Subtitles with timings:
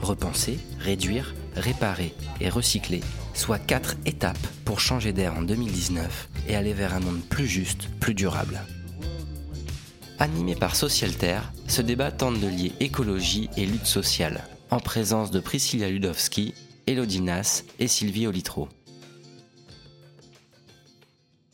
[0.00, 3.00] repenser, réduire, réparer et recycler,
[3.34, 7.88] soit quatre étapes pour changer d'air en 2019 et aller vers un monde plus juste,
[8.00, 8.60] plus durable.
[10.18, 15.40] Animé par Socialter, ce débat tente de lier écologie et lutte sociale, en présence de
[15.40, 16.54] Priscilla Ludowski,
[16.86, 18.68] Elodie Nas et Sylvie Olitro.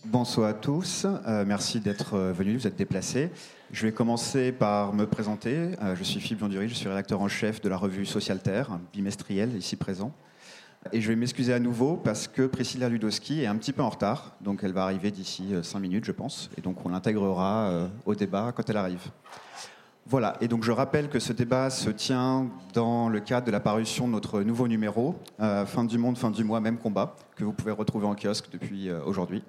[0.06, 3.30] Bonsoir à tous, euh, merci d'être euh, venus, vous êtes déplacés.
[3.72, 5.70] Je vais commencer par me présenter.
[5.82, 9.56] Euh, je suis Philippe Biondury, je suis rédacteur en chef de la revue Socialterre, bimestrielle,
[9.56, 10.12] ici présent.
[10.92, 13.88] Et je vais m'excuser à nouveau parce que Priscilla Ludowski est un petit peu en
[13.88, 18.14] retard, donc elle va arriver d'ici 5 minutes, je pense, et donc on l'intégrera au
[18.14, 19.02] débat quand elle arrive.
[20.06, 23.58] Voilà, et donc je rappelle que ce débat se tient dans le cadre de la
[23.58, 27.52] parution de notre nouveau numéro, Fin du monde, fin du mois, même combat, que vous
[27.52, 29.42] pouvez retrouver en kiosque depuis aujourd'hui.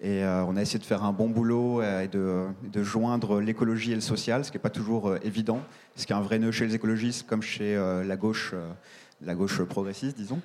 [0.00, 3.92] Et euh, on a essayé de faire un bon boulot euh, et de, joindre l'écologie
[3.92, 5.62] et le social, ce qui n'est pas toujours euh, évident,
[5.94, 8.54] ce qui est un vrai nœud chez les écologistes comme chez la, gauche,
[9.22, 10.40] la gauche progressiste, disons.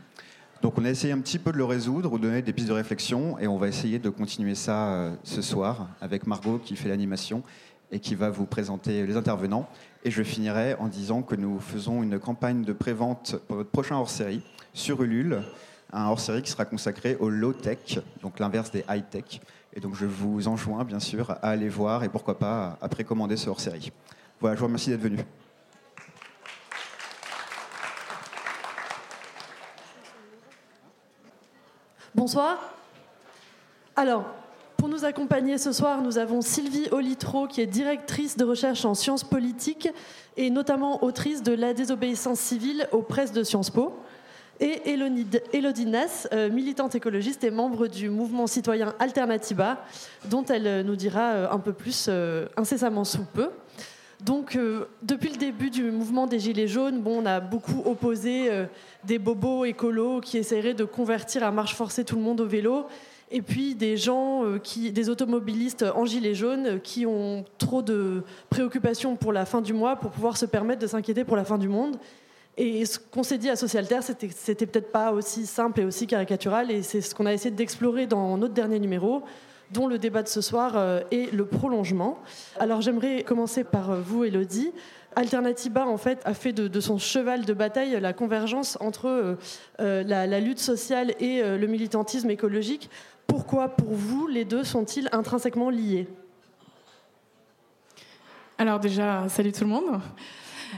[0.62, 2.70] Donc on a essayé un petit peu de le résoudre, ou de donner des pistes
[2.70, 6.88] de réflexion, et on va essayer de continuer ça ce soir avec Margot qui fait
[6.88, 7.44] l'animation
[7.92, 9.68] et qui va vous présenter les intervenants.
[10.06, 13.98] Et je finirai en disant que nous faisons une campagne de prévente pour notre prochain
[13.98, 14.42] hors-série
[14.74, 15.42] sur Ulule
[15.94, 19.42] un hors-série qui sera consacré au low-tech, donc l'inverse des high-tech.
[19.74, 23.38] Et donc je vous enjoins bien sûr à aller voir et pourquoi pas à précommander
[23.38, 23.92] ce hors-série.
[24.40, 25.20] Voilà, je vous remercie d'être venu.
[32.14, 32.58] Bonsoir.
[33.96, 34.26] Alors,
[34.78, 38.96] pour nous accompagner ce soir, nous avons Sylvie Olitro, qui est directrice de recherche en
[38.96, 39.88] sciences politiques
[40.38, 43.94] et notamment autrice de La désobéissance civile aux presses de Sciences Po
[44.60, 44.82] et
[45.54, 49.84] Elodie Ness, euh, militante écologiste et membre du mouvement citoyen Alternatiba,
[50.30, 52.10] dont elle euh, nous dira euh, un peu plus
[52.56, 53.50] incessamment sous peu.
[54.24, 54.56] Donc,
[55.02, 58.52] depuis le début du mouvement des Gilets jaunes, bon, on a beaucoup opposé
[59.04, 62.86] des bobos écolos qui essaieraient de convertir à marche forcée tout le monde au vélo,
[63.32, 69.16] et puis des gens, qui, des automobilistes en Gilets jaunes qui ont trop de préoccupations
[69.16, 71.68] pour la fin du mois pour pouvoir se permettre de s'inquiéter pour la fin du
[71.68, 71.98] monde
[72.58, 76.06] et ce qu'on s'est dit à Socialter, c'était, c'était peut-être pas aussi simple et aussi
[76.06, 79.24] caricatural, et c'est ce qu'on a essayé d'explorer dans notre dernier numéro,
[79.72, 82.20] dont le débat de ce soir euh, est le prolongement.
[82.60, 84.72] Alors j'aimerais commencer par euh, vous, Elodie.
[85.16, 89.38] Alternativa, en fait, a fait de, son cheval de bataille la convergence entre
[89.82, 92.90] euh, la, lutte sociale et le militantisme écologique.
[93.28, 96.08] Pourquoi, pour vous, les deux sont-ils intrinsèquement liés?
[98.58, 100.00] Alors déjà, salut tout le monde.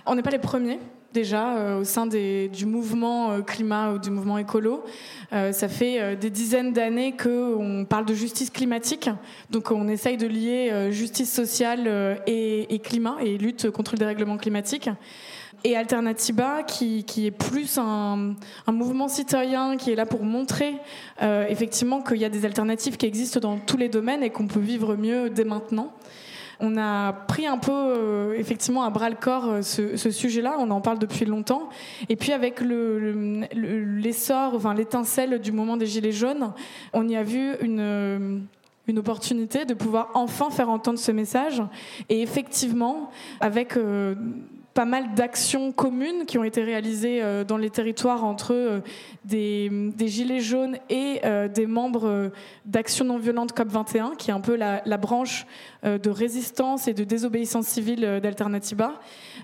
[0.07, 0.79] On n'est pas les premiers
[1.13, 4.84] déjà euh, au sein du mouvement euh, climat ou du mouvement écolo.
[5.31, 9.09] Euh, ça fait des dizaines d'années qu'on parle de justice climatique,
[9.50, 14.90] donc on essaye de lier justice sociale et, climat et lutte contre le dérèglement climatique.
[15.63, 18.35] Et Alternativa, qui, est plus un,
[18.68, 20.75] mouvement citoyen qui est là pour montrer
[21.22, 24.59] effectivement qu'il y a des alternatives qui existent dans tous les domaines et qu'on peut
[24.59, 25.94] vivre mieux dès maintenant
[26.63, 30.56] on a pris un peu euh, effectivement à bras le corps euh, ce, sujet-là.
[30.59, 31.68] On en parle depuis longtemps.
[32.07, 36.53] Et puis avec l'essor, enfin l'étincelle du moment des gilets jaunes,
[36.94, 38.40] on y a vu une euh,
[38.88, 41.62] une opportunité de pouvoir enfin faire entendre ce message.
[42.09, 43.78] Et effectivement, avec
[44.73, 48.79] pas mal d'actions communes qui ont été réalisées euh, dans les territoires entre euh,
[49.25, 49.69] des,
[50.07, 52.31] Gilets jaunes et euh, des membres
[52.66, 55.45] d'Action non violente COP21, qui est un peu la, branche
[55.83, 59.00] de résistance et de désobéissance civile d'Alternativa.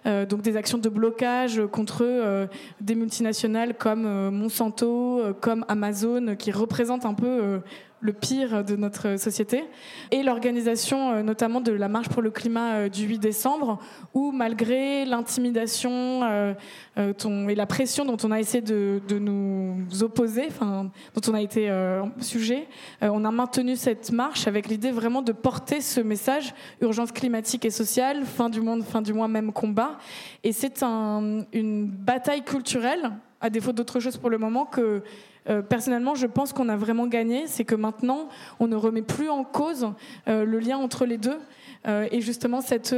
[0.05, 2.47] donc des actions de blocage contre
[2.79, 7.59] des multinationales comme Monsanto, comme Amazon, qui représentent un peu
[8.01, 9.63] le pire de notre société,
[10.11, 13.79] et l'organisation euh, notamment de la marche pour le climat euh, du 8 décembre,
[14.13, 16.53] où malgré l'intimidation euh,
[16.97, 20.91] et la pression dont on a essayé de, nous opposer, dont
[21.27, 21.71] on a été
[22.19, 22.67] sujet,
[23.01, 27.69] on a maintenu cette marche avec l'idée vraiment de porter ce message urgence climatique et
[27.69, 29.97] sociale, fin du monde, fin du mois, même combat.
[30.43, 33.11] Et c'est une bataille culturelle
[33.41, 35.01] à défaut d'autre chose pour le moment, que
[35.49, 37.47] euh, personnellement, je pense qu'on a vraiment gagné.
[37.47, 38.29] C'est que maintenant,
[38.59, 39.89] on ne remet plus en cause
[40.27, 41.39] euh, le lien entre les deux.
[41.87, 42.95] Euh, et justement, cette,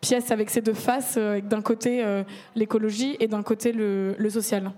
[0.00, 2.04] pièce avec ces deux faces, d'un côté
[2.54, 4.70] l'écologie et d'un côté le, le social.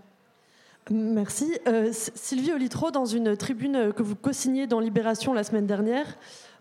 [0.91, 1.53] Merci.
[1.93, 6.07] Sylvie Olitro, dans une tribune que vous co-signez dans Libération la semaine dernière,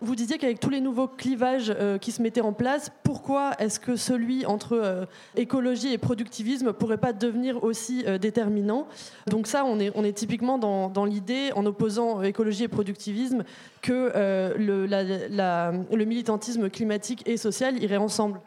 [0.00, 3.80] vous disiez qu'avec tous les nouveaux clivages euh, qui se mettaient en place, pourquoi est-ce
[3.80, 5.04] que celui entre euh,
[5.36, 8.86] écologie et productivisme pourrait pas devenir aussi euh, déterminant?
[9.26, 13.44] Donc ça, on est, typiquement dans, l'idée, en opposant écologie et productivisme,
[13.82, 14.12] que
[14.56, 18.40] le, militantisme climatique et social iraient ensemble.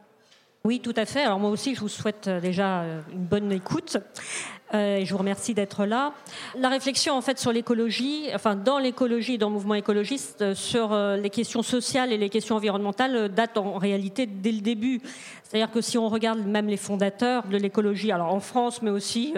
[0.64, 1.24] Oui, tout à fait.
[1.24, 3.98] Alors moi aussi, je vous souhaite déjà une bonne écoute.
[4.74, 6.14] Euh, je vous remercie d'être là.
[6.58, 10.94] La réflexion en fait sur l'écologie, enfin dans l'écologie, dans le mouvement écologiste, euh, sur
[10.94, 15.02] euh, les questions sociales et les questions environnementales date en réalité dès le début.
[15.44, 19.34] C'est-à-dire que si on regarde même les fondateurs de l'écologie, alors en France mais aussi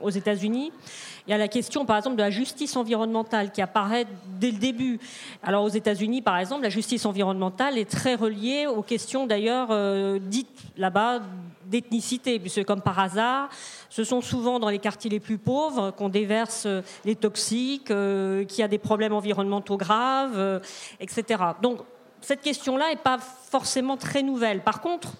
[0.00, 0.70] aux États-Unis,
[1.26, 4.06] il y a la question, par exemple, de la justice environnementale qui apparaît
[4.38, 5.00] dès le début.
[5.42, 9.68] Alors, aux États-Unis, par exemple, la justice environnementale est très reliée aux questions, d'ailleurs,
[10.20, 11.20] dites là-bas
[11.66, 13.48] d'ethnicité, puisque comme par hasard,
[13.90, 18.44] ce sont souvent dans les quartiers les plus pauvres qu'on déverse euh, les toxiques, euh,
[18.44, 20.60] qu'il y a des problèmes environnementaux graves, euh,
[21.00, 21.42] etc.
[21.62, 21.80] Donc
[22.20, 24.60] cette question-là n'est pas forcément très nouvelle.
[24.60, 25.12] Par contre,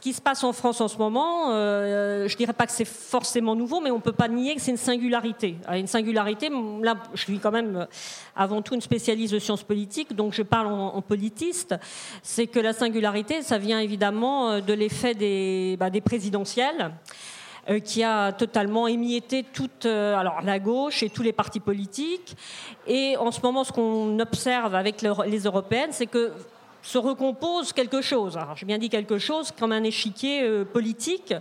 [0.00, 2.86] ce qui se passe en France en ce moment, je ne dirais pas que c'est
[2.86, 5.56] forcément nouveau, mais on ne peut pas nier que c'est une singularité.
[5.70, 6.48] Une singularité,
[6.80, 7.86] là, je suis quand même
[8.34, 11.74] avant tout une spécialiste de sciences politiques, donc je parle en, politiste,
[12.22, 16.92] c'est que la singularité, ça vient évidemment de l'effet des, bah, présidentielles.
[17.68, 22.34] Euh, qui a totalement émietté toute euh, alors, la gauche et tous les partis politiques.
[22.86, 26.32] Et en ce moment, ce qu'on observe avec les européennes, c'est que
[26.82, 28.36] se recompose quelque chose.
[28.36, 31.34] Alors, j'ai bien dit quelque chose comme un échiquier euh, politique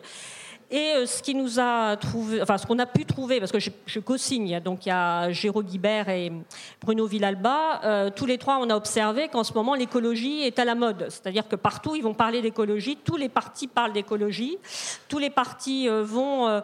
[0.71, 5.31] et euh, ce qu'on a pu trouver, parce que je, co-signe, donc il y a
[5.31, 6.31] Géraud Guibert et
[6.79, 10.65] Bruno Villalba, euh, tous les trois on a observé qu'en ce moment l'écologie est à
[10.65, 14.59] la mode, c'est-à-dire que partout ils vont parler d'écologie, tous les partis parlent d'écologie,
[15.07, 16.61] tous les partis vont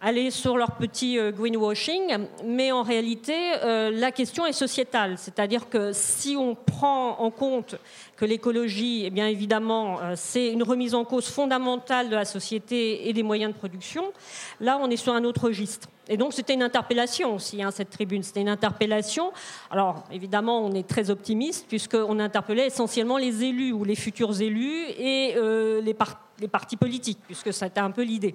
[0.00, 5.18] aller sur leur petit greenwashing, mais en réalité, la question est sociétale.
[5.18, 7.76] C'est-à-dire que si on prend en compte
[8.20, 13.08] que l'écologie, eh bien évidemment, euh, c'est une remise en cause fondamentale de la société
[13.08, 14.12] et des moyens de production.
[14.60, 15.88] Là, on est sur un autre registre.
[16.06, 18.22] Et donc, c'était une interpellation aussi, hein, cette tribune.
[18.22, 19.32] C'était une interpellation.
[19.70, 24.84] Alors, évidemment, on est très optimiste, puisqu'on interpellait essentiellement les élus ou les futurs élus
[24.98, 25.96] et euh, les,
[26.40, 28.34] les, partis politiques, puisque c'était un peu l'idée,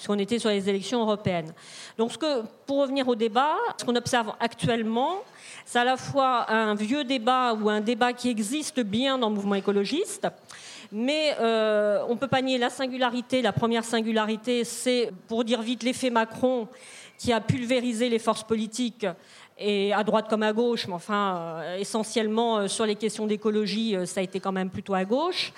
[0.00, 1.52] puisqu'on était sur les élections européennes.
[1.98, 2.12] Donc,
[2.64, 5.16] pour revenir au débat, ce qu'on observe actuellement,
[5.66, 9.34] c'est à la fois un vieux débat ou un débat qui existe bien dans le
[9.34, 10.26] mouvement écologiste,
[10.90, 13.42] mais euh, on peut pas nier la singularité.
[13.42, 16.66] La première singularité, c'est, pour dire vite, l'effet Macron
[17.18, 19.06] qui a pulvérisé les forces politiques
[19.60, 23.94] et à droite comme à gauche, mais enfin euh, essentiellement euh, sur les questions d'écologie,
[24.06, 25.52] ça a été quand même plutôt à gauche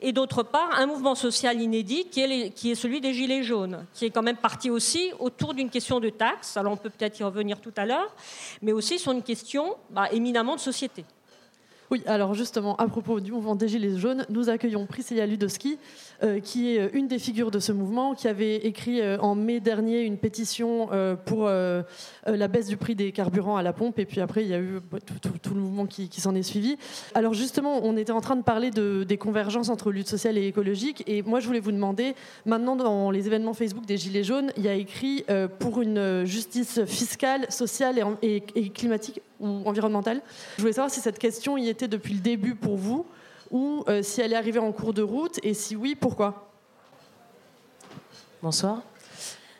[0.00, 3.86] et d'autre part un mouvement social inédit qui est, qui est, celui des Gilets jaunes,
[3.94, 7.18] qui est quand même parti aussi autour d'une question de taxes, alors on peut peut-être
[7.18, 8.14] y revenir tout à l'heure,
[8.60, 11.04] mais aussi sur une question bah, éminemment de société.
[11.90, 15.78] Oui, alors justement, à propos du mouvement des Gilets jaunes, nous accueillons Priscilla Ludowski,
[16.22, 19.34] euh, qui est euh, une des figures de ce mouvement, qui avait écrit euh, en
[19.34, 20.88] mai dernier une pétition
[21.26, 24.54] pour la baisse du prix des carburants à la pompe, et puis après, il y
[24.54, 26.76] a eu bah, tout, le mouvement qui, s'en est suivi.
[27.14, 30.46] Alors justement, on était en train de parler de, des convergences entre lutte sociale et
[30.46, 32.14] écologique, et moi, je voulais vous demander,
[32.46, 35.24] maintenant, dans les événements Facebook des Gilets jaunes, il y a écrit
[35.58, 40.22] pour une justice fiscale, sociale et climatique ou environnementale.
[40.56, 43.06] Je voulais savoir si cette question y était depuis le début pour vous,
[43.50, 46.48] ou euh, si elle est arrivée en cours de route et si oui, pourquoi?
[48.42, 48.82] Bonsoir.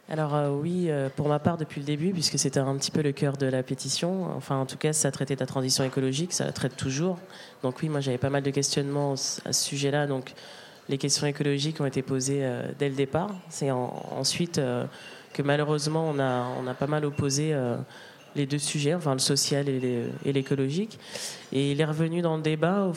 [0.08, 3.02] Alors euh, oui, euh, pour ma part depuis le début, puisque c'était un petit peu
[3.02, 4.26] le cœur de la pétition.
[4.36, 7.18] Enfin, en tout cas, ça traitait de la transition écologique, ça la traite toujours.
[7.62, 9.12] Donc oui, moi j'avais pas mal de questionnements
[9.44, 10.06] à ce sujet-là.
[10.06, 10.32] Donc
[10.88, 12.46] les questions écologiques ont été posées
[12.78, 13.30] dès le départ.
[13.48, 14.60] C'est ensuite
[15.32, 17.56] que malheureusement on a, on a pas mal opposé
[18.36, 20.98] les deux sujets, enfin le social et l'écologique.
[21.52, 22.90] Et il est revenu dans le débat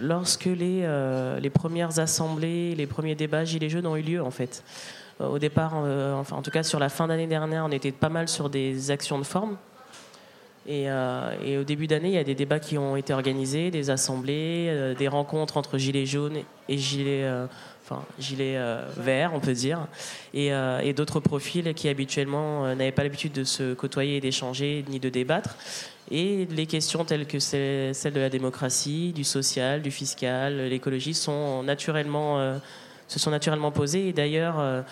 [0.00, 4.30] lorsque les, euh, les premières assemblées, les premiers débats Gilets jaunes ont eu lieu en
[4.30, 4.62] fait.
[5.20, 7.92] Euh, au départ, euh, enfin en tout cas sur la fin d'année dernière, on était
[7.92, 9.56] pas mal sur des actions de forme.
[10.64, 10.84] Et,
[11.44, 14.94] et au début d'année, il y a des débats qui ont été organisés, des assemblées,
[14.96, 16.36] des rencontres entre Gilets jaunes
[16.68, 17.28] et Gilets
[17.84, 19.86] enfin gilet euh, vert, on peut dire,
[20.34, 25.00] euh, et, d'autres profils qui habituellement euh, n'avaient pas l'habitude de se côtoyer, d'échanger, ni
[25.00, 25.56] de débattre.
[26.10, 31.62] Et les questions telles que celles de la démocratie, du social, du fiscal, l'écologie sont
[31.62, 32.58] naturellement,
[33.08, 34.08] se sont naturellement posées.
[34.08, 34.84] Et d'ailleurs,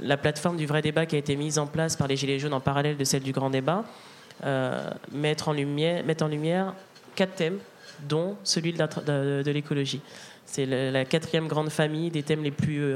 [0.00, 2.54] la plateforme du vrai débat qui a été mise en place par les Gilets jaunes
[2.54, 3.84] en parallèle de celle du grand débat,
[4.42, 6.74] lumière, mettre en lumière
[7.14, 7.58] quatre thèmes,
[8.08, 10.00] dont celui de, l'écologie.
[10.46, 12.94] C'est la, quatrième grande famille des thèmes les plus,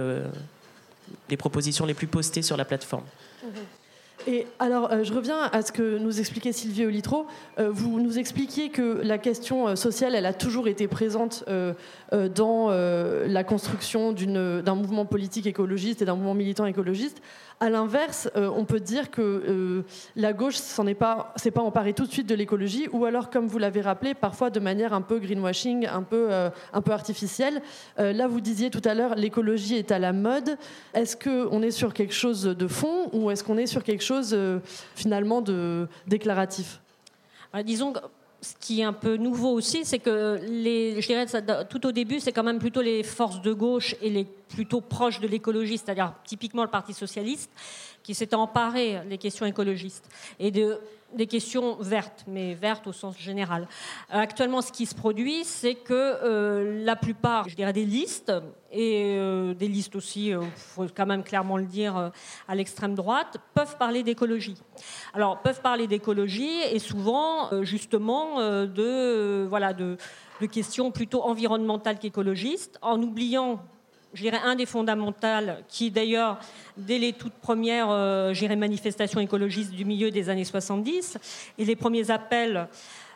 [1.29, 3.05] des propositions les plus postées sur la plateforme.
[4.27, 7.27] Et alors, euh, je reviens à ce que nous expliquait Sylvie Olitro.
[7.59, 11.45] Euh, vous nous expliquiez que la question euh, sociale, elle a toujours été présente
[12.13, 17.23] dans la construction d'un mouvement politique écologiste et d'un mouvement militant écologiste.
[17.63, 19.83] À l'inverse, euh, on peut dire que euh,
[20.17, 23.29] la gauche s'en est pas, s'est pas emparée tout de suite de l'écologie, ou alors,
[23.29, 26.93] comme vous l'avez rappelé, parfois de manière un peu greenwashing, un peu, euh, un peu
[26.93, 27.61] artificielle.
[27.99, 30.57] là, vous disiez tout à l'heure, l'écologie est à la mode.
[30.95, 34.35] Est-ce qu'on est sur quelque chose de fond, ou est-ce qu'on est sur quelque chose
[34.95, 36.81] finalement de déclaratif?
[37.65, 37.93] Disons
[38.43, 41.27] ce qui est un peu nouveau aussi, c'est que je dirais
[41.69, 45.21] tout au début, c'est quand même plutôt les forces de gauche et les plutôt proches
[45.21, 47.51] de l'écologie, c'est-à-dire typiquement le Parti socialiste,
[48.03, 50.09] qui s'est emparé des questions écologistes.
[50.39, 50.79] Et de
[51.15, 53.69] des questions vertes, mais vertes au sens général.
[54.13, 58.33] Euh, actuellement, ce qui se produit, c'est que euh, la plupart, je dirais, des listes,
[58.73, 62.13] et euh, des listes aussi, il faut quand même clairement le dire,
[62.47, 64.57] à l'extrême droite, peuvent parler d'écologie.
[65.13, 69.97] Alors, peuvent parler d'écologie et souvent, justement, de, voilà, de,
[70.41, 73.61] de questions plutôt environnementales qu'écologistes, en oubliant
[74.13, 75.21] je dirais, un des fondamentaux,
[75.69, 76.39] qui d'ailleurs,
[76.77, 81.19] dès les toutes premières euh, manifestations écologistes du milieu des années 70,
[81.59, 82.69] et les premiers appels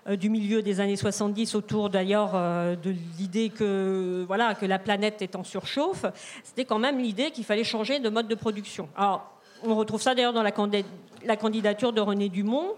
[0.07, 4.79] euh, du milieu des années 70 autour d'ailleurs euh, de l'idée que, voilà, que la
[4.79, 6.05] planète est en surchauffe,
[6.45, 8.89] c'était quand même l'idée qu'il fallait changer de mode de production.
[8.97, 9.31] Alors,
[9.63, 12.75] on retrouve ça d'ailleurs dans la, candidature de René Dumont,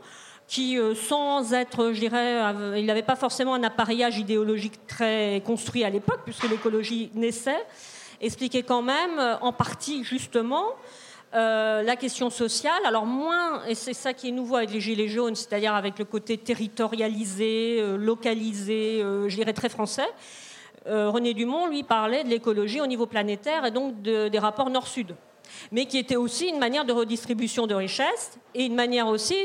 [0.47, 2.41] qui, sans être, je dirais,
[2.79, 7.65] il n'avait pas forcément un appareillage idéologique très construit à l'époque, puisque l'écologie naissait
[8.21, 10.67] expliquer quand même, euh, en partie justement,
[11.35, 12.81] euh, la question sociale.
[12.85, 16.05] Alors moins, et c'est ça qui est nouveau avec les Gilets jaunes, c'est-à-dire avec le
[16.05, 20.09] côté territorialisé, euh, localisé, je dirais très français.
[20.89, 25.17] René Dumont, lui, parlait de l'écologie au niveau planétaire et donc des rapports nord-sud
[25.73, 29.37] mais qui était aussi une manière de redistribution de richesses et une manière aussi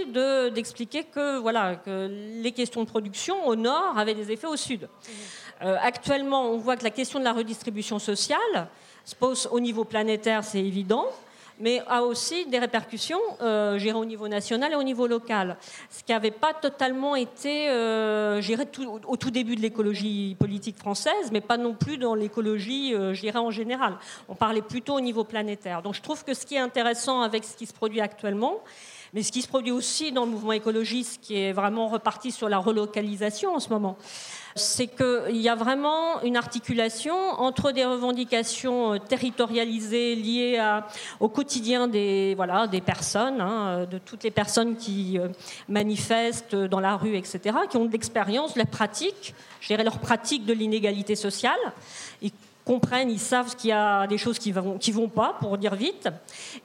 [0.53, 2.09] d'expliquer que, voilà, que
[2.41, 4.87] les questions de production au nord avaient des effets au sud.
[5.63, 8.67] Euh, actuellement, on voit que la question de la redistribution sociale
[9.05, 11.07] se pose au niveau planétaire, c'est évident,
[11.61, 15.57] mais a aussi des répercussions euh, gérées au niveau national et au niveau local.
[15.89, 18.63] Ce qui n'avait pas totalement été euh, géré
[19.07, 23.39] au tout début de l'écologie politique française, mais pas non plus dans l'écologie euh, gérée
[23.39, 23.97] en général.
[24.27, 25.83] On parlait plutôt au niveau planétaire.
[25.83, 28.61] Donc je trouve que ce qui est intéressant avec ce qui se produit actuellement,
[29.13, 32.49] mais ce qui se produit aussi dans le mouvement écologiste, qui est vraiment reparti sur
[32.49, 33.97] la relocalisation en ce moment,
[34.55, 40.81] c'est qu'il y a vraiment une articulation entre des revendications euh, territorialisées liées
[41.19, 45.29] au quotidien des, voilà, des personnes, hein, de toutes les personnes qui euh,
[45.69, 49.99] manifestent dans la rue, etc., qui ont de l'expérience, de la pratique, je dirais leur
[49.99, 51.59] pratique de l'inégalité sociale,
[52.71, 56.07] comprennent, ils savent qu'il y a des choses qui vont, vont pas, pour dire vite.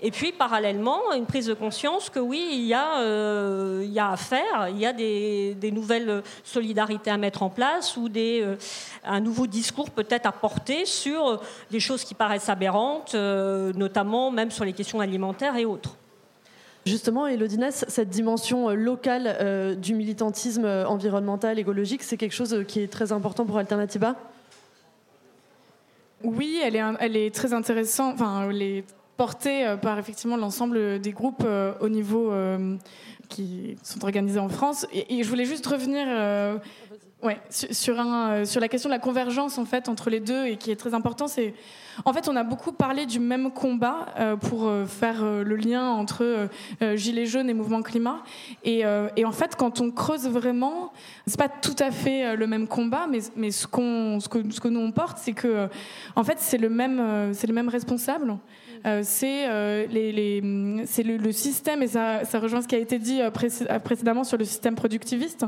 [0.00, 4.68] Et puis, parallèlement, une prise de conscience que oui, il y a, euh, à faire,
[4.68, 8.54] il y a des, nouvelles solidarités à mettre en place ou des, euh,
[9.04, 11.40] un nouveau discours peut-être à porter sur
[11.72, 15.96] des choses qui paraissent aberrantes, euh, notamment même sur les questions alimentaires et autres.
[16.84, 23.10] Justement, Elodinès, cette dimension locale du militantisme environnemental, écologique, c'est quelque chose qui est très
[23.10, 24.14] important pour Alternativa
[26.26, 28.14] oui, elle est, très intéressante.
[28.14, 28.84] Enfin, elle est
[29.16, 32.76] portée euh, par effectivement l'ensemble des groupes euh, au niveau euh,
[33.28, 34.86] qui sont organisés en France.
[34.92, 36.06] Et, je voulais juste revenir
[37.22, 40.46] Ouais, sur, un, euh, sur la question de la convergence en fait entre les deux
[40.46, 41.54] et qui est très important, c'est
[42.04, 45.88] en fait on a beaucoup parlé du même combat euh, pour euh, faire le lien
[45.88, 46.50] entre
[46.94, 48.22] gilets jaunes et mouvement climat
[48.64, 50.92] et, en fait quand on creuse vraiment,
[51.26, 54.80] c'est pas tout à fait le même combat, mais, mais ce qu'on ce que nous
[54.80, 55.68] on porte, c'est que
[56.16, 58.36] en fait c'est le même c'est le même responsable.
[58.86, 64.22] Euh, c'est euh, le, système, et ça, rejoint ce qui a été dit euh, précédemment
[64.22, 65.44] sur le système productiviste,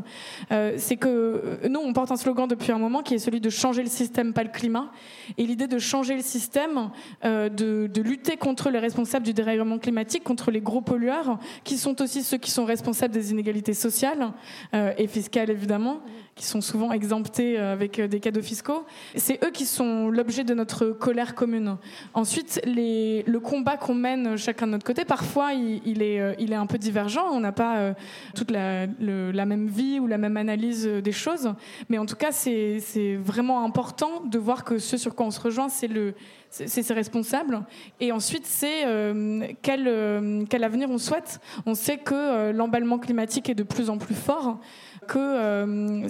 [0.76, 3.82] c'est que nous, on porte un slogan depuis un moment qui est celui de changer
[3.82, 4.90] le système, pas le climat.
[5.36, 6.90] Et l'idée de changer le système,
[7.22, 12.22] de, lutter contre les responsables du dérèglement climatique, contre les gros pollueurs, qui sont aussi
[12.22, 14.32] ceux qui sont responsables des inégalités sociales
[14.72, 16.00] et fiscales, évidemment,
[16.38, 18.86] qui sont souvent exemptés avec des cadeaux fiscaux.
[19.16, 21.76] C'est eux qui sont l'objet de notre colère commune.
[22.14, 26.66] Ensuite, le combat qu'on mène chacun de notre côté, parfois, il, est, il est un
[26.66, 27.26] peu divergent.
[27.32, 27.94] On n'a pas
[28.34, 31.52] toute la, même vie ou la même analyse des choses.
[31.88, 35.40] Mais en tout cas, c'est vraiment important de voir que ce sur quoi on se
[35.40, 36.14] rejoint, c'est le
[36.50, 37.60] ses responsables.
[38.00, 41.40] Et ensuite, c'est euh, quel, euh, avenir on souhaite.
[41.66, 44.58] On sait que euh, l'emballement climatique est de plus en plus fort,
[45.08, 46.06] que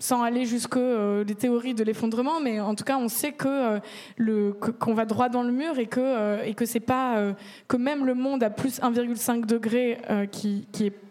[0.00, 3.80] sans aller jusque les théories de l'effondrement, mais en tout cas, on sait que
[4.18, 7.32] le qu'on va droit dans le mur et que et que c'est pas
[7.68, 9.98] que même le monde à plus 1,5 degré
[10.30, 11.03] qui, qui est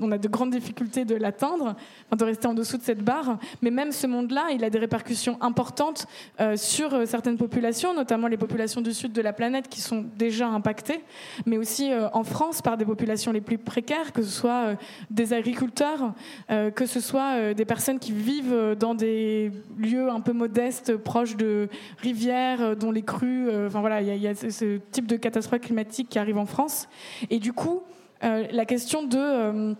[0.00, 1.76] on a de grandes difficultés de l'atteindre,
[2.16, 3.38] de rester en dessous de cette barre.
[3.62, 6.06] Mais même ce monde-là, il a des répercussions importantes
[6.40, 10.04] euh, sur euh, certaines populations, notamment les populations du sud de la planète qui sont
[10.16, 11.02] déjà impactées,
[11.46, 14.76] mais aussi euh, en France par des populations les plus précaires, que ce soit
[15.10, 16.14] des agriculteurs,
[16.48, 21.68] que ce soit des personnes qui vivent dans des lieux un peu modestes, proches de
[21.98, 23.48] rivières, dont les crues.
[23.66, 26.88] enfin voilà, il y, a ce type de catastrophe climatique qui arrive en France.
[27.30, 27.82] Et du coup,
[28.22, 29.74] la question de euh,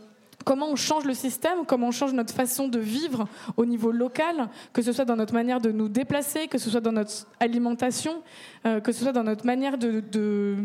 [0.45, 4.49] comment on change le système, comment on change notre façon de vivre au niveau local,
[4.73, 8.23] que ce soit dans notre manière de nous déplacer, que ce soit dans notre alimentation,
[8.65, 10.57] euh, que ce soit dans notre manière de, de,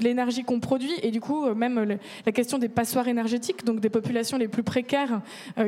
[0.00, 4.38] l'énergie qu'on produit, et du coup même la question des passoires énergétiques, donc des populations
[4.38, 5.20] les plus précaires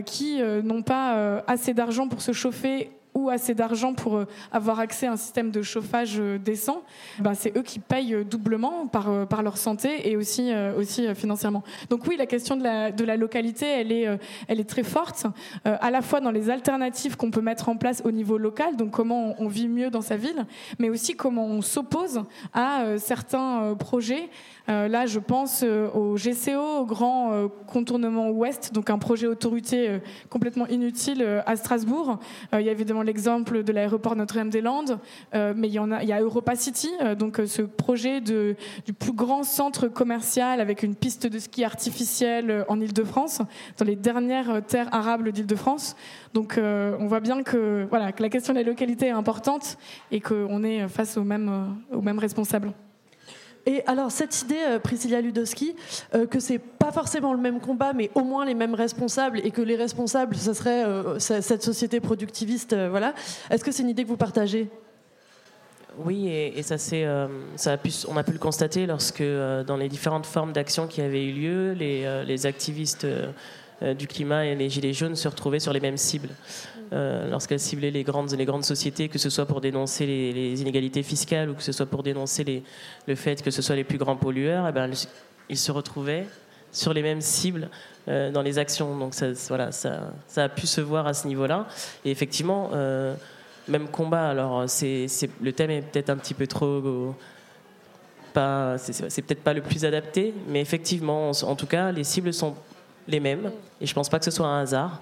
[0.07, 5.07] qui n'ont pas assez d'argent pour se chauffer ou assez d'argent pour euh, avoir accès
[5.07, 6.83] à un système de chauffage euh, décent,
[7.19, 9.11] ben c'est eux qui payent euh, doublement par,
[9.43, 10.53] leur santé et aussi,
[11.15, 11.63] financièrement.
[11.89, 15.27] Donc oui, la question de la, localité, elle est très forte,
[15.65, 18.91] à la fois dans les alternatives qu'on peut mettre en place au niveau local, donc
[18.91, 20.47] comment on, vit mieux dans sa ville,
[20.79, 24.29] mais aussi comment on s'oppose à certains projets
[24.71, 29.27] euh, là, je pense euh, au GCO, au Grand euh, Contournement Ouest, donc un projet
[29.27, 32.19] autoroutier complètement inutile à Strasbourg.
[32.53, 34.99] il y a évidemment l'exemple de l'aéroport Notre-Dame-des-Landes,
[35.33, 39.89] mais il y, a, il Europa City, donc ce projet de, du plus grand centre
[39.89, 43.43] commercial avec une piste de ski artificielle en Ile-de-France,
[43.79, 45.97] dans les dernières terres arables d'Ile-de-France.
[46.35, 49.79] Donc on voit bien que, voilà, que la question de la localité est importante
[50.11, 52.73] et qu'on est face aux mêmes, aux mêmes responsables.
[53.71, 55.77] Et alors cette idée, euh, Priscilla Ludowski,
[56.15, 59.53] euh, que c'est pas forcément le même combat, mais au moins les mêmes responsables, et
[59.53, 63.15] que les responsables, ce serait euh, cette société productiviste, voilà.
[63.49, 64.69] Est-ce que c'est une idée que vous partagez?
[65.99, 66.77] Oui, et, ça,
[68.09, 71.73] on a pu le constater lorsque, dans les différentes formes d'action qui avaient eu lieu,
[71.73, 73.07] les activistes
[73.83, 76.31] du climat et les gilets jaunes se retrouvaient sur les mêmes cibles.
[76.93, 81.05] Euh, lorsqu'elle ciblait les grandes, les grandes sociétés, que ce soit pour dénoncer les, inégalités
[81.05, 82.65] fiscales ou que ce soit pour dénoncer
[83.07, 84.91] le fait que ce soit les plus grands pollueurs, eh ben,
[85.49, 86.27] ils se retrouvaient
[86.73, 87.69] sur les mêmes cibles
[88.09, 88.97] euh, dans les actions.
[88.99, 91.67] Donc ça, voilà, ça, ça, a pu se voir à ce niveau-là.
[92.05, 93.15] Et effectivement, euh,
[93.69, 94.29] même combat.
[94.29, 95.07] Alors c'est,
[95.41, 97.15] le thème est peut-être un petit peu trop
[98.33, 102.55] pas, c'est, peut-être pas le plus adapté, mais effectivement, en, tout cas, les cibles sont
[103.09, 103.51] les mêmes.
[103.81, 105.01] Et je pense pas que ce soit un hasard.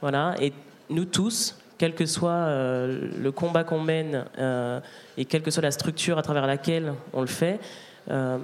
[0.00, 0.34] Voilà.
[0.40, 0.52] Et
[0.90, 4.80] nous tous, quel que soit euh, le combat qu'on mène euh,
[5.16, 7.58] et quelle que soit la structure à travers laquelle on le fait,
[8.10, 8.38] euh,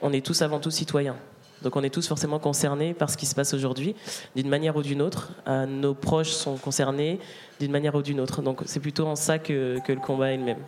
[0.00, 1.16] on est tous avant tout citoyens.
[1.62, 3.96] Donc on est tous forcément concernés par ce qui se passe aujourd'hui,
[4.36, 5.32] d'une manière ou d'une autre.
[5.66, 7.18] nos proches sont concernés
[7.58, 8.42] d'une manière ou d'une autre.
[8.42, 10.64] Donc c'est plutôt en ça que, que le combat est le même.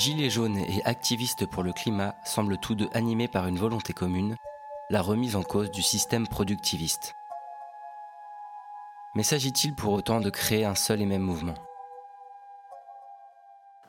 [0.00, 4.34] Gilets jaunes et activistes pour le climat semblent tous deux animés par une volonté commune,
[4.88, 7.12] la remise en cause du système productiviste.
[9.14, 11.52] Mais s'agit-il pour autant de créer un seul et même mouvement?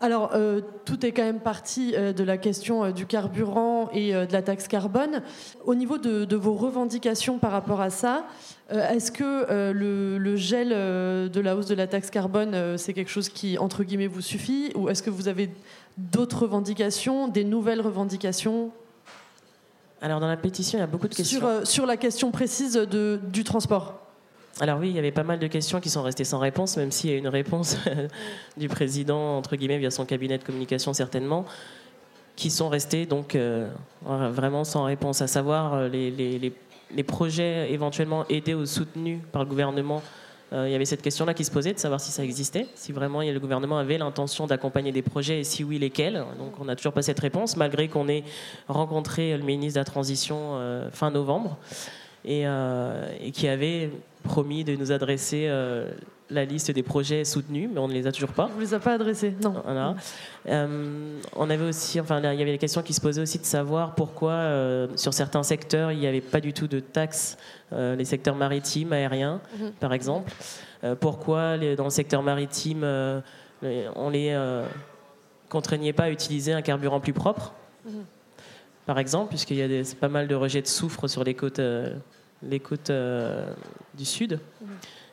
[0.01, 4.13] Alors, euh, tout est quand même parti euh, de la question euh, du carburant et
[4.13, 5.21] de la taxe carbone.
[5.65, 8.25] Au niveau de, vos revendications par rapport à ça,
[8.71, 13.29] est-ce que le, le, gel de la hausse de la taxe carbone, c'est quelque chose
[13.29, 14.71] qui, entre guillemets, vous suffit?
[14.75, 15.49] Ou est-ce que vous avez
[15.97, 18.71] d'autres revendications, des nouvelles revendications?
[20.01, 21.39] Alors dans la pétition, il y a beaucoup de questions.
[21.39, 24.11] Sur, sur la question précise de, du transport
[24.59, 26.91] alors oui, il y avait pas mal de questions qui sont restées sans réponse, même
[26.91, 27.77] s'il y a une réponse
[28.57, 31.45] du président, entre guillemets, via son cabinet de communication certainement,
[32.35, 33.69] qui sont restées donc euh,
[34.03, 36.53] vraiment sans réponse, à savoir euh, les, les,
[36.93, 40.01] les projets éventuellement aidés ou soutenus par le gouvernement
[40.53, 42.91] euh, il y avait cette question-là qui se posait de savoir si ça existait, si
[42.91, 46.25] vraiment le gouvernement avait l'intention d'accompagner des projets et si oui, lesquels.
[46.37, 48.25] Donc on n'a toujours pas cette réponse, malgré qu'on ait
[48.67, 50.59] rencontré le ministre de la Transition
[50.91, 51.57] fin novembre
[52.25, 52.43] et,
[53.31, 53.91] qui avait
[54.23, 55.49] promis de nous adresser
[56.29, 58.49] la liste des projets soutenus, mais on ne les a toujours pas.
[58.53, 59.62] On ne les a pas adressés, non.
[59.65, 59.95] Voilà.
[60.47, 63.45] Euh, on avait aussi, enfin, il y avait des questions qui se posaient aussi de
[63.45, 67.38] savoir pourquoi euh, sur certains secteurs il n'y avait pas du tout de taxes,
[67.73, 69.71] euh, les secteurs maritimes, aériens, Mhm.
[69.79, 70.31] par exemple.
[70.84, 73.19] Euh, pourquoi les- dans le secteur maritime euh,
[73.62, 74.65] les- on les euh,
[75.49, 77.53] contraignait pas à utiliser un carburant plus propre,
[77.86, 78.05] Mhm.
[78.86, 81.60] par exemple, puisqu'il y a des- pas mal de rejets de soufre sur les côtes,
[81.60, 81.93] euh,
[82.43, 83.51] les côtes euh,
[83.93, 84.39] du sud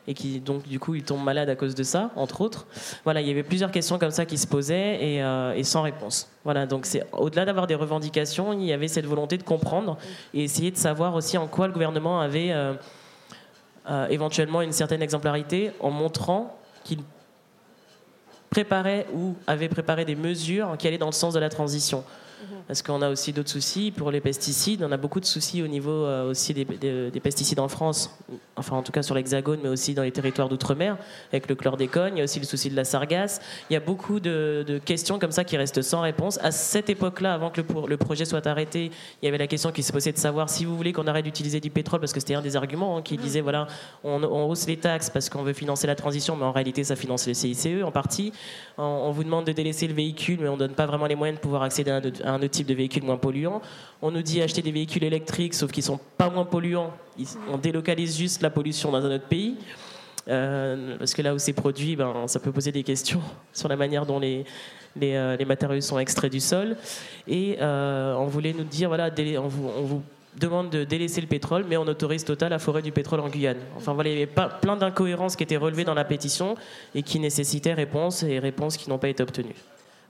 [0.07, 2.65] et qui donc du coup ils tombent malades à cause de ça, entre autres.
[3.03, 6.29] Voilà, il y avait plusieurs questions comme ça qui se posaient et, euh, sans réponse.
[6.43, 9.97] Voilà, donc c'est au-delà d'avoir des revendications, il y avait cette volonté de comprendre
[10.33, 15.71] et essayer de savoir aussi en quoi le gouvernement avait euh, éventuellement une certaine exemplarité
[15.79, 16.99] en montrant qu'il
[18.49, 22.03] préparait ou avait préparé des mesures qui allaient dans le sens de la transition.
[22.67, 24.83] Parce qu'on a aussi d'autres soucis pour les pesticides.
[24.83, 28.17] On a beaucoup de soucis au niveau euh, aussi des, des- des pesticides en France,
[28.55, 30.97] enfin en tout cas sur l'Hexagone, mais aussi dans les territoires d'outre-mer,
[31.31, 32.13] avec le chlordécone.
[32.15, 33.41] Il y a aussi le souci de la sargasse.
[33.69, 36.39] Il y a beaucoup de, de questions comme ça qui restent sans réponse.
[36.43, 39.83] À cette époque-là, avant que le, projet soit arrêté, il y avait la question qui
[39.83, 42.35] se posait de savoir si vous voulez qu'on arrête d'utiliser du pétrole, parce que c'était
[42.35, 43.67] un des arguments hein, qui disait voilà,
[44.03, 46.95] on, on hausse les taxes parce qu'on veut financer la transition, mais en réalité ça
[46.95, 48.31] finance le CICE en partie.
[48.77, 51.37] On, on vous demande de délaisser le véhicule, mais on donne pas vraiment les moyens
[51.37, 53.61] de pouvoir accéder à un, un autre type de véhicule moins polluant.
[54.01, 56.93] On nous dit acheter des véhicules électriques, sauf qu'ils sont pas moins polluants.
[57.51, 59.55] On délocalise juste la pollution dans un autre pays.
[60.27, 63.21] Euh, parce que là où c'est produit, ben, ça peut poser des questions
[63.53, 66.75] sur la manière dont euh, les matériaux sont extraits du sol.
[67.27, 70.03] Et euh, on voulait nous dire, voilà, on vous, on vous
[70.37, 73.57] demande de délaisser le pétrole, mais on autorise Total à forer du pétrole en Guyane.
[73.75, 76.55] Enfin voilà, il y avait plein d'incohérences qui étaient relevées dans la pétition
[76.93, 79.55] et qui nécessitaient réponses et réponses qui n'ont pas été obtenues.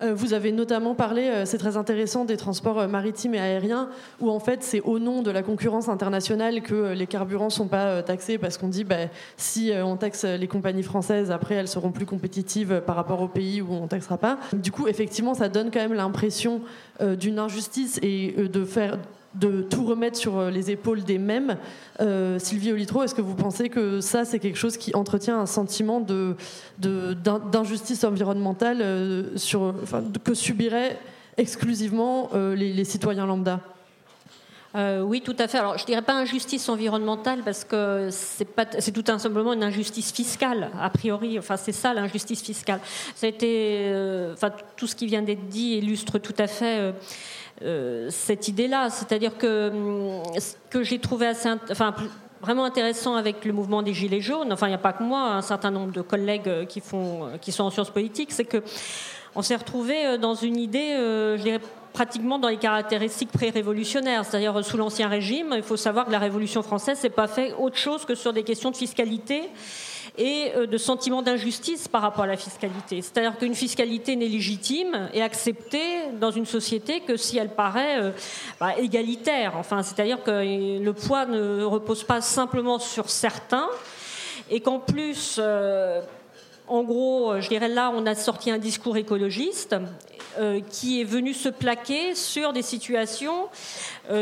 [0.02, 3.90] Euh, Vous avez notamment parlé, euh, c'est très intéressant, des transports euh, maritimes et aériens,
[4.22, 8.02] où en fait c'est au nom de la concurrence internationale que les carburants sont pas
[8.02, 9.08] taxés, parce qu'on dit bah,
[9.38, 13.62] si on taxe les compagnies françaises, après elles seront plus compétitives par rapport aux pays
[13.62, 14.40] où on taxera pas.
[14.54, 16.62] Du coup, effectivement, ça donne quand même l'impression
[17.02, 18.98] d'une injustice et de faire
[19.36, 21.58] de tout remettre sur euh, les épaules des mêmes.
[22.02, 25.46] Euh, Sylvie Olitro, est-ce que vous pensez que ça, c'est quelque chose qui entretient un
[25.46, 26.04] sentiment
[26.80, 29.36] d'injustice environnementale euh,
[30.24, 30.98] que subiraient
[31.38, 33.62] exclusivement les, citoyens lambda?
[34.76, 35.58] Oui, tout à fait.
[35.58, 40.90] Alors, je dirais pas injustice environnementale parce que c'est tout simplement une injustice fiscale a
[40.90, 41.40] priori.
[41.40, 42.82] Enfin, c'est ça l'injustice fiscale.
[43.16, 43.90] Ça a été,
[44.34, 46.94] enfin, tout ce qui vient d'être dit illustre tout à fait.
[47.62, 51.32] Euh, cette idée-là, c'est-à-dire que hum, ce que j'ai trouvé
[52.42, 55.34] vraiment intéressant avec le mouvement des Gilets jaunes, enfin il n'y a pas que moi,
[55.34, 58.64] un certain nombre de collègues euh, euh, qui sont en sciences politiques, c'est que
[59.36, 61.62] on s'est retrouvé dans une idée, je dirais
[61.94, 66.64] pratiquement dans les caractéristiques pré-révolutionnaires, c'est-à-dire sous l'Ancien Régime, il faut savoir que la Révolution
[66.64, 69.44] française s'est pas fait autre chose que sur des questions de fiscalité
[70.20, 73.02] et euh, de sentiment d'injustice par rapport à la fiscalité.
[73.02, 78.12] C'est-à-dire qu'une fiscalité n'est légitime et acceptée dans une société que si elle paraît euh,
[78.60, 79.54] bah, égalitaire.
[79.56, 83.70] Enfin, c'est-à-dire que euh, le poids ne repose pas simplement sur certains
[84.52, 85.40] et qu'en plus,
[86.68, 89.76] en gros, je dirais là, on a sorti un discours écologiste
[90.72, 93.48] qui est venu se plaquer sur des situations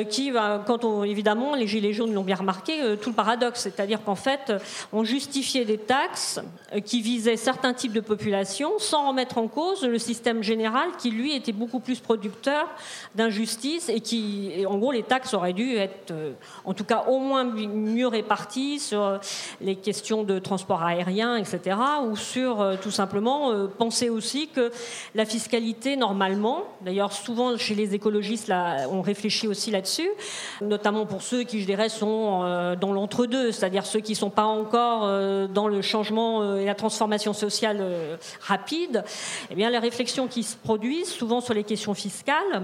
[0.03, 3.61] qui, bah, quand on, évidemment, les Gilets jaunes l'ont bien remarqué, euh, tout le paradoxe,
[3.61, 4.59] c'est-à-dire qu'en fait, euh,
[4.91, 6.39] on justifiait des taxes
[6.73, 11.09] euh, qui visaient certains types de populations sans remettre en cause le système général qui,
[11.11, 12.67] lui, était beaucoup plus producteur
[13.15, 16.33] d'injustice et qui, en gros, les taxes auraient dû être, euh,
[16.65, 19.17] en tout cas, au moins mi- mieux réparties sur euh,
[19.61, 24.71] les questions de transport aérien, etc., ou sur euh, tout simplement euh, penser aussi que
[25.15, 28.51] la fiscalité, normalement, d'ailleurs, souvent chez les écologistes,
[28.91, 30.09] on réfléchit aussi là-dessus,
[30.61, 34.29] notamment pour ceux qui, je dirais, sont euh, dans l'entre-deux, c'est-à-dire ceux qui ne sont
[34.31, 37.83] pas encore euh, dans le changement euh, et la transformation sociale
[38.41, 39.03] rapide,
[39.51, 42.63] eh bien, les réflexions qui se produisent, souvent sur les questions fiscales,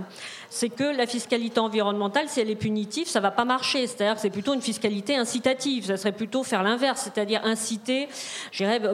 [0.56, 3.88] c'est que la fiscalité environnementale, si elle est punitive, ça va pas marcher.
[3.88, 5.88] C'est-à-dire que c'est plutôt une fiscalité incitative.
[5.88, 8.08] Ça serait plutôt faire l'inverse, c'est-à-dire inciter,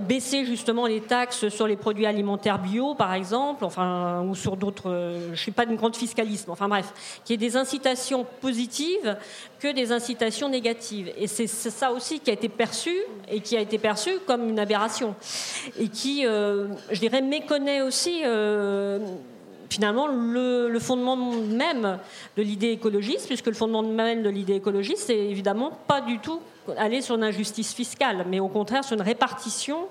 [0.08, 4.90] baisser justement les taxes sur les produits alimentaires bio, par exemple, enfin, ou sur d'autres.
[4.90, 6.50] euh, Je suis pas d'une grande fiscalisme.
[6.50, 6.94] Enfin bref,
[7.26, 9.18] qu'il y ait des incitations positives
[9.60, 11.12] que des incitations négatives.
[11.18, 12.96] Et c'est c'est ça aussi qui a été perçu
[13.30, 15.14] et qui a été perçu comme une aberration
[15.78, 18.22] et qui, euh, je dirais, méconnaît aussi.
[18.24, 19.00] euh,
[19.70, 22.00] finalement le, fondement même
[22.38, 26.40] de l'idée écologiste, puisque le fondement même de l'idée écologiste, c'est évidemment pas du tout
[26.78, 29.88] aller sur une injustice fiscale, mais au contraire sur une répartition.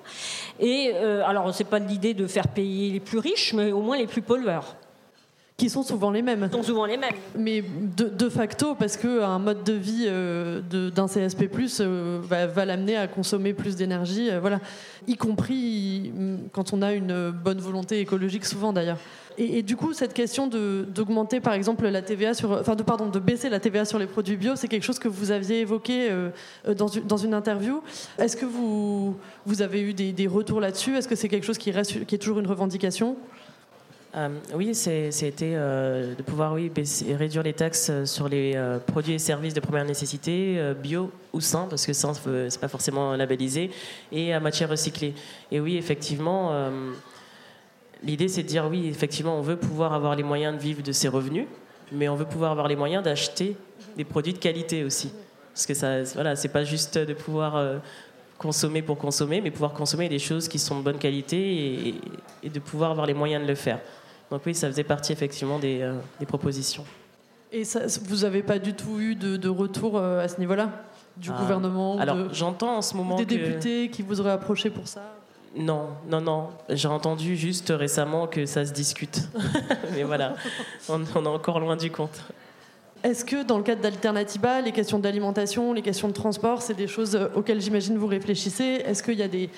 [0.60, 3.96] Et euh, alors, c'est pas l'idée de faire payer les plus riches, mais au moins
[3.96, 4.76] les plus pollueurs.
[5.58, 6.48] Qui sont souvent les mêmes.
[6.52, 7.16] sont souvent les mêmes.
[7.36, 7.64] Mais
[7.96, 13.08] de, facto, parce qu'un mode de vie euh, d'un CSP, euh, va, va l'amener à
[13.08, 14.60] consommer plus d'énergie, euh, voilà.
[15.08, 18.98] y compris mm, quand on a une bonne volonté écologique, souvent d'ailleurs.
[19.36, 23.20] Et, du coup, cette question d'augmenter, par exemple, la TVA sur, enfin, de, pardon, de
[23.20, 26.08] baisser la TVA sur les produits bio, c'est quelque chose que vous aviez évoqué
[26.66, 27.80] dans, dans, une interview.
[28.18, 29.16] Est-ce que vous,
[29.46, 30.96] vous avez eu des, des retours là-dessus?
[30.96, 33.16] Est-ce que c'est quelque chose qui, reste, qui est toujours une revendication?
[34.16, 36.72] Euh, oui, c'était euh, de pouvoir oui,
[37.14, 41.66] réduire les taxes euh, sur les produits et services de première nécessité, bio ou sains,
[41.68, 43.70] parce que sain, c'est pas forcément labellisé,
[44.10, 45.14] et à matière recyclée.
[45.52, 46.70] Et oui, effectivement,
[48.02, 50.92] l'idée c'est de dire oui, effectivement, on veut pouvoir avoir les moyens de vivre de
[50.92, 51.46] ses revenus,
[51.92, 53.56] mais on veut pouvoir avoir les moyens d'acheter
[53.96, 55.12] des produits de qualité aussi.
[55.52, 57.80] Parce que ça, voilà, c'est pas juste de pouvoir
[58.38, 61.94] consommer pour consommer, mais pouvoir consommer des choses qui sont de bonne qualité
[62.42, 63.80] et de pouvoir avoir les moyens de le faire.
[64.30, 65.94] Donc oui, ça faisait partie effectivement des, euh,
[66.26, 66.84] propositions.
[67.50, 70.70] Et ça, vous n'avez pas du tout eu de, retour euh, à ce niveau-là
[71.16, 74.86] du ah, gouvernement Alors j'entends en ce moment des députés qui vous auraient approché pour
[74.86, 75.02] ça?
[75.56, 76.48] Non, non, non.
[76.68, 79.28] J'ai entendu juste récemment que ça se discute.
[79.94, 80.34] Mais voilà,
[80.88, 82.22] on, on est encore loin du compte.
[83.04, 86.88] Est-ce que dans le cadre d'Alternativa, les questions d'alimentation, les questions de transport, c'est des
[86.88, 89.50] choses euh, auxquelles j'imagine vous réfléchissez Est-ce qu'il y a des,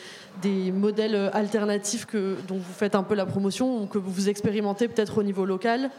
[0.72, 4.88] modèles euh, alternatifs que, dont vous faites un peu la promotion ou que vous expérimentez
[4.88, 5.90] peut-être au niveau local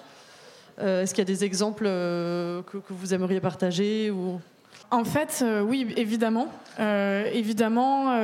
[0.80, 4.40] euh, Est-ce qu'il y a des exemples que, vous aimeriez partager ou...
[4.92, 6.48] En fait, oui, évidemment.
[6.78, 8.18] évidemment,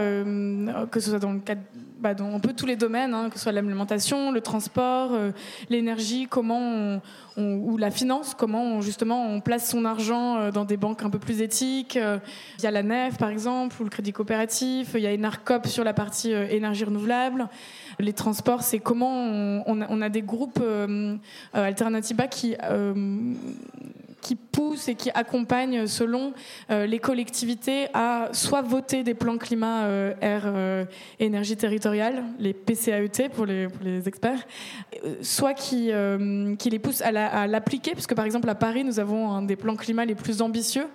[0.91, 1.61] que ce soit dans le cadre
[1.99, 5.31] bah, dans un peu tous les domaines, hein, que ce soit l'alimentation, le transport, euh,
[5.69, 6.99] l'énergie, comment
[7.37, 11.19] ou la finance, comment justement on place son argent euh, dans des banques un peu
[11.19, 11.95] plus éthiques.
[11.95, 12.17] Euh,
[12.57, 15.67] il y a la NEF par exemple, ou le crédit coopératif, il y a Enarcop
[15.67, 17.47] sur la partie énergie renouvelable.
[17.99, 20.61] Les transports, c'est comment on, a, des groupes
[21.53, 22.55] alternatifs qui
[24.21, 26.33] qui poussent et qui accompagnent selon
[26.71, 30.85] euh, les collectivités à soit voter des plans climat euh, euh,
[31.19, 34.45] énergie territoriale, les PCAET pour les, pour les experts,
[35.21, 35.91] soit qui,
[36.57, 39.75] qui les poussent à l'appliquer, puisque par exemple à Paris, nous avons un des plans
[39.75, 40.87] climat les plus ambitieux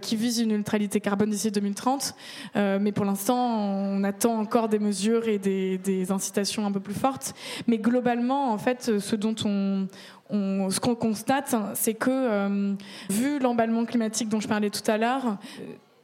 [0.00, 2.14] qui vise une neutralité carbone d'ici 2030.
[2.54, 7.34] mais pour l'instant, on attend encore des mesures et des incitations un peu plus fortes.
[7.66, 9.86] Mais globalement, en fait, ce dont on,
[10.30, 12.74] ce qu'on constate, c'est que, euh,
[13.08, 15.38] vu l'emballement climatique dont je parlais tout à l'heure,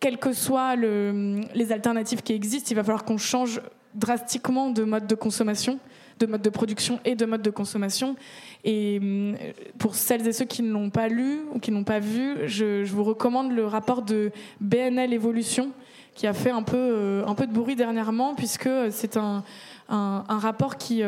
[0.00, 3.60] quelles que soient les alternatives qui existent, il va falloir qu'on change
[3.94, 5.78] drastiquement de mode de consommation,
[6.18, 8.16] de mode de production et de mode de consommation.
[8.64, 9.34] Et euh,
[9.78, 12.84] pour celles et ceux qui ne l'ont pas lu ou qui n'ont pas vu, je,
[12.84, 15.70] vous recommande le rapport de BNL Evolution
[16.14, 19.42] qui a fait un peu, euh, un peu de bruit dernièrement, puisque c'est un,
[19.88, 21.02] un, rapport qui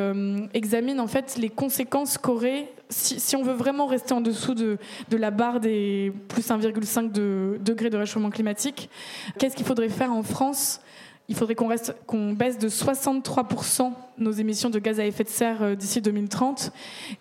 [0.53, 4.79] examine en fait les conséquences qu'aurait si, on veut vraiment rester en dessous de,
[5.11, 8.91] la barre des plus 1,5 de, degrés de réchauffement climatique,
[9.39, 10.81] qu'est-ce qu'il faudrait faire en France
[11.29, 11.69] il faudrait qu'on
[12.07, 16.73] qu'on baisse de 63% nos émissions de gaz à effet de serre euh, d'ici 2030.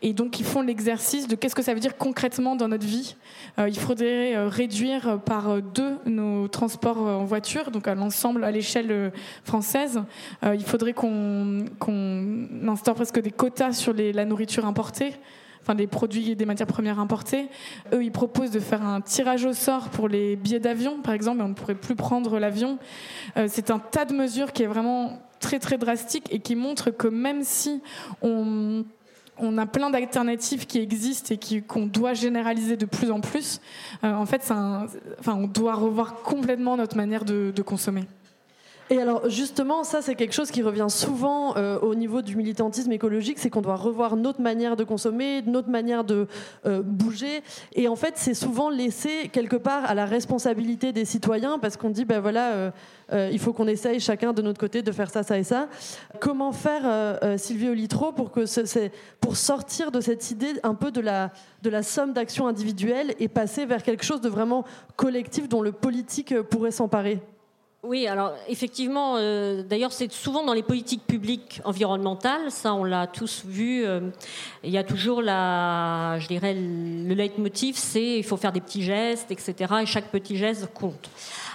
[0.01, 3.15] Et donc, ils font l'exercice de qu'est-ce que ça veut dire concrètement dans notre vie.
[3.59, 8.51] Euh, il faudrait euh, réduire par deux nos transports en voiture, donc à l'ensemble, à
[8.51, 9.11] l'échelle
[9.43, 10.01] française.
[10.43, 11.65] il faudrait qu'on
[12.67, 15.13] instaure presque des quotas sur la nourriture importée
[15.65, 17.47] enfin des produits et des matières premières importées.
[17.91, 21.39] Eux, ils proposent de faire un tirage au sort pour les billets d'avion, par exemple,
[21.39, 22.77] et on ne pourrait plus prendre l'avion.
[23.35, 26.91] Euh, c'est un tas de mesures qui est vraiment très très drastique et qui montre
[26.91, 27.81] que même si
[28.21, 28.83] on
[29.57, 33.59] a plein d'alternatives qui existent et qu'on doit généraliser de plus en plus.
[34.03, 34.87] Euh, en fait, enfin,
[35.33, 38.03] on doit revoir complètement notre manière de consommer.
[38.91, 42.91] Et alors justement, ça c'est quelque chose qui revient souvent euh, au niveau du militantisme
[42.91, 46.27] écologique, c'est qu'on doit revoir notre manière de consommer, notre manière de
[46.67, 47.41] euh, bouger.
[47.73, 51.89] Et en fait, c'est souvent laissé quelque part à la responsabilité des citoyens parce qu'on
[51.89, 52.71] dit, ben voilà,
[53.11, 55.67] euh, il faut qu'on essaye chacun de notre côté de faire ça, ça et ça.
[56.19, 58.31] Comment faire, Sylvie Olitro, pour,
[59.35, 61.31] sortir de cette idée un peu de la,
[61.63, 64.63] de la somme d'actions individuelles et passer vers quelque chose de vraiment
[64.95, 67.19] collectif dont le politique pourrait s'emparer?
[67.85, 73.07] Oui, alors effectivement, euh, d'ailleurs c'est souvent dans les politiques publiques environnementales, ça on l'a
[73.07, 74.01] tous vu, euh,
[74.63, 78.83] il y a toujours la, je dirais, le leitmotiv c'est il faut faire des petits
[78.83, 79.73] gestes, etc.
[79.81, 81.09] Et chaque petit geste compte.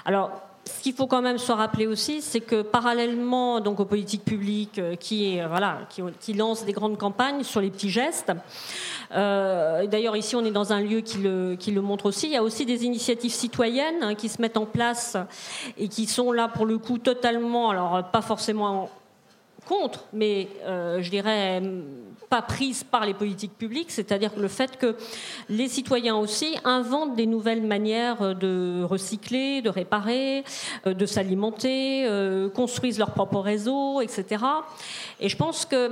[0.05, 0.31] Alors
[0.77, 4.79] ce qu'il faut quand même se rappeler aussi, c'est que parallèlement donc aux politiques publiques
[4.79, 5.81] euh, qui, voilà,
[6.21, 8.33] qui, lancent des grandes campagnes sur les petits gestes,
[9.13, 12.27] euh, d'ailleurs, ici, on est dans un lieu qui le, qui le, montre aussi.
[12.27, 15.17] Il y a aussi des initiatives citoyennes hein, qui se mettent en place
[15.77, 18.89] et qui sont là, pour le coup, totalement, alors pas forcément
[19.67, 21.63] contre, mais je dirais
[22.31, 24.97] pas prise par les politiques publiques, c'est-à-dire le fait que
[25.49, 30.45] les citoyens aussi inventent des nouvelles manières de recycler, de réparer,
[30.87, 32.09] de s'alimenter,
[32.55, 34.45] construisent leur propre réseau, etc.
[35.19, 35.91] Et je pense que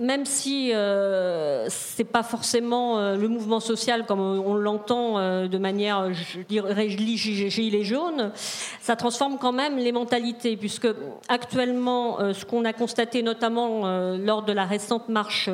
[0.00, 5.58] même si euh, c'est pas forcément euh, le mouvement social comme on l'entend euh, de
[5.58, 8.32] manière, je dirais, gilet jaune,
[8.80, 10.88] ça transforme quand même les mentalités, puisque
[11.28, 13.84] actuellement, euh, ce qu'on a constaté notamment
[14.16, 15.48] lors de la récente marche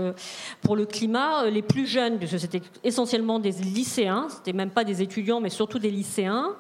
[0.62, 5.02] pour le climat, les plus jeunes, puisque c'était essentiellement des lycéens, c'était même pas des
[5.02, 6.54] étudiants, mais surtout des lycéens,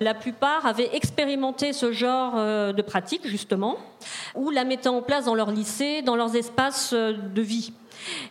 [0.00, 3.76] la plupart avaient expérimenté ce genre de pratique justement,
[4.34, 7.72] ou la mettaient en place dans leur lycée, dans leurs espaces de vie.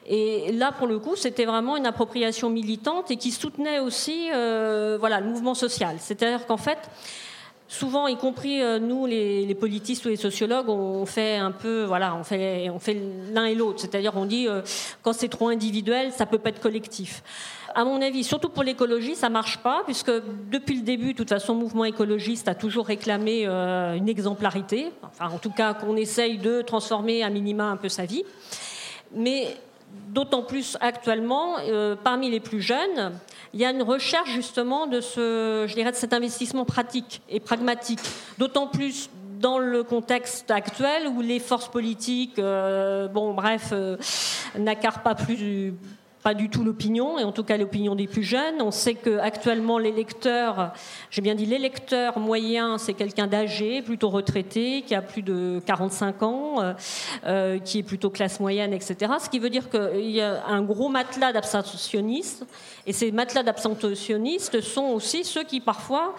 [0.06, 4.98] Et là, pour le coup, c'était vraiment une appropriation militante et qui soutenait aussi euh,
[5.00, 5.98] voilà, le mouvement social.
[6.00, 6.90] C'est-à-dire qu'en fait,
[7.68, 12.16] souvent, y compris euh, nous, les, politistes ou les sociologues, on fait un peu, voilà,
[12.16, 12.72] on fait,
[13.32, 13.80] l'un et l'autre.
[13.80, 14.62] C'est-à-dire, on dit euh,
[15.04, 17.24] quand c'est trop individuel, ça peut pas être collectif.
[17.76, 20.12] À mon avis, surtout pour l'écologie, ça marche pas, puisque
[20.50, 25.32] depuis le début, de toute façon, le mouvement écologiste a toujours réclamé une exemplarité, enfin,
[25.32, 28.24] en tout cas, qu'on essaye de transformer à minima un peu sa vie
[29.14, 29.58] mais
[30.10, 33.14] d'autant plus actuellement, euh, parmi les plus jeunes,
[33.54, 37.40] il y a une recherche justement de, ce, je dirais, de cet investissement pratique et
[37.40, 38.00] pragmatique,
[38.38, 43.98] d'autant plus dans le contexte actuel où les forces politiques, euh, bon bref, euh,
[44.58, 45.74] n'accarent pas plus
[46.24, 48.62] pas du tout l'opinion, et en tout cas l'opinion des plus jeunes.
[48.62, 50.74] On sait qu'actuellement, l'électeur,
[51.12, 56.24] j'ai bien dit l'électeur moyen, c'est quelqu'un d'âgé, plutôt retraité, qui a plus de 45
[56.24, 56.74] ans, euh,
[57.26, 58.96] euh, qui est plutôt classe moyenne, etc.
[59.22, 62.46] Ce qui veut dire qu'il y a un gros matelas d'abstentionnistes,
[62.86, 66.16] et ces matelas d'abstentionnistes sont aussi ceux qui parfois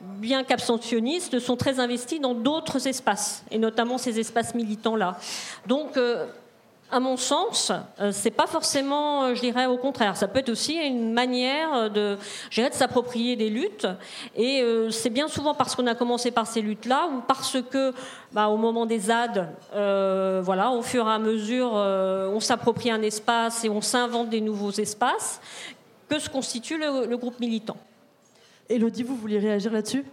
[0.00, 5.18] bien qu'abstentionnistes, sont très investis dans d'autres espaces, et notamment ces espaces militants-là.
[5.66, 6.26] Donc, euh,
[6.90, 10.50] à mon sens, euh, c'est pas forcément, euh, je dirais au contraire, ça peut être
[10.50, 12.16] aussi une manière euh, de,
[12.56, 13.86] de s'approprier des luttes.
[14.36, 17.92] Et c'est bien souvent parce qu'on a commencé par ces luttes-là ou parce que,
[18.32, 23.64] bah, au moment des ZAD, voilà, au fur et à mesure, on s'approprie un espace
[23.64, 25.40] et on s'invente des nouveaux espaces,
[26.08, 27.76] que se constitue le, le groupe militant.
[28.68, 30.04] Elodie, vous vouliez réagir là-dessus?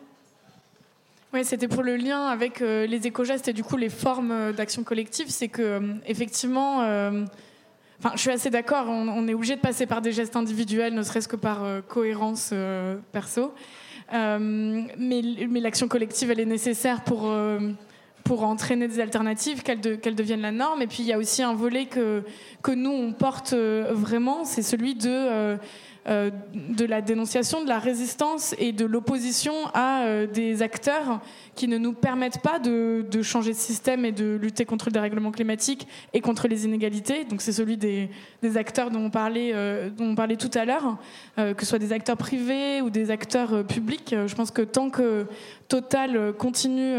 [1.34, 4.52] Oui, c'était pour le lien avec euh, les éco-gestes et du coup les formes euh,
[4.52, 5.30] d'action collective.
[5.30, 6.82] C'est que, euh, effectivement,
[8.16, 11.28] je suis assez d'accord, on, est obligé de passer par des gestes individuels, ne serait-ce
[11.28, 12.54] que par cohérence
[13.12, 13.54] perso.
[14.12, 14.40] mais,
[14.98, 17.32] mais l'action collective, elle est nécessaire pour,
[18.24, 20.82] pour entraîner des alternatives, qu'elles de, deviennent la norme.
[20.82, 22.24] Et puis, il y a aussi un volet que,
[22.62, 25.58] que nous, on porte vraiment, c'est celui de
[26.08, 31.22] euh, de la dénonciation, de la résistance et de l'opposition à euh, des acteurs
[31.54, 35.30] qui ne nous permettent pas de, changer de système et de lutter contre le dérèglement
[35.30, 37.24] climatique et contre les inégalités.
[37.26, 38.10] Donc c'est celui des,
[38.56, 40.98] acteurs dont on parlait, euh, dont on parlait tout à l'heure,
[41.38, 44.16] que ce soit des acteurs privés ou des acteurs publics.
[44.26, 45.28] Je pense que tant que
[45.68, 46.96] Total continue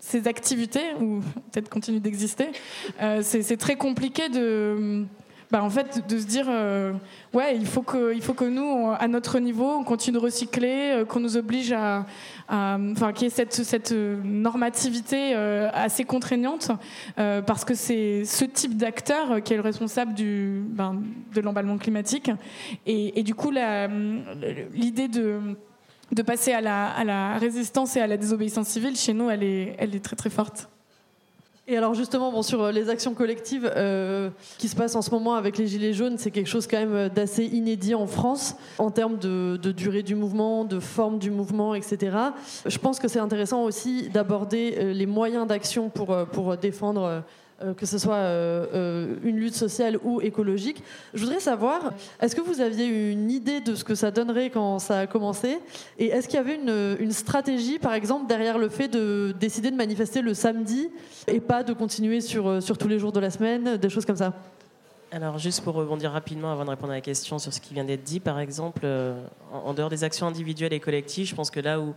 [0.00, 1.20] ses activités, ou
[1.52, 2.48] peut-être continue d'exister,
[3.22, 5.06] c'est très compliqué de
[5.50, 6.92] bah, en fait, de se dire, euh,
[7.32, 10.92] ouais, il faut, que, il faut que nous, à notre niveau, on continue de recycler,
[10.92, 12.04] euh, qu'on nous oblige à.
[12.50, 16.70] Enfin, qu'il y ait cette, cette normativité euh, assez contraignante,
[17.16, 21.02] parce que c'est ce type d'acteur qui est le responsable du, ben,
[21.34, 22.30] de l'emballement climatique.
[22.86, 25.40] Et, et, du coup, l'idée de
[26.12, 30.16] de passer à la, résistance et à la désobéissance civile, chez nous, elle est, très
[30.16, 30.68] très forte.
[31.70, 35.10] Et alors justement, bon, sur euh, les actions collectives euh, qui se passent en ce
[35.10, 38.56] moment avec les Gilets jaunes, c'est quelque chose quand même euh, d'assez inédit en France
[38.78, 42.16] en termes de, durée du mouvement, de forme du mouvement, etc.
[42.64, 47.22] Je pense que c'est intéressant aussi d'aborder les moyens d'action pour, défendre
[47.76, 50.82] que ce soit euh, euh, une lutte sociale ou écologique.
[51.12, 54.78] Je voudrais savoir, est-ce que vous aviez une idée de ce que ça donnerait quand
[54.78, 55.58] ça a commencé?
[55.98, 59.76] Et est-ce qu'il y avait une, stratégie, par exemple, derrière le fait de décider de
[59.76, 60.88] manifester le samedi
[61.26, 64.16] et pas de continuer sur, sur tous les jours de la semaine, des choses comme
[64.16, 64.32] ça?
[65.10, 67.84] Alors, juste pour rebondir rapidement avant de répondre à la question sur ce qui vient
[67.84, 68.86] d'être dit, par exemple,
[69.52, 71.94] en dehors des actions individuelles et collectives, je pense que là où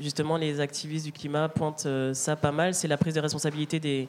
[0.00, 4.08] justement les activistes du climat pointent ça pas mal, c'est la prise de responsabilité des,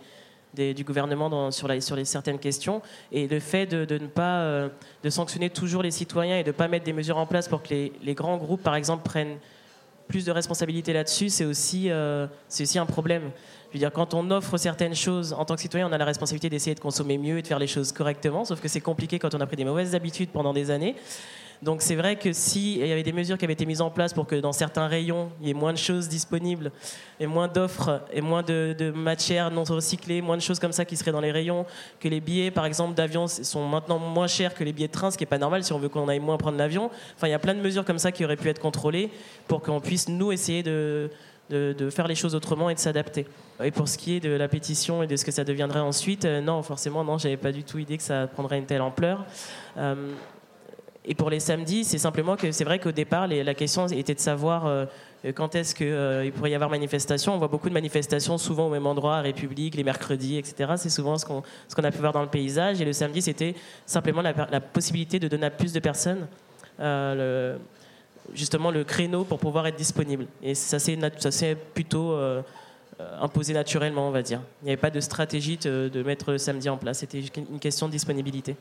[0.56, 4.70] du gouvernement sur, les, certaines questions et le fait de, ne pas euh,
[5.04, 7.62] de sanctionner toujours les citoyens et de ne pas mettre des mesures en place pour
[7.62, 9.38] que les, grands groupes, par exemple, prennent
[10.08, 13.32] plus de responsabilités là-dessus, c'est aussi, euh, c'est aussi un problème.
[13.70, 16.06] Je veux dire, quand on offre certaines choses, en tant que citoyen, on a la
[16.06, 19.20] responsabilité d'essayer de consommer mieux et de faire les choses correctement, sauf que c'est compliqué
[19.20, 20.96] quand on a pris des mauvaises habitudes pendant des années.
[21.62, 24.13] Donc c'est vrai que s'il y avait des mesures qui avaient été mises en place
[24.13, 26.72] pour que dans certains rayons, il y ait moins de choses disponibles
[27.20, 30.86] et moins d'offres et moins de, de, matières non recyclées, moins de choses comme ça
[30.86, 31.65] qui seraient dans les rayons,
[32.00, 35.12] que les billets par exemple d'avion sont maintenant moins chers que les billets de train,
[35.12, 36.89] ce qui n'est pas normal si on veut qu'on aille moins prendre l'avion.
[37.15, 39.10] Enfin, il y a plein de mesures comme ça qui auraient pu être contrôlées
[39.47, 41.10] pour qu'on puisse nous essayer de,
[41.89, 43.26] faire les choses autrement et de s'adapter.
[43.64, 46.26] Et pour ce qui est de la pétition et de ce que ça deviendrait ensuite,
[46.26, 49.26] euh, non, forcément, non, j'avais pas du tout idée que ça prendrait une telle ampleur.
[49.78, 50.12] Euh,
[51.08, 54.20] et pour les samedis, c'est simplement que c'est vrai qu'au départ, la question était de
[54.20, 54.86] savoir euh,
[55.36, 57.36] quand est-ce qu'il pourrait y avoir manifestation.
[57.36, 60.74] On voit beaucoup de manifestations, souvent au même endroit, à République, les mercredis, etc.
[60.78, 61.43] C'est souvent ce qu'on
[61.76, 62.82] qu'on a pu voir dans le paysage.
[62.82, 63.53] Et le samedi, c'était
[63.86, 66.28] simplement la, possibilité de donner à plus de personnes
[66.80, 67.58] le,
[68.34, 70.26] justement le créneau pour pouvoir être disponible.
[70.41, 72.41] Et ça s'est plutôt euh,
[73.22, 74.41] imposé naturellement, on va dire.
[74.62, 76.99] Il n'y avait pas de stratégie de, mettre le samedi en place.
[76.99, 78.56] C'était une question de disponibilité.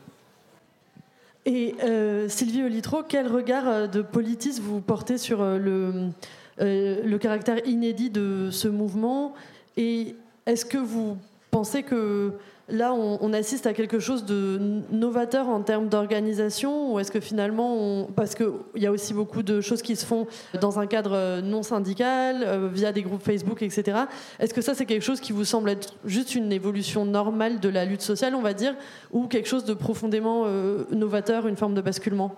[1.45, 6.09] Et euh, Sylvie Olitro, quel regard euh, de politis vous portez sur le,
[6.57, 9.33] le caractère inédit de ce mouvement?
[9.77, 10.15] Et
[10.45, 11.17] est-ce que vous
[11.51, 12.33] pensez que
[12.69, 18.07] là, on, assiste à quelque chose de novateur en termes d'organisation Ou est-ce que finalement,
[18.15, 20.25] parce qu'il y a aussi beaucoup de choses qui se font
[20.61, 23.97] dans un cadre non syndical, euh, via des groupes Facebook, etc.
[24.39, 27.69] Est-ce que ça, c'est quelque chose qui vous semble être juste une évolution normale de
[27.69, 28.75] la lutte sociale, on va dire,
[29.11, 32.35] ou quelque chose de profondément euh, novateur, une forme de basculement?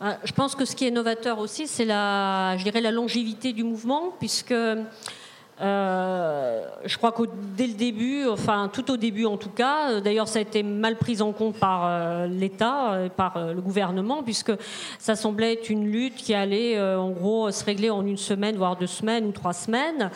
[0.00, 3.52] Ah, je pense que ce qui est novateur aussi, c'est la, je dirais, la longévité
[3.52, 4.54] du mouvement, puisque
[5.62, 7.22] euh, je crois que
[7.56, 10.64] dès le début, enfin tout au début en tout cas, euh, d'ailleurs ça a été
[10.64, 14.52] mal pris en compte par euh, l'État, par le gouvernement, puisque
[14.98, 18.76] ça semblait être une lutte qui allait en gros se régler en une semaine, voire
[18.76, 20.10] deux semaines ou trois semaines,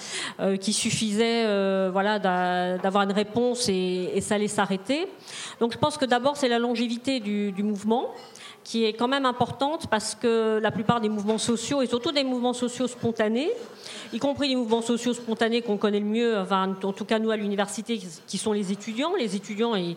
[0.61, 1.45] qui suffisait
[1.91, 5.07] voilà, d'avoir une réponse et, ça allait s'arrêter.
[5.61, 8.11] Donc je pense que d'abord c'est la longévité du mouvement
[8.67, 12.25] qui est quand même importante parce que la plupart des mouvements sociaux, et surtout des
[12.25, 13.53] mouvements sociaux spontanés,
[14.13, 17.31] y compris les mouvements sociaux spontanés qu'on connaît le mieux, enfin, en tout cas nous
[17.31, 19.15] à l'université, qui sont les étudiants.
[19.19, 19.97] Les étudiants, ils,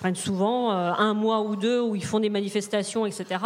[0.00, 3.38] prennent souvent euh, un mois ou deux où ils font des manifestations, etc.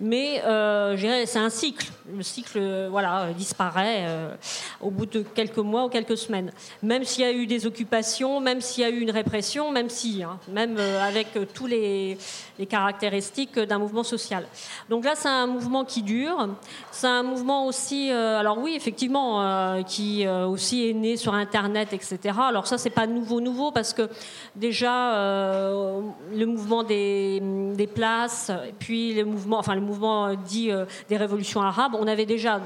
[0.00, 1.86] Mais euh, c'est un cycle.
[2.14, 4.34] Le cycle euh, voilà, disparaît euh,
[4.80, 6.52] au bout de quelques mois ou quelques semaines.
[6.82, 9.88] Même s'il y a eu des occupations, même s'il y a eu une répression, même
[9.88, 12.16] si, hein, même avec tous les,
[12.58, 14.46] les caractéristiques d'un mouvement social.
[14.88, 16.48] Donc là, c'est un mouvement qui dure.
[16.90, 21.92] C'est un mouvement aussi, alors oui, effectivement, euh, qui euh, aussi est né sur Internet,
[21.92, 22.18] etc.
[22.48, 24.08] Alors ça, c'est pas nouveau, nouveau, parce que
[24.56, 26.00] déjà, euh,
[26.34, 27.40] le mouvement des,
[27.74, 30.70] des, places, puis le mouvement, enfin le mouvement dit
[31.08, 32.60] des révolutions arabes, on avait déjà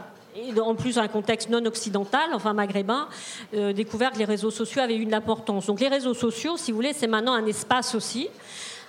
[0.60, 3.08] en plus dans un contexte non occidental, enfin maghrébin,
[3.52, 5.66] découvert que les réseaux sociaux avaient une importance.
[5.66, 8.28] Donc les réseaux sociaux, si vous voulez, c'est maintenant un espace aussi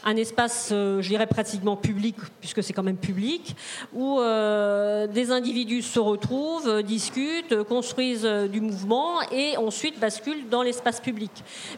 [0.06, 3.56] un espace, euh, je dirais pratiquement public, puisque c'est quand même public,
[3.92, 10.62] où euh, des individus se retrouvent, euh, discutent, construisent du mouvement et ensuite basculent dans
[10.62, 11.32] l'espace public.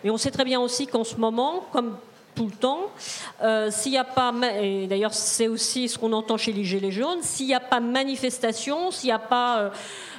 [0.04, 1.98] Mais on sait très bien aussi qu'en ce moment, comme
[2.38, 2.92] tout le temps.
[3.72, 7.22] s'il n'y a pas, et d'ailleurs c'est aussi ce qu'on entend chez les Gilets jaunes,
[7.22, 9.72] s'il n'y a pas manifestation, s'il n'y a pas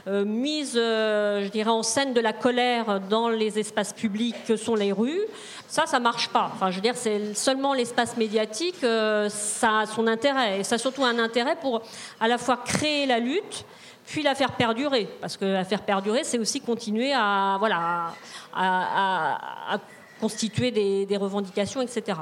[0.07, 4.93] mise, je dirais, en scène de la colère dans les espaces publics que sont les
[4.93, 5.27] rues,
[5.69, 6.51] ça, ça marche pas.
[6.55, 10.61] Enfin, je veux dire, c'est seulement l'espace médiatique, euh, ça a son intérêt.
[10.61, 11.83] Et ça a surtout un intérêt pour
[12.19, 13.67] à la fois créer la lutte,
[14.07, 15.07] puis la faire perdurer.
[15.21, 18.15] Parce que la faire perdurer, c'est aussi continuer à, voilà,
[18.55, 19.79] à,
[20.21, 22.19] constituer des, revendications, etc.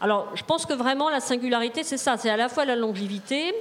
[0.00, 3.54] Alors, je pense que vraiment la singularité, c'est ça, c'est à la fois la longévité,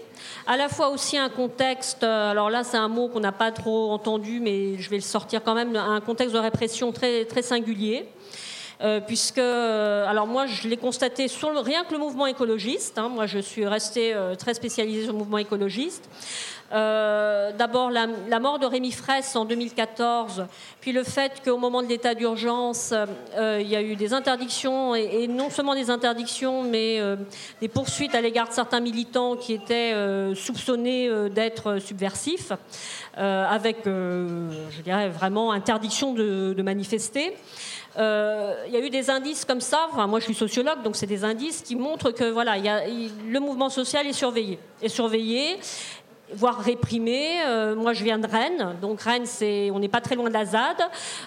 [0.45, 3.51] à la fois aussi un contexte, euh, alors là c'est un mot qu'on n'a pas
[3.51, 7.41] trop entendu, mais je vais le sortir quand même, un contexte de répression très, très
[7.41, 8.05] singulier.
[8.79, 12.99] Euh, puisque, euh, alors moi, je l'ai constaté sur le, rien que le mouvement écologiste.
[12.99, 16.07] Hein, moi, je suis restée très spécialisée sur le mouvement écologiste.
[16.71, 20.45] D'abord, la, mort de Rémi Fraisse en 2014,
[20.81, 22.93] puis le fait qu'au moment de l'état d'urgence,
[23.37, 26.99] il y a eu des interdictions, et, non seulement des interdictions, mais
[27.61, 29.93] des poursuites à l'égard de certains militants qui étaient
[30.35, 32.51] soupçonnés d'être subversifs,
[33.15, 37.33] avec, je dirais, vraiment interdiction de, manifester.
[37.97, 39.87] Euh, il y a eu des indices comme ça.
[40.07, 44.05] Moi, je suis sociologue, donc c'est des indices qui montrent que voilà, le mouvement social
[44.05, 44.13] est
[44.89, 45.57] surveillé
[46.33, 47.41] voire réprimé.
[47.45, 50.33] Euh, moi, je viens de Rennes, donc Rennes, c'est, on n'est pas très loin de
[50.33, 50.77] la ZAD.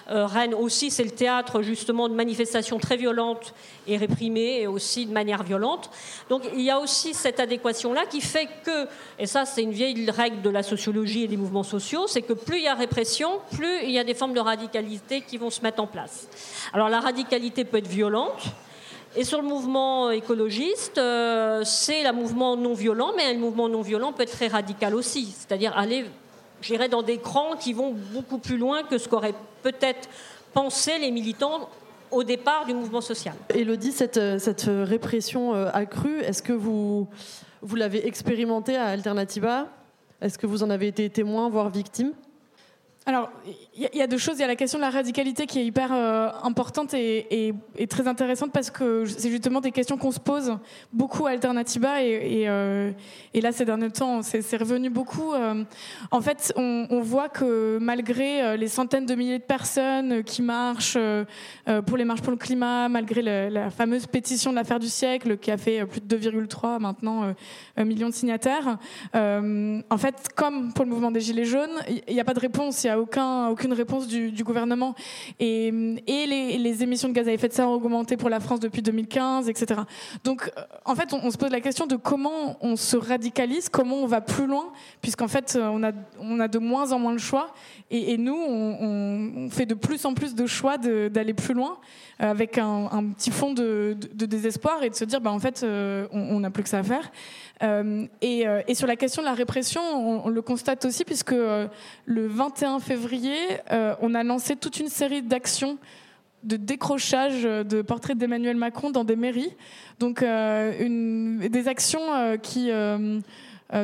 [0.09, 3.53] Euh, Rennes aussi, c'est le théâtre justement de manifestations très violentes
[3.87, 5.89] et réprimées, et aussi de manière violente.
[6.29, 8.87] Donc, il y a aussi cette adéquation-là qui fait que,
[9.17, 12.33] et ça, c'est une vieille règle de la sociologie et des mouvements sociaux, c'est que
[12.33, 15.49] plus il y a répression, plus il y a des formes de radicalité qui vont
[15.49, 16.27] se mettre en place.
[16.73, 18.43] Alors, la radicalité peut être violente.
[19.15, 23.81] Et sur le mouvement écologiste, euh, c'est le mouvement non violent, mais un mouvement non
[23.81, 26.05] violent peut être très radical aussi, c'est-à-dire aller,
[26.61, 30.07] j'irais, dans des crans qui vont beaucoup plus loin que ce qu'auraient peut-être
[30.53, 31.69] pensé les militants
[32.09, 33.35] au départ du mouvement social.
[33.53, 34.17] Elodie, cette,
[34.67, 37.07] répression euh, accrue, est-ce que vous,
[37.61, 39.67] vous l'avez expérimentée à Alternativa?
[40.21, 42.13] Est-ce que vous en avez été témoin, voire victime?
[43.07, 43.31] Alors,
[43.75, 44.35] il y, a deux choses.
[44.37, 47.55] Il y a la question de la radicalité qui est hyper euh, importante et,
[47.89, 50.55] très intéressante parce que c'est justement des questions qu'on se pose
[50.93, 52.91] beaucoup à Alternativa et, euh,
[53.33, 55.33] là, ces derniers temps, c'est revenu beaucoup.
[55.33, 55.63] Euh.
[56.11, 60.97] en fait, on, voit que malgré les centaines de milliers de personnes qui marchent
[61.87, 65.49] pour les marches pour le climat, malgré la, fameuse pétition de l'affaire du siècle qui
[65.49, 67.33] a fait plus de 2,3 maintenant
[67.77, 68.77] millions de signataires,
[69.15, 72.85] en fait, comme pour le mouvement des Gilets jaunes, il n'y a pas de réponse
[72.99, 74.95] aucun, aucune réponse du, gouvernement.
[75.39, 78.81] Et, les, émissions de gaz à effet de serre ont augmenté pour la France depuis
[78.81, 79.81] 2015, etc.
[80.23, 83.97] Donc, euh, en fait, on, se pose la question de comment on se radicalise, comment
[83.97, 84.71] on va plus loin,
[85.01, 85.67] puisqu'en fait, euh,
[86.19, 87.53] on a, de moins en moins de choix.
[87.89, 91.77] Et, nous, on, fait de plus en plus de choix d'aller plus loin,
[92.21, 95.65] avec un, petit fond de, désespoir et de se dire, bah, en fait,
[96.11, 97.11] on n'a plus que ça à faire.
[97.63, 99.81] Euh, euh, et, sur la question de la répression,
[100.25, 101.67] on, le constate aussi puisque euh,
[102.05, 103.35] le 21 février,
[104.01, 105.77] on a lancé toute une série d'actions
[106.43, 109.55] de décrochage de portraits d'Emmanuel Macron dans des mairies.
[109.99, 112.71] Donc des actions qui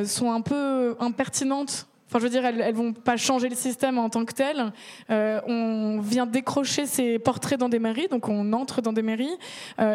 [0.04, 3.98] sont un peu impertinentes Enfin, je veux dire, elles, elles vont pas changer le système
[3.98, 4.72] en tant que tel.
[5.08, 9.36] on vient décrocher ces portraits dans des mairies, donc on entre dans des mairies,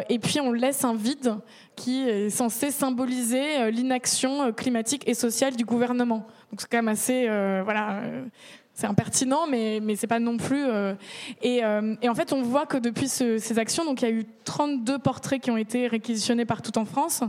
[0.10, 1.36] et puis on laisse un vide
[1.76, 6.28] qui est censé symboliser euh, l'inaction euh, climatique et sociale du gouvernement.
[6.52, 8.02] Donc c'est quand même assez, euh, voilà,
[8.74, 10.66] c'est impertinent, mais mais c'est pas non plus.
[11.42, 14.26] et, et, en fait, on voit que depuis ces actions, donc il y a eu
[14.46, 17.24] 32 portraits qui ont été réquisitionnés partout en France.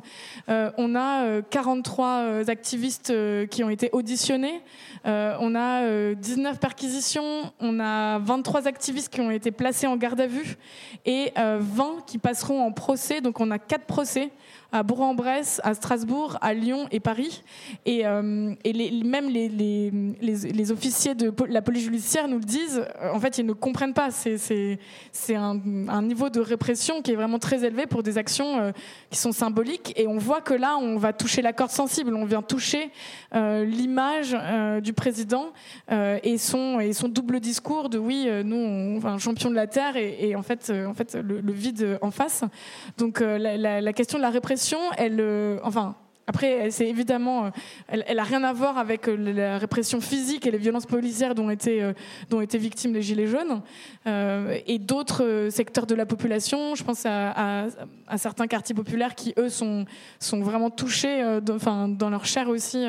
[0.48, 3.12] on a 43 activistes
[3.50, 4.62] qui ont été auditionnés.
[5.04, 7.52] on a 19 perquisitions.
[7.60, 10.56] On a 23 activistes qui ont été placés en garde à vue
[11.04, 13.20] et 20 qui passeront en procès.
[13.20, 14.30] Donc on a quatre procès
[14.74, 17.44] à Bourg-en-Bresse, à Strasbourg, à Lyon et Paris.
[17.86, 23.12] Et, euh, même les, les, les, officiers de la police judiciaire nous le disent, euh,
[23.12, 24.10] en fait, ils ne comprennent pas.
[24.10, 24.78] C'est
[25.36, 28.72] un, un, niveau de répression qui est vraiment très élevé pour des actions euh,
[29.10, 29.92] qui sont symboliques.
[29.96, 32.12] Et on voit que là, on va toucher la corde sensible.
[32.12, 32.90] On vient toucher
[33.32, 34.36] l'image
[34.82, 35.52] du président
[35.90, 39.96] et, son, et son double discours de oui, nous, on, enfin, champion de la Terre
[39.96, 42.44] et, en fait, en fait le, vide en face.
[42.98, 44.63] Donc la, la question de la répression,
[44.96, 45.94] elle, euh, enfin,
[46.26, 47.50] après, c'est évidemment, euh,
[47.88, 51.50] elle, n'a rien à voir avec euh, la répression physique et les violences policières dont
[51.50, 51.94] étaient,
[52.40, 53.60] étaient victimes les gilets jaunes
[54.06, 56.74] et d'autres secteurs de la population.
[56.74, 57.66] Je pense à,
[58.16, 59.84] certains quartiers populaires qui eux sont
[60.18, 62.86] sont vraiment touchés, enfin dans leur chair aussi.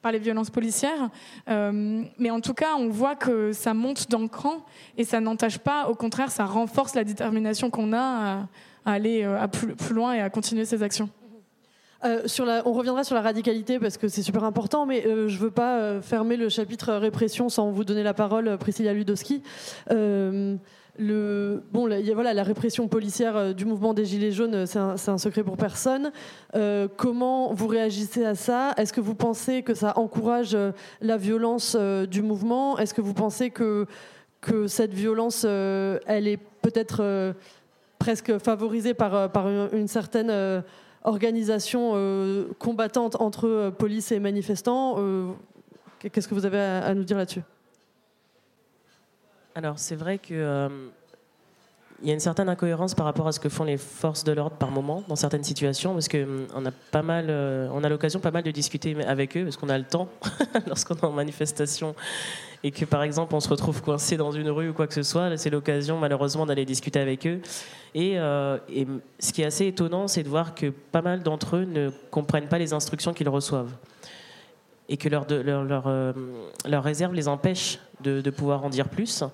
[0.00, 1.10] par les violences policières.
[1.46, 4.64] mais en tout cas, on voit que ça monte dans le cran
[4.98, 8.48] et ça n'entache pas, au contraire, ça renforce la détermination qu'on a à
[8.84, 11.08] aller euh, à plus, loin et à continuer ces actions.
[12.04, 12.26] Euh,
[12.64, 15.52] on reviendra sur la radicalité parce que c'est super important, mais euh, je ne veux
[15.52, 19.40] pas fermer le chapitre répression sans vous donner la parole, Priscilla Ludowski.
[19.88, 20.58] bon,
[21.86, 25.56] la, voilà, la répression policière du mouvement des Gilets jaunes, c'est un, un, secret pour
[25.56, 26.10] personne.
[26.96, 28.74] comment vous réagissez à ça?
[28.76, 30.58] Est-ce que vous pensez que ça encourage
[31.00, 32.78] la violence du mouvement?
[32.78, 33.86] Est-ce que vous pensez que,
[34.40, 37.32] que cette violence, elle est peut-être
[38.02, 40.60] presque favorisé par, euh, par une, certaine euh,
[41.04, 44.96] organisation euh, combattante entre police et manifestants.
[46.00, 47.42] Qu'est-ce que vous avez à, nous dire là-dessus?
[49.54, 50.68] Alors, c'est vrai que.
[52.02, 54.32] il y a une certaine incohérence par rapport à ce que font les forces de
[54.32, 57.30] l'ordre par moment dans certaines situations, parce qu'on hum, a pas mal,
[57.72, 60.08] on a l'occasion pas mal de discuter avec eux, parce qu'on a le temps
[60.66, 61.94] lorsqu'on est en manifestation
[62.64, 65.02] et que par exemple on se retrouve coincé dans une rue ou quoi que ce
[65.02, 67.40] soit, c'est l'occasion malheureusement d'aller discuter avec eux.
[67.96, 68.86] Euh, et,
[69.18, 72.48] ce qui est assez étonnant, c'est de voir que pas mal d'entre eux ne comprennent
[72.48, 73.72] pas les instructions qu'ils reçoivent
[74.88, 76.12] et que leur, leur, leur, euh,
[76.66, 79.24] réserve les empêche de, pouvoir en dire plus.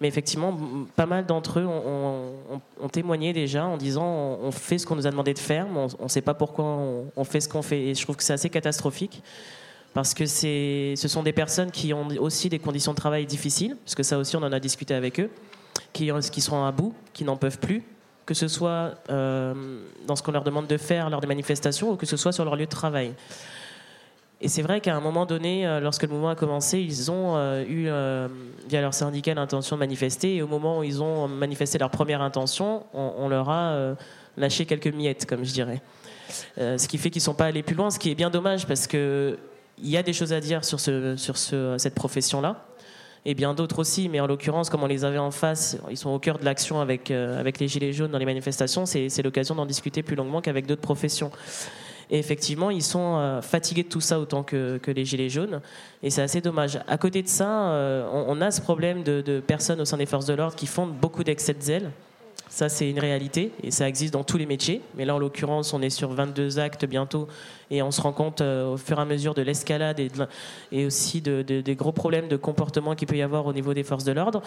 [0.00, 0.58] Mais effectivement,
[0.96, 4.04] pas mal d'entre eux ont, témoigné déjà en disant
[4.42, 6.64] on, fait ce qu'on nous a demandé de faire, mais on ne sait pas pourquoi
[7.16, 7.80] on, fait ce qu'on fait.
[7.80, 9.22] Et je trouve que c'est assez catastrophique
[9.94, 13.94] parce que ce sont des personnes qui ont aussi des conditions de travail difficiles, parce
[13.94, 15.30] que ça aussi on en a discuté avec eux,
[15.92, 17.82] qui, qui sont à bout, qui n'en peuvent plus,
[18.24, 21.96] que ce soit euh, dans ce qu'on leur demande de faire lors des manifestations ou
[21.96, 23.14] que ce soit sur leur lieu de travail.
[24.44, 27.36] Et c'est vrai qu'à un moment donné, euh, lorsque le mouvement a commencé, ils ont
[27.36, 28.26] euh, eu, euh,
[28.68, 30.34] via leur syndicat, l'intention de manifester.
[30.34, 33.94] Et au moment où ils ont manifesté leur première intention, on, leur a
[34.36, 35.80] lâché quelques miettes, comme je dirais.
[36.56, 38.66] ce qui fait qu'ils ne sont pas allés plus loin, ce qui est bien dommage
[38.66, 38.88] parce
[39.82, 42.66] qu'il y a des choses à dire sur, ce, sur ce, cette profession-là.
[43.24, 46.10] Et bien d'autres aussi, mais en l'occurrence, comme on les avait en face, ils sont
[46.10, 49.64] au cœur de l'action avec, avec les Gilets jaunes dans les manifestations, c'est l'occasion d'en
[49.64, 51.30] discuter plus longuement qu'avec d'autres professions.
[52.12, 55.62] Et effectivement, ils sont euh, fatigués de tout ça autant que, les Gilets jaunes.
[56.02, 56.78] Et c'est assez dommage.
[56.86, 60.26] À côté de ça, euh, on, a ce problème de, personnes au sein des forces
[60.26, 61.90] de l'ordre qui font beaucoup d'excès de zèle.
[62.52, 64.82] Ça, c'est une réalité et ça existe dans tous les métiers.
[64.94, 67.26] Mais là, en l'occurrence, on est sur 22 actes bientôt
[67.70, 69.98] et on se rend compte euh, au fur et à mesure de l'escalade
[70.70, 74.04] et, aussi des gros problèmes de comportement qu'il peut y avoir au niveau des forces
[74.04, 74.42] de l'ordre.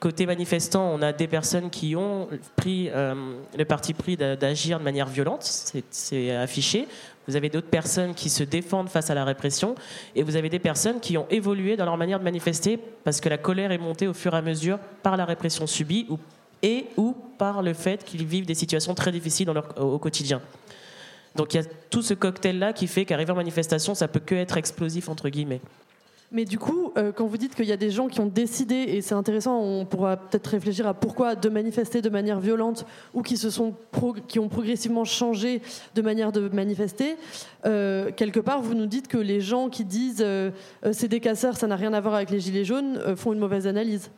[0.00, 4.84] Côté manifestant, on a des personnes qui ont pris euh, le parti pris d'agir de
[4.84, 6.88] manière violente, c'est affiché.
[7.28, 9.74] Vous avez d'autres personnes qui se défendent face à la répression
[10.16, 13.28] et vous avez des personnes qui ont évolué dans leur manière de manifester parce que
[13.28, 16.18] la colère est montée au fur et à mesure par la répression subie ou
[16.64, 20.40] et ou par le fait qu'ils vivent des situations très difficiles au quotidien.
[21.36, 24.34] Donc il y a tout ce cocktail-là qui fait qu'arriver en manifestation, ça peut que
[24.34, 25.60] être explosif, entre guillemets.
[26.32, 28.74] Mais du coup, euh, quand vous dites qu'il y a des gens qui ont décidé,
[28.74, 33.22] et c'est intéressant, on pourra peut-être réfléchir à pourquoi de manifester de manière violente ou
[33.22, 33.74] qui, se sont
[34.26, 35.60] qui ont progressivement changé
[35.94, 37.16] de manière de manifester,
[37.66, 40.50] euh, quelque part, vous nous dites que les gens qui disent euh,
[40.92, 43.66] c'est des casseurs, ça n'a rien à voir avec les gilets jaunes, font une mauvaise
[43.66, 44.10] analyse.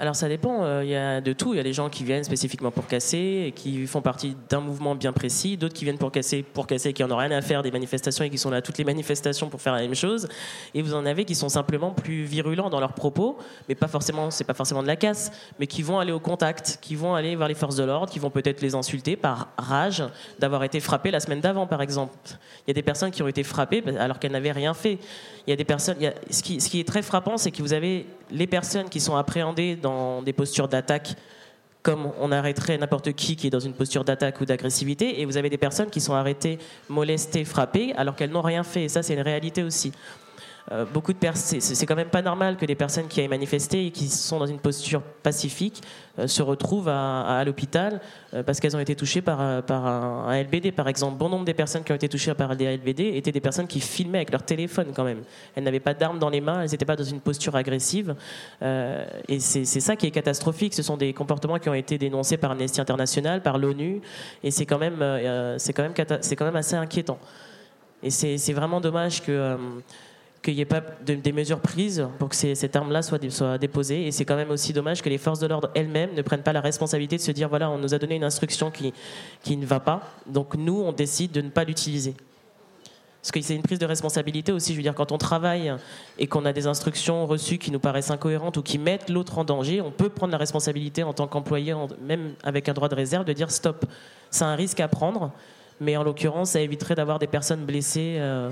[0.00, 1.52] Alors ça dépend, euh, il y a de tout.
[1.52, 4.60] Il y a des gens qui viennent spécifiquement pour casser et qui font partie d'un
[4.60, 7.42] mouvement bien précis, d'autres qui viennent pour casser, pour casser, qui n'en ont rien à
[7.42, 9.94] faire des manifestations et qui sont là à toutes les manifestations pour faire la même
[9.94, 10.26] chose.
[10.72, 13.36] Et vous en avez qui sont simplement plus virulents dans leurs propos,
[13.68, 16.78] mais pas forcément, c'est pas forcément de la casse, mais qui vont aller au contact,
[16.80, 20.02] qui vont aller vers les forces de l'ordre, qui vont peut-être les insulter par rage
[20.38, 22.14] d'avoir été frappés la semaine d'avant, par exemple.
[22.66, 24.98] Il y a des personnes qui ont été frappées alors qu'elles n'avaient rien fait.
[25.46, 25.96] Il y a des personnes.
[26.30, 29.16] ce, qui, ce qui est très frappant, c'est que vous avez les personnes qui sont
[29.16, 31.16] appréhendées dans des postures d'attaque
[31.82, 35.36] comme on arrêterait n'importe qui qui est dans une posture d'attaque ou d'agressivité, et vous
[35.36, 36.58] avez des personnes qui sont arrêtées,
[36.88, 38.84] molestées, frappées, alors qu'elles n'ont rien fait.
[38.84, 39.92] Et ça, c'est une réalité aussi.
[40.72, 43.86] Euh, beaucoup de personnes, c'est quand même pas normal que des personnes qui aient manifesté
[43.86, 45.82] et qui sont dans une posture pacifique
[46.18, 48.00] euh, se retrouvent à, l'hôpital
[48.34, 51.16] euh, parce qu'elles ont été touchées par, un, LBD, par exemple.
[51.18, 53.80] Bon nombre des personnes qui ont été touchées par des LBD étaient des personnes qui
[53.80, 55.22] filmaient avec leur téléphone quand même.
[55.56, 58.14] Elles n'avaient pas d'armes dans les mains, elles n'étaient pas dans une posture agressive.
[58.62, 60.74] et c'est ça qui est catastrophique.
[60.74, 64.00] Ce sont des comportements qui ont été dénoncés par Amnesty International, par l'ONU,
[64.44, 64.78] et quand
[65.58, 65.74] c'est
[66.36, 67.18] quand même assez inquiétant.
[68.02, 69.56] Et c'est vraiment dommage que
[70.42, 74.06] qu'il n'y ait pas des mesures prises pour que cette arme-là soit, soit, déposée.
[74.06, 76.52] Et c'est quand même aussi dommage que les forces de l'ordre elles-mêmes ne prennent pas
[76.52, 78.94] la responsabilité de se dire voilà, on nous a donné une instruction qui,
[79.42, 82.14] qui ne va pas, donc nous, on décide de ne pas l'utiliser.
[83.20, 84.72] Parce que c'est une prise de responsabilité aussi.
[84.72, 85.74] Je veux dire, quand on travaille
[86.18, 89.44] et qu'on a des instructions reçues qui nous paraissent incohérentes ou qui mettent l'autre en
[89.44, 93.26] danger, on peut prendre la responsabilité en tant qu'employé, même avec un droit de réserve,
[93.26, 93.84] de dire stop.
[94.30, 95.32] C'est un risque à prendre,
[95.80, 98.16] mais en l'occurrence, ça éviterait d'avoir des personnes blessées.
[98.18, 98.50] Euh,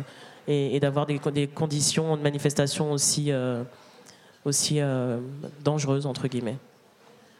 [0.48, 3.62] et, d'avoir des, conditions de manifestation aussi, euh,
[4.44, 5.18] aussi euh,
[5.62, 6.56] dangereuses, entre guillemets.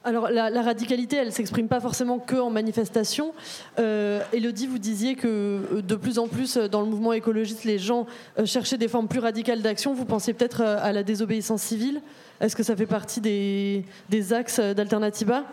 [0.04, 3.32] Alors la, radicalité, elle s'exprime pas forcément que en manifestation.
[3.78, 7.78] Euh, Elodie, vous disiez que euh, de plus en plus dans le mouvement écologiste, les
[7.78, 8.06] gens
[8.44, 9.94] cherchaient des formes plus radicales d'action.
[9.94, 12.00] Vous pensiez peut-être à la désobéissance civile
[12.40, 15.44] Est-ce que ça fait partie des, des axes d'Alternativa?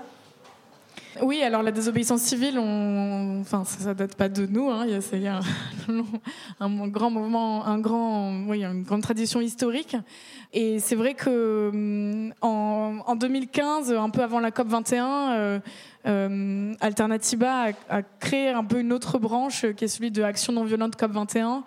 [1.22, 3.40] Oui, alors la désobéissance civile, on...
[3.42, 4.70] enfin, ça, ne date pas de nous.
[4.70, 4.86] Hein.
[4.86, 5.40] Il y a,
[6.60, 9.96] un, grand mouvement, un grand, oui, une grande tradition historique.
[10.54, 15.62] Et c'est vrai que hum, en, 2015, un peu avant la COP 21,
[16.08, 20.54] euh, Alternativa a, créé un peu une autre branche euh, qui est celui de Action
[20.54, 21.64] non violente COP21,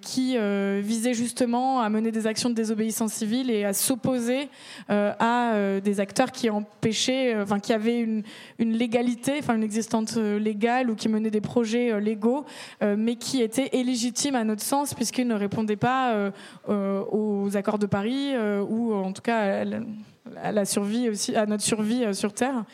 [0.00, 4.48] qui euh, visait justement à mener des actions de désobéissance civile et à s'opposer
[4.88, 8.22] à des acteurs qui empêchaient, enfin qui avaient une,
[8.58, 12.44] légalité, enfin une existence légale ou qui menaient des projets légaux,
[12.80, 16.32] mais qui étaient illégitimes à notre sens puisqu'ils ne répondaient pas
[16.68, 18.32] aux accords de Paris
[18.68, 19.64] ou en tout cas
[20.36, 22.64] à notre survie sur Terre.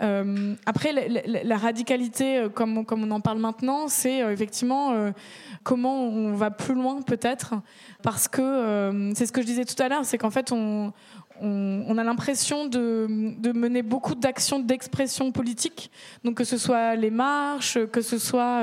[0.00, 5.12] Euh, après, la, radicalité, euh, comme, comme, on en parle maintenant, c'est euh, effectivement
[5.62, 7.54] comment on va plus loin peut-être,
[8.02, 10.92] parce que c'est ce que je disais tout à l'heure, c'est qu'en fait on,
[11.40, 13.06] on, a l'impression de,
[13.38, 15.90] de, mener beaucoup d'actions d'expression politique,
[16.24, 18.62] donc que ce soit les marches, que ce soit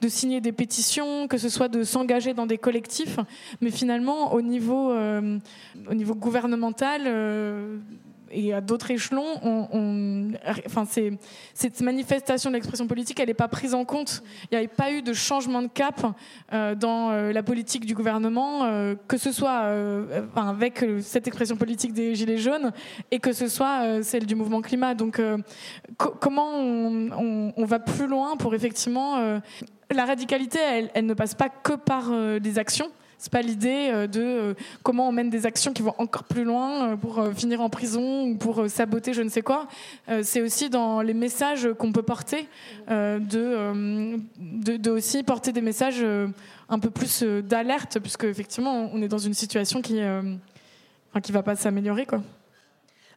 [0.00, 3.18] de signer des pétitions, que ce soit de s'engager dans des collectifs,
[3.60, 7.02] mais finalement au niveau, au niveau gouvernemental
[8.30, 10.32] et à d'autres échelons, on,
[10.66, 10.84] enfin,
[11.54, 14.22] cette manifestation de l'expression politique, elle n'est pas prise en compte.
[14.44, 16.06] Il n'y avait pas eu de changement de cap
[16.52, 19.64] euh, dans euh, la politique du gouvernement, euh, que ce soit
[20.36, 22.72] avec cette expression politique des Gilets jaunes
[23.10, 24.94] et que ce soit celle du mouvement climat.
[24.94, 25.20] Donc,
[25.96, 29.40] comment on, va plus loin pour effectivement...
[29.90, 30.58] la radicalité,
[30.94, 32.10] elle, ne passe pas que par
[32.40, 34.54] des actions c'est pas l'idée euh, de euh,
[34.84, 38.28] comment on mène des actions qui vont encore plus loin euh, pour finir en prison
[38.28, 39.66] ou pour saboter je ne sais quoi.
[40.22, 42.48] C'est aussi dans les messages qu'on peut porter,
[42.88, 46.04] de, aussi porter des messages
[46.68, 51.42] un peu plus d'alerte, puisque effectivement on est dans une situation qui, enfin, qui va
[51.42, 52.22] pas s'améliorer quoi.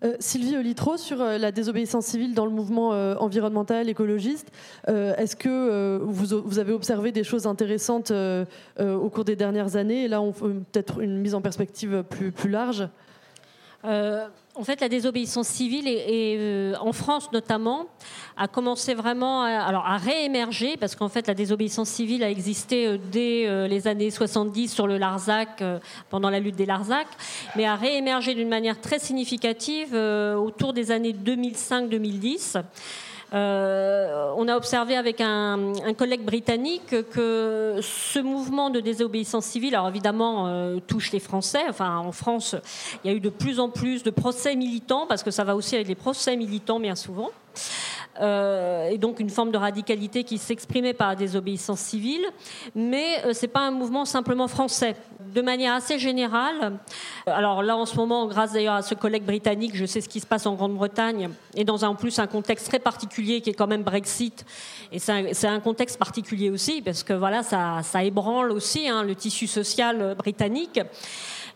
[0.04, 4.52] Euh, Sylvie Olitro, sur euh, la désobéissance civile dans le mouvement euh, environnemental, écologiste,
[4.88, 8.12] est-ce que vous, avez observé des choses intéressantes
[8.80, 10.06] au cours des dernières années?
[10.06, 12.88] Et là, on peut-être une mise en perspective plus, plus large
[14.56, 17.88] en fait, la désobéissance civile, et, euh, en France notamment,
[18.36, 22.86] a commencé vraiment à, alors, à réémerger, parce qu'en fait, la désobéissance civile a existé
[22.86, 25.64] euh, dès euh, les années 70 sur le Larzac,
[26.10, 27.08] pendant la lutte des Larzac,
[27.56, 32.62] mais a réémergé d'une manière très significative autour des années 2005-2010.
[33.34, 39.88] Euh, on a observé avec un, collègue britannique que ce mouvement de désobéissance civile, alors
[39.88, 41.64] évidemment, euh, touche les Français.
[41.70, 42.56] Enfin, en France,
[43.04, 45.56] il y a eu de plus en plus de procès militants, parce que ça va
[45.56, 47.30] aussi avec les procès militants bien souvent.
[48.20, 52.24] Euh, et donc une forme de radicalité qui s'exprimait par la désobéissance civile.
[52.76, 54.96] Mais euh, ce n'est pas un mouvement simplement français.
[55.34, 56.74] De manière assez générale,
[57.28, 60.10] euh, alors là en ce moment, grâce d'ailleurs à ce collègue britannique, je sais ce
[60.10, 63.54] qui se passe en Grande-Bretagne, et dans en plus un contexte très particulier qui est
[63.54, 64.46] quand même Brexit.
[64.92, 69.48] Et c'est un, contexte particulier aussi, parce que voilà, ça, ébranle aussi hein, le tissu
[69.48, 70.82] social britannique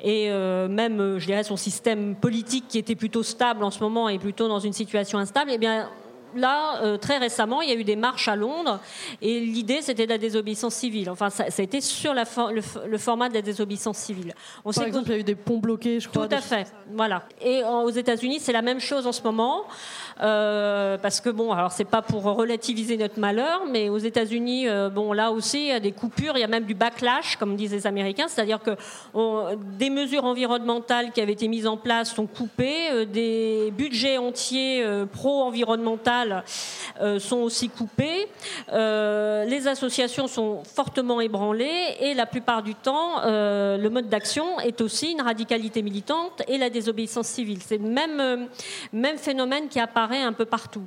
[0.01, 4.19] et même, je dirais, son système politique qui était plutôt stable en ce moment est
[4.19, 5.89] plutôt dans une situation instable, eh bien,
[6.39, 8.79] là, euh, très récemment, il y a eu des marches à Londres
[9.21, 11.09] et l'idée, c'était de la désobéissance civile.
[11.09, 14.33] Enfin, ça, a été sur la le, format de la désobéissance civile.
[14.63, 16.27] On Par exemple, il y a eu des ponts bloqués, je crois.
[16.27, 17.23] Tout à fait, voilà.
[17.41, 19.63] Et aux États-Unis, c'est la même chose en ce moment.
[20.21, 24.89] Euh, parce que bon, alors c'est pas pour relativiser notre malheur, mais aux États-Unis, euh,
[24.89, 27.55] bon là aussi, il y a des coupures, il y a même du backlash, comme
[27.55, 28.71] disent les Américains, c'est-à-dire que
[29.77, 36.24] des mesures environnementales qui avaient été mises en place sont coupées, des budgets entiers pro-environnemental
[37.19, 38.27] sont aussi coupés,
[38.71, 45.11] les associations sont fortement ébranlées et la plupart du temps, le mode d'action est aussi
[45.11, 47.59] une radicalité militante et la désobéissance civile.
[47.65, 48.47] C'est le même,
[48.93, 50.85] même phénomène qui apparaît un peu partout.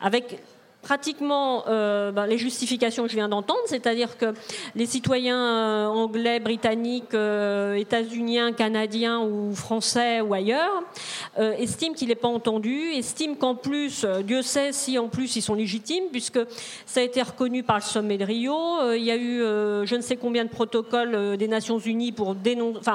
[0.00, 0.38] Avec
[0.82, 4.32] pratiquement euh, ben, les justifications que je viens d'entendre, c'est-à-dire que
[4.74, 10.82] les citoyens euh, anglais, britanniques, euh, états-uniens, canadiens ou français ou ailleurs
[11.38, 15.54] estiment qu'il n'est pas entendu, estiment qu'en plus, Dieu sait si en plus ils sont
[15.54, 16.40] légitimes, puisque
[16.86, 18.92] ça a été reconnu par le sommet de Rio.
[18.92, 19.38] il y a eu
[19.86, 22.36] je ne sais combien de protocoles des Nations Unies pour,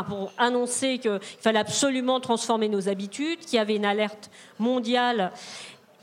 [0.08, 4.30] pour annoncer qu'il fallait absolument transformer nos habitudes, qu'il y avait une alerte
[4.60, 5.32] mondiale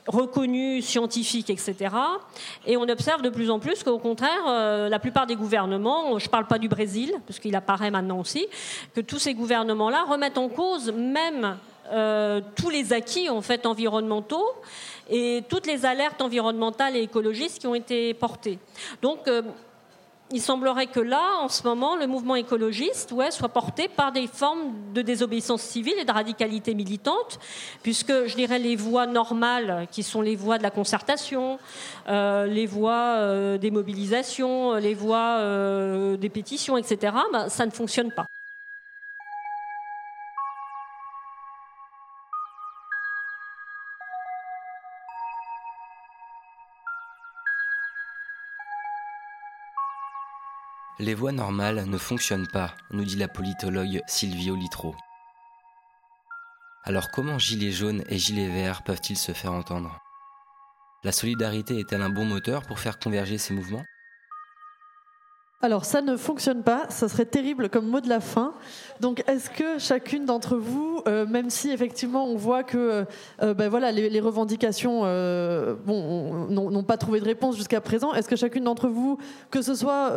[0.07, 1.95] reconnus, scientifiques, etc.
[2.67, 6.27] Et on observe de plus en plus qu'au contraire, euh, la plupart des gouvernements, je
[6.27, 8.47] ne parle pas du Brésil, parce qu'il apparaît maintenant aussi,
[8.95, 11.57] que tous ces gouvernements-là remettent en cause même
[11.93, 14.49] euh, tous les acquis en fait environnementaux
[15.11, 18.59] et toutes les alertes environnementales et écologistes qui ont été portées.
[19.03, 19.43] Donc euh,
[20.33, 24.73] il semblerait que là, en ce moment, le mouvement écologiste soit porté par des formes
[24.95, 27.39] de désobéissance civile et de radicalité militante,
[27.83, 31.59] puisque je dirais les voies normales, qui sont les voies de la concertation,
[32.09, 37.71] euh, les voies euh, des mobilisations, les voies euh, des pétitions, etc., ben, ça ne
[37.71, 38.27] fonctionne pas.
[51.03, 54.95] Les voies normales ne fonctionnent pas, nous dit la politologue Sylvie Olitro.
[56.85, 60.01] Alors comment gilets jaunes et gilets verts peuvent-ils se faire entendre?
[61.03, 63.83] La solidarité est-elle un bon moteur pour faire converger ces mouvements?
[65.65, 68.53] Alors ça ne fonctionne pas, ça serait terrible comme mot de la fin.
[69.01, 73.05] Donc est-ce que chacune d'entre vous, euh, même si effectivement on voit que euh,
[73.43, 75.03] euh, ben voilà, les, revendications
[75.87, 79.19] bon, n'ont pas trouvé de réponse jusqu'à présent, est-ce que chacune d'entre vous,
[79.51, 80.15] que ce soit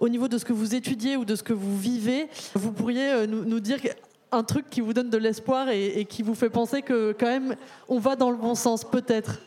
[0.00, 3.26] au niveau de ce que vous étudiez ou de ce que vous vivez, vous pourriez
[3.26, 3.78] nous, dire
[4.30, 7.56] un truc qui vous donne de l'espoir et qui vous fait penser que quand même
[7.88, 9.40] on va dans le bon sens peut-être?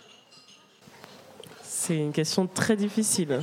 [1.63, 3.41] C'est une question très difficile.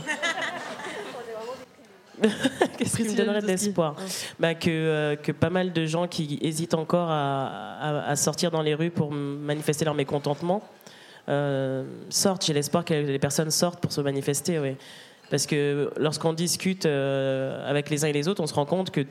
[2.79, 3.97] Qu'est-ce qui me donnerait de l'espoir
[4.39, 8.63] bah, que, euh, que pas mal de gens qui hésitent encore à, à, sortir dans
[8.63, 10.63] les rues pour manifester leur mécontentement
[11.29, 12.45] euh, sortent.
[12.45, 14.59] J'ai l'espoir que les personnes sortent pour se manifester.
[14.59, 14.77] Oui.
[15.31, 18.91] Parce que lorsqu'on discute euh, avec les uns et les autres, on se rend compte
[18.91, 19.05] que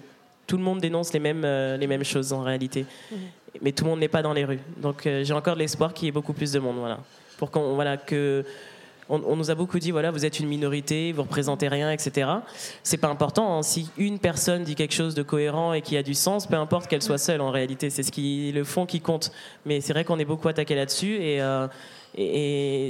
[0.45, 2.85] tout le monde dénonce les mêmes, les mêmes choses en réalité.
[3.11, 3.17] Mhm.
[3.61, 4.59] Mais tout le monde n'est pas dans les rues.
[4.77, 6.77] Donc j'ai encore de l'espoir qu'il y ait beaucoup plus de monde.
[6.77, 6.99] Voilà.
[7.37, 8.45] Pour qu'on, voilà, que
[9.09, 12.29] on, nous a beaucoup dit voilà, vous êtes une minorité, vous représentez rien, etc.
[12.83, 13.57] C'est pas important.
[13.57, 13.63] Hein.
[13.63, 16.87] Si une personne dit quelque chose de cohérent et qui a du sens, peu importe
[16.87, 19.31] qu'elle soit seule en réalité, c'est ce qui le fond qui compte.
[19.65, 21.67] Mais c'est vrai qu'on est beaucoup attaqué là-dessus et, euh,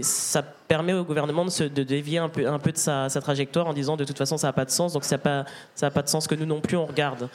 [0.01, 3.95] ça permet au gouvernement de, dévier un peu, un peu de sa, trajectoire en disant
[3.95, 5.45] de toute façon ça n'a pas de sens, donc ça n'a pas,
[5.91, 7.29] pas de sens que nous non plus on regarde.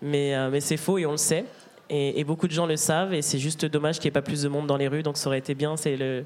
[0.00, 1.44] Mais, euh, mais c'est faux et on le sait.
[1.90, 4.42] Et, beaucoup de gens le savent et c'est juste dommage qu'il n'y ait pas plus
[4.42, 5.76] de monde dans les rues, donc ça aurait été bien.
[5.76, 6.24] C'est le,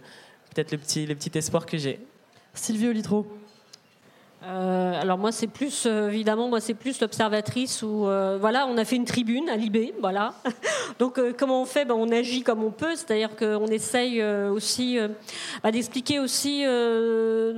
[0.54, 2.00] peut-être le petit, le petit espoir que j'ai.
[2.54, 3.26] Sylvie Olitro.
[4.44, 8.78] Euh, alors moi c'est plus euh, évidemment moi c'est plus l'observatrice où euh, voilà on
[8.78, 10.32] a fait une tribune à Libé voilà.
[11.00, 11.84] Donc comment on fait?
[11.84, 14.96] Ben, on agit comme on peut c'est-à-dire qu'on essaye aussi
[15.62, 16.64] bah, d'expliquer aussi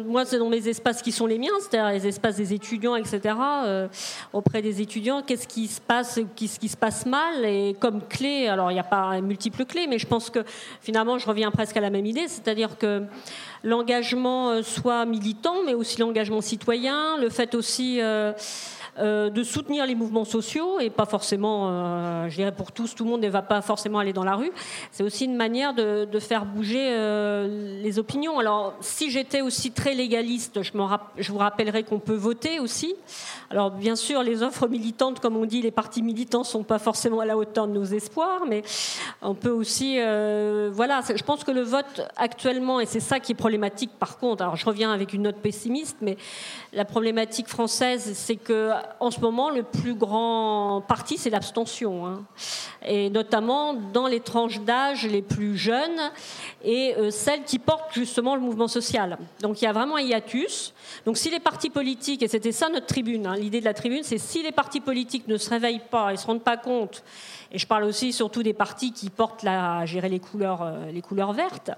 [0.07, 3.35] moi c'est dans mes espaces qui sont les miens c'est-à-dire les espaces des étudiants etc
[4.33, 8.49] auprès des étudiants qu'est-ce qui se passe qu'est-ce qui se passe mal et comme clé
[8.49, 10.45] alors il n'y a pas multiples clés mais je pense que
[10.81, 13.05] finalement je reviens presque à la même idée c'est-à-dire que
[13.63, 18.01] l'engagement euh, soit militant, mais aussi l'engagement citoyen, le fait aussi
[18.99, 23.05] euh, euh, de soutenir les mouvements sociaux et pas forcément, je dirais pour tous, tout
[23.05, 24.53] le monde ne va pas forcément aller dans la rue.
[24.93, 26.91] C'est aussi une manière de, faire bouger
[27.83, 28.39] les opinions.
[28.39, 32.95] Alors, si j'étais aussi très légaliste, je, vous rappellerai qu'on peut voter aussi.
[33.51, 37.19] Alors bien sûr, les offres militantes, comme on dit, les partis militants sont pas forcément
[37.19, 38.63] à la hauteur de nos espoirs, mais
[39.23, 43.33] on peut aussi, euh, voilà, je pense que le vote actuellement, et c'est ça qui
[43.33, 44.43] est problématique par contre.
[44.43, 46.17] Alors je reviens avec une note pessimiste, mais
[46.73, 52.23] la problématique française, c'est que en ce moment, le plus grand parti, c'est l'abstention, hein.
[52.85, 56.11] et notamment dans les tranches d'âge les plus jeunes
[56.63, 59.19] et euh, celles qui portent justement le mouvement social.
[59.41, 60.73] Donc il y a vraiment un hiatus.
[61.07, 64.03] Donc si les partis politiques, et c'était ça notre tribune, hein, l'idée de la tribune,
[64.03, 67.03] c'est si les partis politiques ne se réveillent pas et se rendent pas compte,
[67.53, 71.03] et je parle aussi surtout des partis qui portent la, gérer les couleurs, euh, les
[71.03, 71.73] couleurs vertes,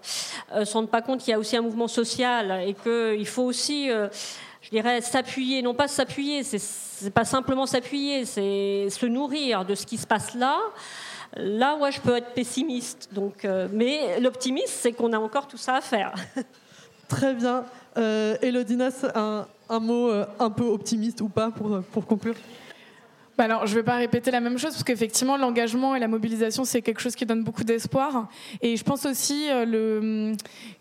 [0.52, 3.44] euh, se rendent pas compte qu'il y a aussi un mouvement social et qu'il faut
[3.44, 4.08] aussi, euh,
[4.62, 9.84] je dirais, s'appuyer, non pas s'appuyer, c'est pas simplement s'appuyer, c'est se nourrir de ce
[9.84, 10.56] qui se passe là.
[11.36, 13.08] Là, ouais, je peux être pessimiste.
[13.12, 16.14] Donc, euh, mais l'optimisme, c'est qu'on a encore tout ça à faire.
[17.08, 17.64] Très bien.
[17.96, 22.34] Euh, Elodinas, un, un mot euh, un peu optimiste ou pas pour, pour conclure?
[23.38, 26.08] Bah alors, je ne vais pas répéter la même chose parce qu'effectivement, l'engagement et la
[26.08, 28.28] mobilisation, c'est quelque chose qui donne beaucoup d'espoir.
[28.60, 30.32] Et je pense aussi euh, le,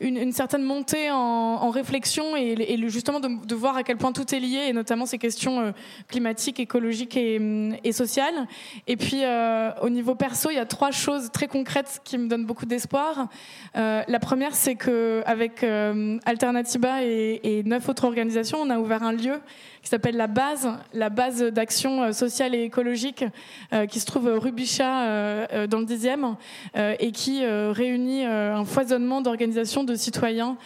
[0.01, 4.65] une, certaine montée en, réflexion et, justement de, voir à quel point tout est lié,
[4.67, 5.71] et notamment ces questions euh,
[6.09, 7.39] climatiques, écologiques et,
[7.85, 8.47] et sociales.
[8.85, 12.27] Et puis, euh, au niveau perso, il y a trois choses très concrètes qui me
[12.27, 13.29] donnent beaucoup d'espoir.
[13.75, 15.63] la première, c'est qu'avec
[16.25, 19.39] Alternativa et neuf autres organisations, on a ouvert un lieu
[19.81, 23.25] qui s'appelle la base, la base d'action euh, sociale et écologique,
[23.73, 26.35] euh, qui se trouve rue Bichat euh, dans le 10e,
[26.99, 30.57] et qui réunit un foisonnement d'organisations de citoyens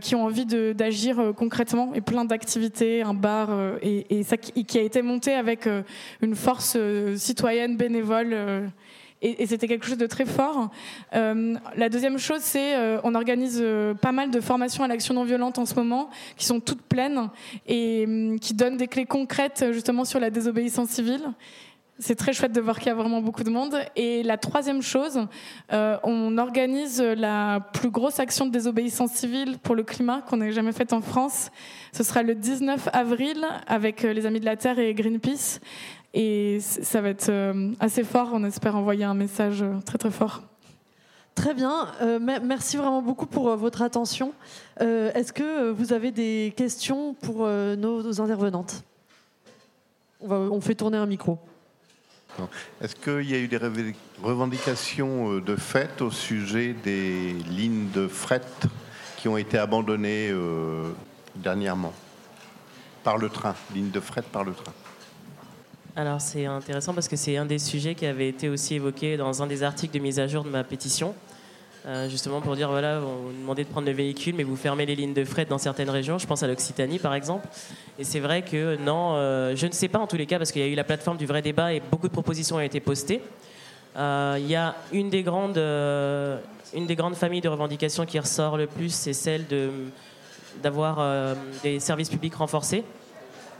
[0.00, 3.50] qui ont envie d'agir concrètement et plein d'activités, un bar,
[3.82, 5.68] et, et, ça qui a été monté avec
[6.20, 6.76] une force
[7.16, 8.70] citoyenne bénévole
[9.22, 10.70] et, c'était quelque chose de très fort.
[11.14, 15.14] Euh, la deuxième chose, c'est euh, on organise euh, pas mal de formations à l'action
[15.14, 17.30] non violente en ce moment, qui sont toutes pleines
[17.66, 21.22] et hum, qui donnent des clés concrètes justement sur la désobéissance civile.
[21.98, 23.74] C'est très chouette de voir qu'il y a vraiment beaucoup de monde.
[23.96, 25.18] Et la troisième chose,
[25.70, 30.72] on organise la plus grosse action de désobéissance civile pour le climat qu'on ait jamais
[30.72, 31.50] faite en France.
[31.92, 35.58] Ce sera le 19 avril avec les Amis de la Terre et Greenpeace.
[36.18, 38.30] Et ça va être euh, assez fort.
[38.32, 40.42] On espère envoyer un message euh, très très fort.
[41.34, 41.88] Très bien.
[42.00, 44.32] Euh, merci vraiment beaucoup pour votre attention.
[44.80, 48.82] Est-ce que vous avez des questions pour nos, intervenantes?
[50.22, 51.38] On, fait tourner un micro.
[52.80, 53.58] Est-ce qu'il y a eu des
[54.22, 58.40] revendications de fait au sujet des lignes de fret
[59.18, 60.32] qui ont été abandonnées
[61.34, 61.92] dernièrement?
[63.04, 64.72] Par le train, lignes de fret par le train
[65.96, 69.42] alors c'est intéressant parce que c'est un des sujets qui avait été aussi évoqué dans
[69.42, 71.14] un des articles de mise à jour de ma pétition.
[71.86, 74.84] Euh, justement pour dire voilà, on vous demandait de prendre le véhicule, mais vous fermez
[74.84, 76.18] les lignes de fret dans certaines régions.
[76.18, 77.48] Je pense à l'Occitanie par exemple.
[77.98, 80.52] Et c'est vrai que non, euh, je ne sais pas en tous les cas parce
[80.52, 82.80] qu'il y a eu la plateforme du vrai débat et beaucoup de propositions ont été
[82.80, 83.22] postées.
[83.96, 85.58] Euh, il y a une des grandes,
[87.14, 89.46] familles de revendications qui ressort le plus, c'est celle
[90.62, 92.84] d'avoir des services publics renforcés.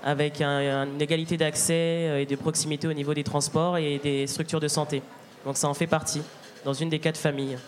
[0.02, 4.68] Avec une égalité d'accès et de proximité au niveau des transports et des structures de
[4.68, 5.02] santé.
[5.44, 6.22] Donc ça en fait partie,
[6.64, 7.58] dans une des quatre familles.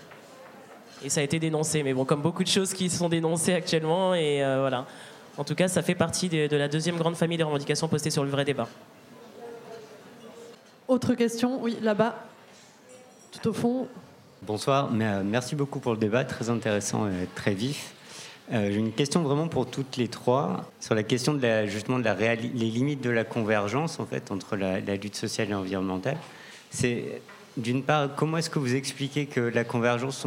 [1.04, 4.14] Et ça a été dénoncé, mais bon, comme beaucoup de choses qui sont dénoncées actuellement,
[4.14, 4.86] et voilà.
[5.36, 8.10] En tout cas, ça fait partie de, de la deuxième grande famille des revendications postées
[8.10, 8.68] sur le vrai débat.
[10.88, 12.16] Autre question Oui, là-bas,
[13.30, 13.88] tout au fond.
[14.40, 17.92] Bonsoir, euh, merci beaucoup pour le débat, très intéressant et très vif.
[18.52, 21.98] Euh, j'ai une question vraiment pour toutes les trois sur la question de la, justement
[21.98, 26.16] de les limites de la convergence en fait entre la, lutte sociale et environnementale.
[26.70, 27.20] C'est
[27.56, 30.26] d'une part comment est-ce que vous expliquez que la convergence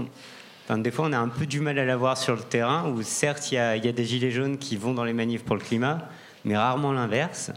[0.78, 3.02] des fois, on a un peu du mal à la voir sur le terrain, où
[3.02, 6.08] certes, il y, a, des gilets jaunes qui vont dans les manifs pour le climat,
[6.46, 7.52] mais rarement l'inverse.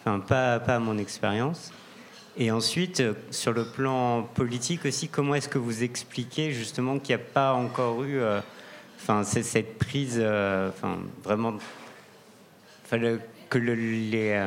[0.00, 1.72] Enfin, pas, pas à mon expérience.
[2.38, 7.16] Et ensuite, euh, sur le plan politique aussi, comment est-ce que vous expliquez justement qu'il
[7.16, 8.40] n'y a pas encore eu euh,
[9.00, 11.54] enfin, cette prise, euh, enfin, vraiment,
[12.90, 14.40] que les,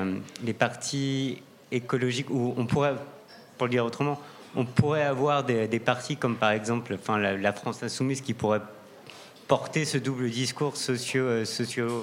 [0.43, 1.41] les partis
[1.71, 2.95] écologiques, ou on pourrait,
[3.57, 4.19] pour le dire autrement,
[4.55, 8.61] on pourrait avoir des, partis comme par exemple enfin, la, France insoumise qui pourrait
[9.47, 11.45] porter ce double discours socio, euh,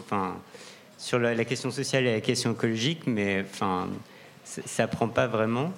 [0.01, 0.37] enfin,
[0.97, 3.89] sur la, question sociale et la question écologique, mais enfin,
[4.45, 5.73] ça ne prend pas vraiment.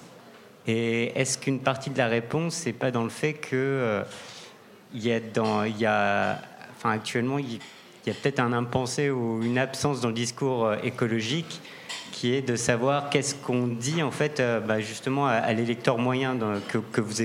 [0.67, 4.03] Et est-ce qu'une partie de la réponse, n'est pas dans le fait que euh,
[4.93, 6.39] il y a dans, il y a,
[6.81, 7.59] enfin, actuellement, il
[8.07, 11.61] y a peut-être un impensé ou une absence dans le discours euh, écologique
[12.11, 16.37] qui est de savoir qu'est-ce qu'on dit en fait euh, bah, justement à, l'électeur moyen
[16.67, 17.23] que, vous,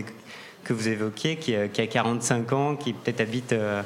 [0.64, 3.82] que vous évoquiez, qui, qui, a 45 ans, qui peut-être habite, euh,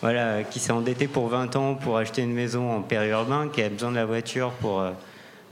[0.00, 3.68] voilà, qui s'est endetté pour 20 ans pour acheter une maison en périurbain, qui a
[3.68, 4.90] besoin de la voiture pour euh,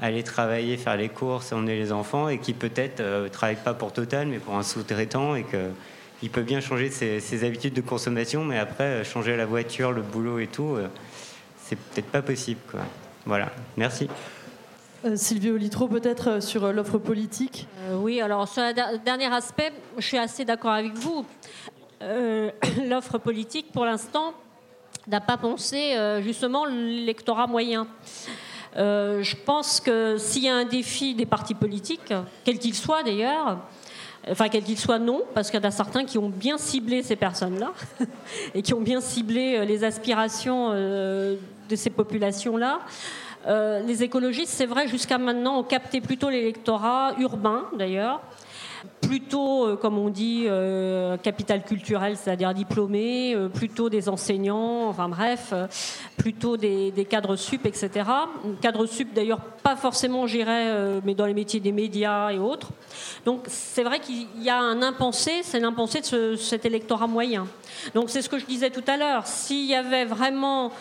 [0.00, 3.92] aller travailler, faire les courses, emmener les enfants, et qui peut-être ne travaille pas pour
[3.92, 5.70] Total, mais pour un sous-traitant, et que
[6.22, 10.02] il peut bien changer ses, ses, habitudes de consommation, mais après changer la voiture, le
[10.02, 10.78] boulot et tout,
[11.62, 12.60] c'est peut-être pas possible.
[12.70, 12.80] Quoi.
[13.26, 14.08] Voilà, merci.
[15.04, 19.72] Euh, Sylvie Olitro, peut-être euh, sur euh, l'offre politique Oui, alors sur le dernier aspect,
[19.98, 21.26] je suis assez d'accord avec vous.
[22.86, 24.34] l'offre politique, pour l'instant,
[25.08, 27.86] n'a pas pensé justement l'électorat moyen.
[28.76, 32.12] je pense que s'il y a un défi des partis politiques,
[32.44, 33.60] quel qu'il soit d'ailleurs,
[34.30, 37.02] enfin quel qu'il soit non, parce qu'il y en a certains qui ont bien ciblé
[37.02, 37.72] ces personnes-là
[38.54, 42.80] et qui ont bien ciblé les aspirations de ces populations-là.
[43.46, 48.20] Euh, les écologistes, c'est vrai, jusqu'à maintenant, ont capté plutôt l'électorat urbain, d'ailleurs,
[49.00, 55.52] plutôt, euh, comme on dit, euh, capital culturel, c'est-à-dire diplômé, plutôt des enseignants, enfin bref,
[56.16, 57.90] plutôt des, cadres sup, etc.
[58.60, 62.68] Cadres sup, d'ailleurs, pas forcément, j'irais, mais dans les métiers des médias et autres.
[63.24, 67.46] Donc, c'est vrai qu'il y a un impensé, c'est l'impensé de cet électorat moyen.
[67.94, 69.26] Donc, c'est ce que je disais tout à l'heure.
[69.26, 70.72] S'il y avait vraiment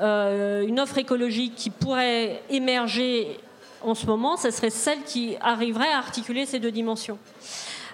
[0.00, 3.40] euh, une offre écologique qui pourrait émerger
[3.82, 7.18] en ce moment, ce serait celle qui arriverait à articuler ces deux dimensions.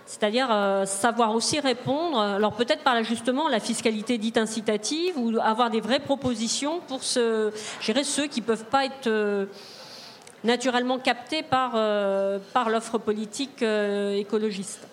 [0.06, 5.70] C'est-à-dire euh, savoir aussi répondre, alors peut-être par justement la fiscalité dite incitative ou avoir
[5.70, 9.46] des vraies propositions pour ce, gérer ceux qui ne peuvent pas être euh,
[10.44, 11.72] naturellement captés par,
[12.52, 14.86] par l'offre politique écologiste.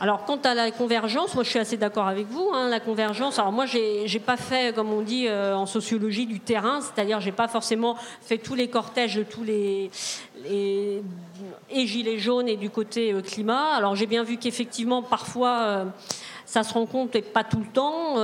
[0.00, 2.50] Alors, quant à la convergence, moi je suis assez d'accord avec vous.
[2.52, 6.40] Hein, la convergence, alors moi j'ai pas fait, comme on dit euh, en sociologie, du
[6.40, 9.90] terrain, c'est-à-dire j'ai pas forcément fait tous les cortèges de tous les,
[10.50, 13.74] et gilets jaunes et du côté euh, climat.
[13.74, 15.60] Alors j'ai bien vu qu'effectivement parfois.
[15.60, 15.84] Euh,
[16.44, 18.16] ça se rencontre et pas tout le temps.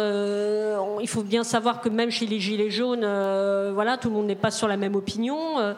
[1.00, 3.06] il faut bien savoir que même chez les gilets jaunes,
[3.72, 5.74] voilà, tout le monde n'est pas sur la même opinion.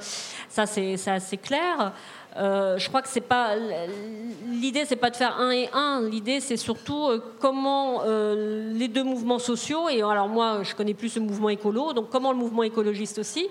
[0.48, 1.92] ça, c'est assez clair.
[2.36, 3.56] Euh, je crois que c'est pas
[4.46, 6.02] l'idée, c'est pas de faire un et un.
[6.08, 9.88] L'idée, c'est surtout euh, comment euh, les deux mouvements sociaux.
[9.88, 13.48] Et alors moi, je connais plus ce mouvement écolo, donc comment le mouvement écologiste aussi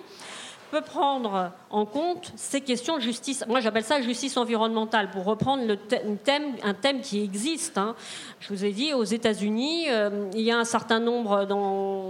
[0.71, 3.43] peut prendre en compte ces questions de justice.
[3.47, 5.63] Moi, j'appelle ça justice environnementale, pour reprendre
[6.63, 7.77] un thème qui existe.
[7.77, 7.95] Hein.
[8.39, 11.45] Je vous ai dit, aux États-Unis, euh, il y a un certain nombre,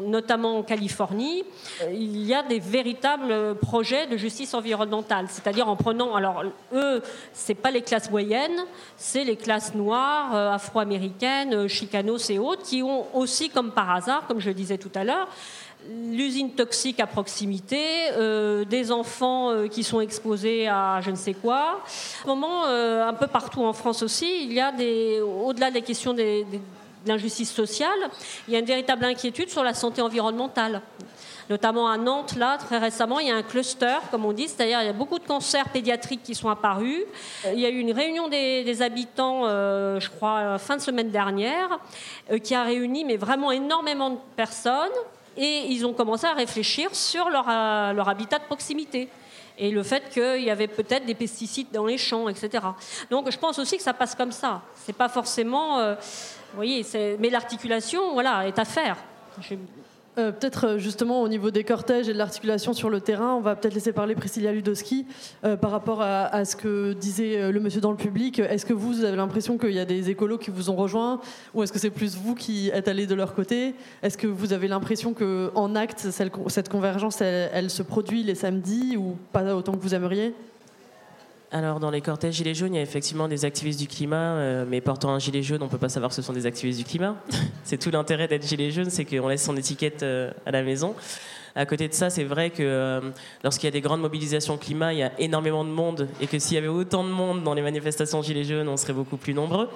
[0.05, 1.43] notamment en Californie,
[1.82, 5.26] euh, il y a des véritables projets de justice environnementale.
[5.30, 6.43] C'est-à-dire en prenant, alors
[6.74, 7.01] eux,
[7.34, 8.66] c'est pas les classes moyennes,
[8.97, 14.28] c'est les classes noires, euh, afro-américaines, chicanos et autres, qui ont aussi, comme par hasard,
[14.28, 15.28] comme je le disais tout à l'heure,
[15.88, 21.34] l'usine toxique à proximité, euh, des enfants euh, qui sont exposés à je ne sais
[21.34, 21.82] quoi.
[21.88, 25.82] Ce moment, euh, un peu partout en France aussi, il y a des, au-delà des
[25.82, 26.43] questions de
[27.05, 27.97] l'injustice sociale,
[28.47, 30.82] il y a une véritable inquiétude sur la santé environnementale.
[31.49, 34.82] Notamment à Nantes, là, très récemment, il y a un cluster, comme on dit, c'est-à-dire
[34.82, 37.05] il y a beaucoup de cancers pédiatriques qui sont apparus.
[37.51, 41.80] Il y a eu une réunion des, habitants, je crois, fin de semaine dernière,
[42.43, 44.91] qui a réuni mais vraiment énormément de personnes
[45.38, 49.09] Et ils ont commencé à réfléchir sur leur, euh, leur habitat de proximité
[49.59, 52.65] et le fait qu'il y avait peut-être des pesticides dans les champs, etc.
[53.11, 54.61] Donc je pense aussi que ça passe comme ça.
[54.75, 56.86] C'est pas forcément, euh, vous voyez,
[57.19, 58.97] mais l'articulation, voilà, est à faire.
[60.20, 63.41] Euh, peut-être euh, justement au niveau des cortèges et de l'articulation sur le terrain, on
[63.41, 65.05] va peut-être laisser parler Priscilla Ludowski
[65.45, 68.39] euh, par rapport à, ce que disait le monsieur dans le public.
[68.39, 71.22] Est-ce que vous, avez l'impression qu'il y a des écolos qui vous ont rejoint
[71.53, 73.76] ou est-ce que c'est plus vous qui êtes allés de leur côté?
[74.01, 76.07] Est-ce que vous avez l'impression qu'en acte,
[76.47, 80.34] cette convergence, elle se produit les samedis ou pas autant que vous aimeriez?
[81.52, 84.66] Alors, dans les cortèges Gilets jaunes, il y a effectivement des activistes du climat, euh,
[84.68, 86.78] mais portant un gilet jaune, on ne peut pas savoir que ce sont des activistes
[86.78, 87.16] du climat.
[87.64, 90.93] c'est tout l'intérêt d'être gilet jaune, c'est qu'on laisse son étiquette euh, à la maison.
[91.60, 93.01] À côté de ça, c'est vrai que euh,
[93.43, 96.39] lorsqu'il y a des grandes mobilisations climat, il y a énormément de monde et que
[96.39, 99.34] s'il y avait autant de monde dans les manifestations Gilets jaunes, on serait beaucoup plus
[99.34, 99.68] nombreux.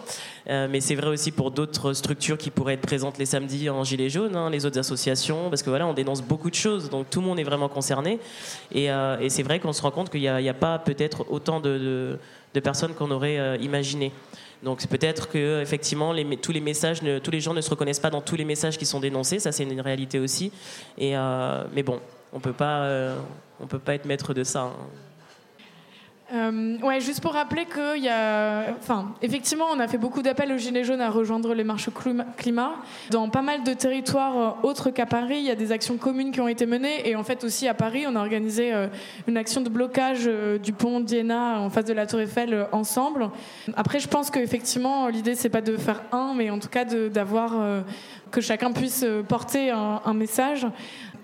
[0.50, 3.84] Euh, mais c'est vrai aussi pour d'autres structures qui pourraient être présentes les samedis en
[3.84, 7.10] Gilets jaunes, hein, les autres associations, parce que voilà, on dénonce beaucoup de choses, donc
[7.10, 8.18] tout le monde est vraiment concerné.
[8.72, 12.18] Et, euh, c'est vrai qu'on se rend compte qu'il n'y a, pas peut-être autant de,
[12.64, 14.14] personnes qu'on aurait imaginé.
[14.64, 18.22] Donc peut-être que effectivement tous les messages, tous les gens ne se reconnaissent pas dans
[18.22, 19.40] tous les messages qui sont dénoncés.
[19.40, 20.52] Ça c'est une réalité aussi.
[20.98, 22.00] Et euh, mais bon,
[22.32, 23.18] on peut pas, euh,
[23.60, 24.62] on peut pas être maître de ça.
[24.62, 24.74] Hein.
[26.34, 28.72] Euh, ouais, juste pour rappeler qu'il y a.
[28.80, 31.90] Enfin, effectivement, on a fait beaucoup d'appels aux Gilets jaunes à rejoindre les marches
[32.38, 32.74] climat.
[33.12, 36.32] Dans pas mal de territoires euh, autres qu'à Paris, il y a des actions communes
[36.32, 37.08] qui ont été menées.
[37.08, 38.88] Et en fait, aussi à Paris, on a organisé euh,
[39.28, 40.28] une action de blocage
[40.64, 43.30] du pont d'Iéna en face de la Tour Eiffel ensemble.
[43.76, 47.84] Après, je pense qu'effectivement, l'idée, c'est pas de faire un, mais en tout cas d'avoir.
[48.32, 50.66] que chacun puisse porter un message.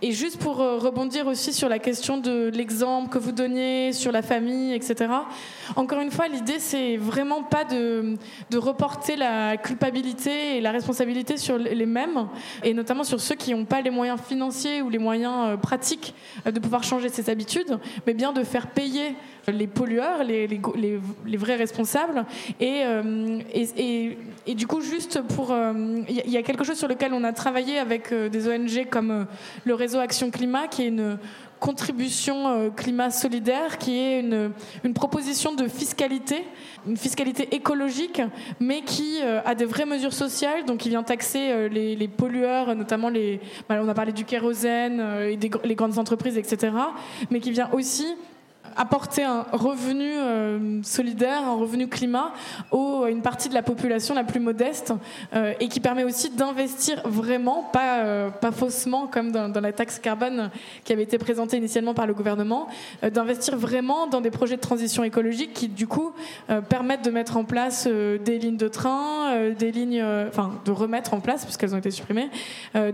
[0.01, 4.13] Et juste pour euh, rebondir aussi sur la question de l'exemple que vous donniez sur
[4.13, 5.11] la famille, etc.
[5.75, 8.15] Encore une fois, l'idée, c'est vraiment pas de,
[8.49, 12.29] de, reporter la culpabilité et la responsabilité sur les mêmes,
[12.63, 16.13] et notamment sur ceux qui n'ont pas les moyens financiers ou les moyens euh, pratiques
[16.47, 17.77] euh, de pouvoir changer ses habitudes,
[18.07, 19.15] mais bien de faire payer
[19.47, 22.25] les pollueurs, les, les, vrais responsables.
[22.59, 22.83] Et,
[23.53, 24.17] et,
[24.55, 25.55] du coup, juste pour...
[26.07, 29.27] Il y, a quelque chose sur lequel on a travaillé avec des ONG comme
[29.65, 31.17] le réseau Action Climat, qui est une
[31.59, 34.51] contribution euh, climat solidaire, qui est une,
[34.83, 36.45] une, proposition de fiscalité,
[36.87, 38.21] une fiscalité écologique,
[38.59, 42.75] mais qui euh, a des vraies mesures sociales, donc qui vient taxer euh, les, pollueurs,
[42.75, 46.73] notamment les, bah, on a parlé du kérosène et les grandes entreprises, etc.,
[47.29, 48.15] mais qui vient aussi
[48.79, 52.31] apporter un revenu euh, solidaire, un revenu climat
[52.71, 54.93] à une partie de la population la plus modeste
[55.33, 59.99] euh, et qui permet aussi d'investir vraiment, pas, euh, pas faussement comme dans, la taxe
[59.99, 60.49] carbone
[60.85, 62.67] qui avait été présentée initialement par le gouvernement,
[63.03, 66.13] d'investir vraiment dans des projets de transition écologique qui du coup
[66.69, 71.19] permettent de mettre en place des lignes de train, des lignes, enfin de remettre en
[71.19, 72.29] place puisqu'elles ont été supprimées,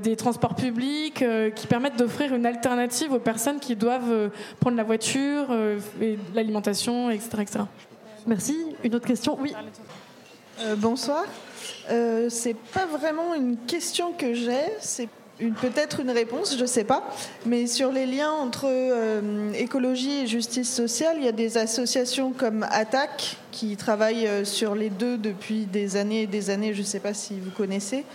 [0.01, 1.23] des transports publics
[1.55, 5.55] qui permettent d'offrir une alternative aux personnes qui doivent prendre la voiture
[6.01, 7.59] et l'alimentation, etc., etc.
[8.26, 8.57] Merci.
[8.84, 9.38] Une autre question?
[9.39, 9.53] Oui.
[10.59, 11.26] Euh, bonsoir.
[11.89, 16.83] Euh, c'est pas vraiment une question que j'ai, c'est peut-être une réponse, je ne sais
[16.83, 17.03] pas.
[17.45, 22.31] Mais sur les liens entre euh, écologie et justice sociale, il y a des associations
[22.31, 26.79] comme ATTAC qui travaillent euh, sur les deux depuis des années et des années, je
[26.79, 28.05] ne sais pas si vous connaissez,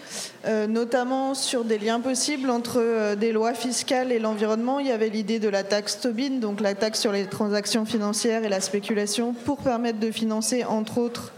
[0.46, 4.78] euh, notamment sur des liens possibles entre des lois fiscales et l'environnement.
[4.78, 8.44] Il y avait l'idée de la taxe Tobin, donc la taxe sur les transactions financières
[8.44, 11.32] et la spéculation, pour permettre de financer, entre autres,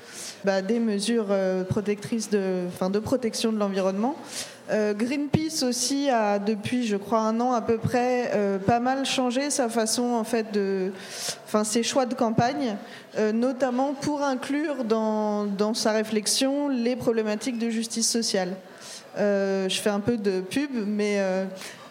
[0.44, 1.28] bah, des mesures
[1.68, 2.66] protectrices de,
[3.02, 4.16] protection de l'environnement.
[4.70, 9.04] Euh, Greenpeace aussi a depuis, je crois, un an à peu près, euh, pas mal
[9.04, 10.92] changé sa façon en fait de,
[11.44, 12.76] enfin ses choix de campagne,
[13.18, 18.54] euh, notamment pour inclure dans, dans, sa réflexion les problématiques de justice sociale.
[19.16, 21.20] je fais un peu de pub, mais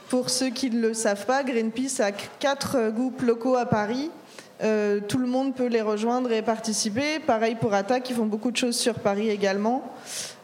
[0.09, 4.09] pour ceux qui ne le savent pas, Greenpeace a quatre groupes locaux à Paris.
[4.59, 7.19] tout le monde peut les rejoindre et participer.
[7.19, 9.83] Pareil pour ATA qui font beaucoup de choses sur Paris également.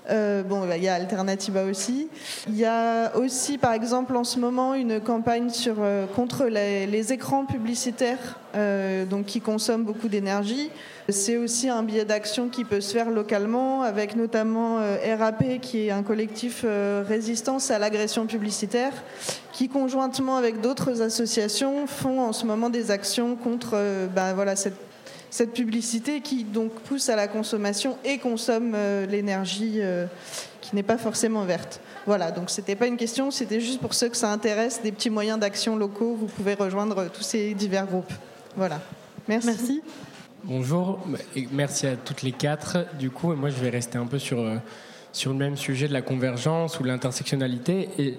[0.09, 2.07] Euh, bon, bah, il y a Alternativa aussi.
[2.47, 7.13] Il y a aussi, par exemple, en ce moment, une campagne sur, euh, contre les,
[7.13, 10.69] écrans publicitaires euh, donc, qui consomment beaucoup d'énergie.
[11.09, 15.91] C'est aussi un biais d'action qui peut se faire localement, avec notamment RAP, qui est
[15.91, 16.65] un collectif
[17.07, 18.91] résistance à l'agression publicitaire,
[19.53, 23.77] qui conjointement avec d'autres associations font en ce moment des actions contre
[24.13, 24.86] bah, voilà, cette
[25.29, 30.05] cette publicité qui donc pousse à la consommation et consomme euh, l'énergie euh,
[30.61, 31.79] qui n'est pas forcément verte.
[32.05, 35.09] Voilà, donc c'était pas une question, c'était juste pour ceux que ça intéresse, des petits
[35.09, 38.13] moyens d'action locaux, vous pouvez rejoindre tous ces divers groupes.
[38.55, 38.79] Voilà.
[39.27, 39.47] Merci.
[39.47, 39.81] Merci.
[40.43, 41.05] Bonjour,
[41.51, 42.85] merci à toutes les quatre.
[42.97, 44.55] Du coup, moi je vais rester un peu sur, euh,
[45.11, 47.89] sur le même sujet de la convergence ou l'intersectionnalité.
[47.97, 48.17] Et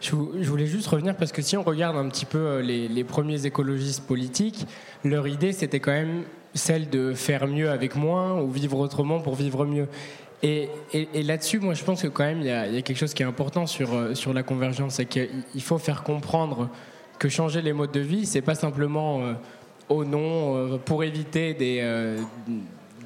[0.00, 4.04] Je, voulais juste revenir parce que si on regarde un petit peu les, premiers écologistes
[4.04, 4.66] politiques,
[5.04, 9.34] leur idée c'était quand même celle de faire mieux avec moins ou vivre autrement pour
[9.34, 9.88] vivre mieux.
[10.42, 10.68] Et,
[11.14, 13.66] là-dessus, moi je pense que quand même il y, a, quelque chose qui est important
[13.66, 16.68] sur, sur la convergence, c'est qu'il faut faire comprendre
[17.18, 19.20] que changer les modes de vie, c'est pas simplement
[19.88, 21.82] au nom pour éviter des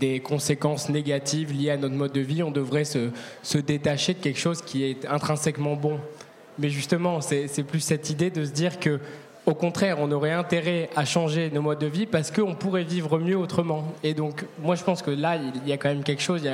[0.03, 3.11] des conséquences négatives liées à notre mode de vie, on devrait se,
[3.45, 6.01] se détacher de quelque chose qui est intrinsèquement bon.
[6.59, 8.99] Mais justement, c'est plus cette idée de se dire que,
[9.45, 13.19] au contraire, on aurait intérêt à changer nos modes de vie parce qu'on pourrait vivre
[13.19, 13.85] mieux autrement.
[14.05, 16.49] Et donc, moi, je pense que là, il y a quand même quelque chose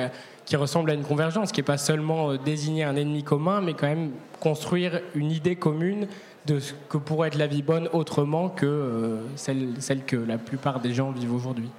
[0.45, 3.75] qui ressemble à une convergence, qui n'est pas seulement euh, désigner un ennemi commun, mais
[3.75, 4.09] quand même
[4.39, 6.07] construire une idée commune
[6.47, 10.39] de ce que pourrait être la vie bonne autrement que euh, celle, celle que la
[10.39, 11.69] plupart des gens vivent aujourd'hui.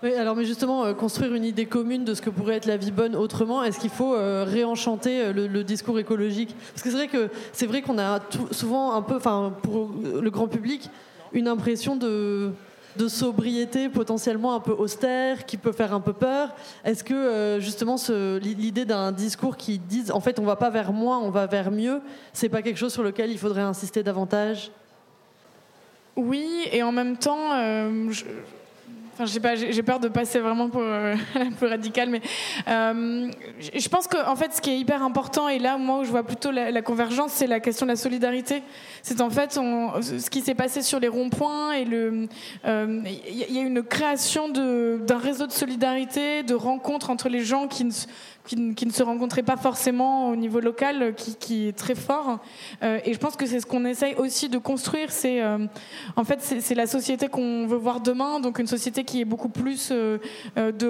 [0.00, 2.76] Oui, alors mais justement, euh, construire une idée commune de ce que pourrait être la
[2.76, 6.54] vie bonne autrement, est-ce qu'il faut euh, réenchanter euh, le, discours écologique?
[6.72, 8.20] Parce que c'est vrai que c'est vrai qu'on a
[8.52, 9.90] souvent un peu, enfin pour
[10.22, 10.88] le grand public,
[11.32, 12.52] une impression de
[13.08, 16.54] sobriété potentiellement un peu austère, qui peut faire un peu peur.
[16.84, 17.96] Est-ce que justement
[18.40, 21.72] l'idée d'un discours qui dise en fait on va pas vers moins, on va vers
[21.72, 22.00] mieux,
[22.32, 24.70] c'est pas quelque chose sur lequel il faudrait insister davantage?
[26.16, 27.52] Oui, et en même temps,
[29.26, 31.14] j'ai peur de passer vraiment pour euh,
[31.60, 32.20] peu radical, mais
[32.68, 33.30] euh,
[33.74, 36.10] je pense qu'en en fait, ce qui est hyper important, et là, moi, où je
[36.10, 38.62] vois plutôt la, convergence, c'est la question de la solidarité.
[39.02, 42.28] C'est en fait ce qui s'est passé sur les ronds-points et le,
[42.64, 47.68] il euh, y, a une création d'un réseau de solidarité, de rencontres entre les gens
[47.68, 47.92] qui ne
[48.48, 52.38] qui, ne se rencontraient pas forcément au niveau local, qui, est très fort.
[52.82, 55.12] Euh, et je pense que c'est ce qu'on essaye aussi de construire.
[55.12, 55.58] C'est euh,
[56.16, 59.50] en fait c'est la société qu'on veut voir demain, donc une société qui est beaucoup
[59.50, 60.18] plus euh,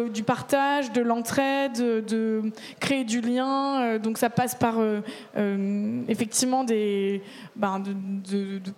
[0.09, 1.73] du partage, de l'entraide,
[2.07, 2.43] de,
[2.79, 3.99] créer du lien.
[3.99, 4.77] donc ça passe par
[6.09, 7.23] effectivement des
[7.57, 7.83] ben,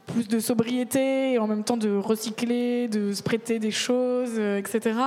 [0.06, 4.98] plus de sobriété et en même temps de recycler, de se prêter des choses, etc.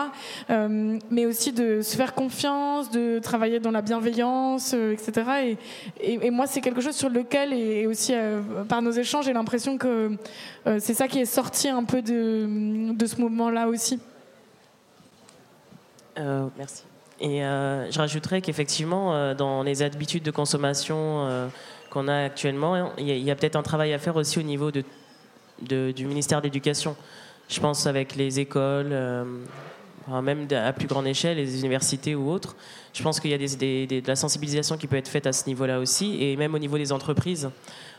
[1.10, 5.58] mais aussi de se faire confiance, de travailler dans la bienveillance, euh, etc.
[6.00, 9.78] Et, moi, c'est quelque chose sur lequel, et aussi euh, par nos échanges, j'ai l'impression
[9.78, 10.12] que
[10.68, 14.00] euh, c'est ça qui est sorti un peu de, ce mouvement-là aussi.
[16.58, 16.84] merci.
[17.20, 21.50] Et je rajouterais qu'effectivement, dans les habitudes de consommation
[21.90, 26.06] qu'on a actuellement, il y a, peut-être un travail à faire aussi au niveau du
[26.06, 26.98] ministère de l'Éducation.
[27.48, 28.94] Je pense avec les écoles,
[30.10, 32.58] même à plus grande échelle, les universités ou autres.
[32.94, 35.48] Je pense qu'il y a des, de la sensibilisation qui peut être faite à ce
[35.48, 37.50] niveau-là aussi, et même au niveau des entreprises.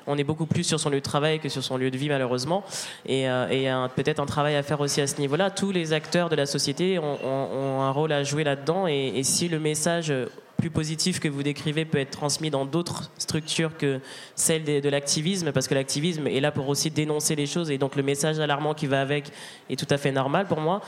[0.06, 2.08] On est beaucoup plus sur son lieu de travail que sur son lieu de vie,
[2.08, 2.62] malheureusement.
[3.06, 5.50] Et, euh, peut-être un travail à faire aussi à ce niveau-là.
[5.50, 8.86] Tous les acteurs de la société ont, un rôle à jouer là-dedans.
[8.86, 10.12] Et, si le message
[10.58, 13.98] plus positif que vous décrivez peut être transmis dans d'autres structures que
[14.36, 17.78] celle de, de l'activisme, parce que l'activisme est là pour aussi dénoncer les choses, et
[17.78, 19.30] donc le message alarmant qui va avec
[19.68, 20.80] est tout à fait normal pour moi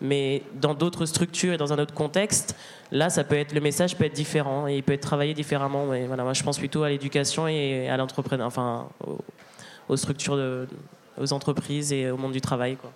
[0.00, 2.56] mais dans d'autres structures et dans un autre contexte,
[2.90, 5.86] là, ça peut être, le message peut être différent et il peut être travaillé différemment.
[5.86, 8.88] Mais voilà, moi, je pense plutôt à l'éducation et à l'entrepreneur, enfin,
[9.88, 10.66] aux, structures,
[11.18, 12.92] aux entreprises et au monde du travail, quoi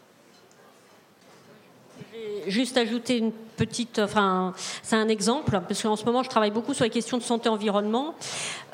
[2.49, 6.75] juste ajouter une petite, enfin, c'est un exemple, parce qu'en ce moment, je travaille beaucoup
[6.75, 8.15] sur les questions de santé environnement.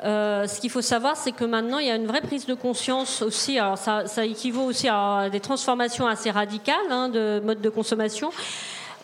[0.03, 2.53] Euh, ce qu'il faut savoir, c'est que maintenant, il y a une vraie prise de
[2.53, 3.57] conscience aussi.
[3.59, 8.31] Alors, ça, ça équivaut aussi à des transformations assez radicales hein, de mode de consommation.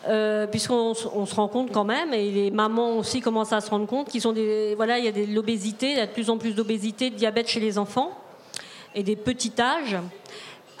[0.08, 3.70] Euh, puisqu'on on se rend compte quand même, et les mamans aussi commencent à se
[3.70, 6.12] rendre compte qu'ils ont des, voilà, il y a de l'obésité, il y a de
[6.12, 8.10] plus en plus d'obésité, de diabète chez les enfants
[8.96, 9.96] et des petits âges.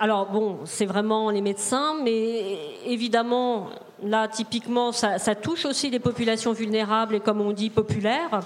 [0.02, 3.68] Alors bon, c'est vraiment les médecins, mais évidemment,
[4.02, 8.40] là, typiquement, ça, touche aussi les populations vulnérables et, comme on dit, populaires.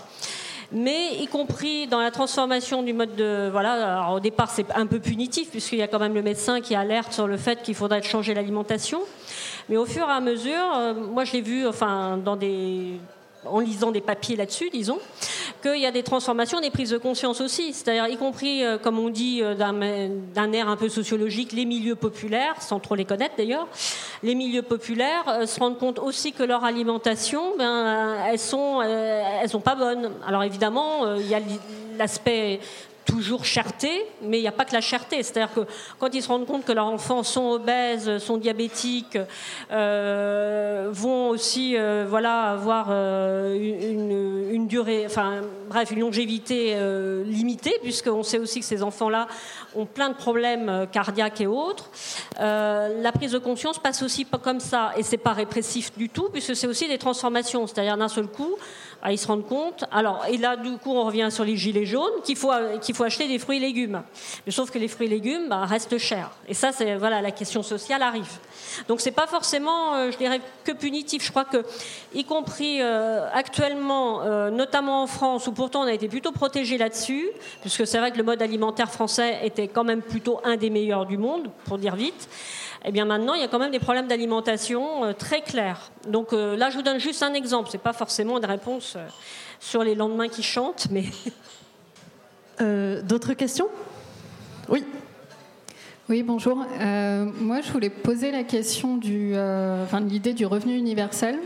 [0.71, 3.49] Mais y compris dans la transformation du mode de...
[3.51, 6.75] Voilà, au départ, c'est un peu punitif, puisqu'il y a quand même le médecin qui
[6.75, 9.01] alerte sur le fait qu'il faudrait changer l'alimentation.
[9.71, 13.01] Mais au fur et à mesure, euh, moi, je l'ai vu enfin, dans des
[13.51, 14.99] en lisant des papiers là-dessus, disons,
[15.63, 17.73] qu'il y a des transformations, des prises de conscience aussi.
[17.73, 21.97] C'est-à-dire, y compris, euh, comme on dit, euh, d'un air un peu sociologique, les milieux
[21.97, 23.69] populaires, sans trop les connaître d'ailleurs,
[24.23, 29.49] les milieux populaires euh, se rendent compte aussi que leur alimentation, ben, elles sont, elles
[29.49, 30.11] sont pas bonnes.
[30.27, 31.41] Alors évidemment, il y a
[31.97, 32.61] l'aspect
[33.07, 35.23] toujours cherté, mais il n'y a pas que la cherté.
[35.23, 35.61] C'est-à-dire que
[35.99, 39.19] quand ils se rendent compte que leurs enfants sont obèses, sont diabétiques,
[39.71, 43.55] euh, vont aussi euh, voilà, avoir euh,
[44.53, 45.07] une, durée,
[45.69, 46.77] bref, une longévité
[47.25, 49.29] limitée, puisqu'on sait aussi que ces enfants-là
[49.77, 51.91] ont plein de problèmes cardiaques et autres.
[52.39, 56.29] la prise de conscience passe aussi pas comme ça, et c'est pas répressif du tout,
[56.33, 57.67] puisque c'est aussi des transformations.
[57.67, 58.57] C'est-à-dire d'un seul coup,
[59.13, 59.85] ils se rendent compte.
[59.91, 63.05] Alors, et là, du coup, on revient sur les gilets jaunes, qu'il faut, qu'il faut
[63.05, 64.03] acheter des fruits et légumes.
[64.45, 66.31] Mais sauf que les fruits et légumes bah, restent chers.
[66.49, 68.39] Et ça, c'est voilà, la question sociale arrive.
[68.89, 71.25] Donc c'est pas forcément, euh, je dirais, que punitif.
[71.25, 71.65] Je crois que,
[72.15, 76.79] y compris euh, actuellement, euh, notamment en France, où pourtant on a été plutôt protégé
[76.79, 77.29] là-dessus,
[77.61, 81.07] puisque c'est vrai que le mode alimentaire français était quand même plutôt un des meilleurs
[81.07, 82.29] du monde, pour dire vite.
[82.87, 85.91] Eh bien maintenant, il y a quand même des problèmes d'alimentation très clairs.
[86.09, 87.69] Donc là, je vous donne juste un exemple.
[87.73, 88.97] C'est pas forcément une réponse
[89.59, 91.05] sur les lendemains qui chantent, mais.
[93.03, 93.69] D'autres questions?
[94.69, 94.85] Oui.
[96.09, 96.65] Oui, bonjour.
[96.81, 101.41] Euh, moi, je voulais poser la question du, euh, enfin, de l'idée du revenu universel.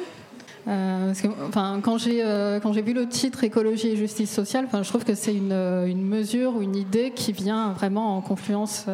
[0.68, 2.20] Euh, parce que, enfin, quand j'ai
[2.62, 5.52] quand j'ai vu le titre écologie et justice sociale, enfin, je trouve que c'est une,
[5.52, 8.84] une, mesure ou une idée qui vient vraiment en confluence.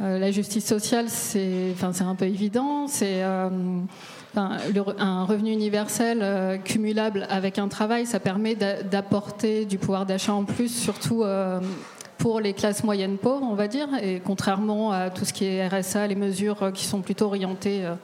[0.00, 2.86] La justice sociale, c'est un peu évident.
[2.88, 3.22] C'est
[4.36, 4.58] Enfin,
[4.98, 10.68] un revenu universel cumulable avec un travail, ça permet d'apporter du pouvoir d'achat en plus,
[10.68, 11.22] surtout
[12.18, 15.66] pour les classes moyennes pauvres, on va dire, et contrairement à tout ce qui est
[15.66, 17.94] RSA, les mesures qui sont plutôt orientées euh,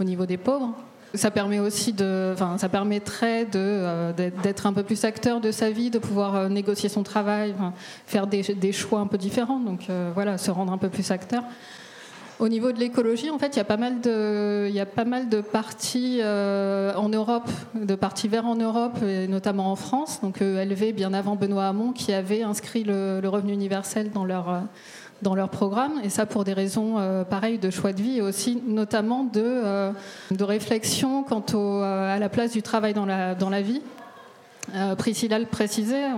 [0.00, 0.72] au niveau des pauvres.
[1.14, 5.50] Ça permet aussi de, enfin, ça permettrait de, euh, d'être un peu plus acteur de
[5.50, 7.54] sa vie, de pouvoir euh, négocier son travail,
[8.06, 9.60] faire des, choix un peu différents.
[9.60, 11.42] Donc voilà, se rendre un peu plus acteur.
[12.38, 14.86] Au niveau de l'écologie, en fait, il y a pas mal de, il y a
[14.86, 19.76] pas mal de partis euh, en Europe, de partis verts en Europe, et notamment en
[19.76, 20.20] France.
[20.22, 24.60] Donc ELV, bien avant Benoît Hamon, qui avait inscrit le, revenu universel dans leur euh,
[25.22, 28.22] dans leur programme, et ça pour des raisons euh, pareilles de choix de vie et
[28.22, 29.92] aussi notamment de,
[30.30, 33.82] de réflexion quant au, à la place du travail dans la, dans la vie.
[34.74, 36.08] Euh, Priscilla le précisait,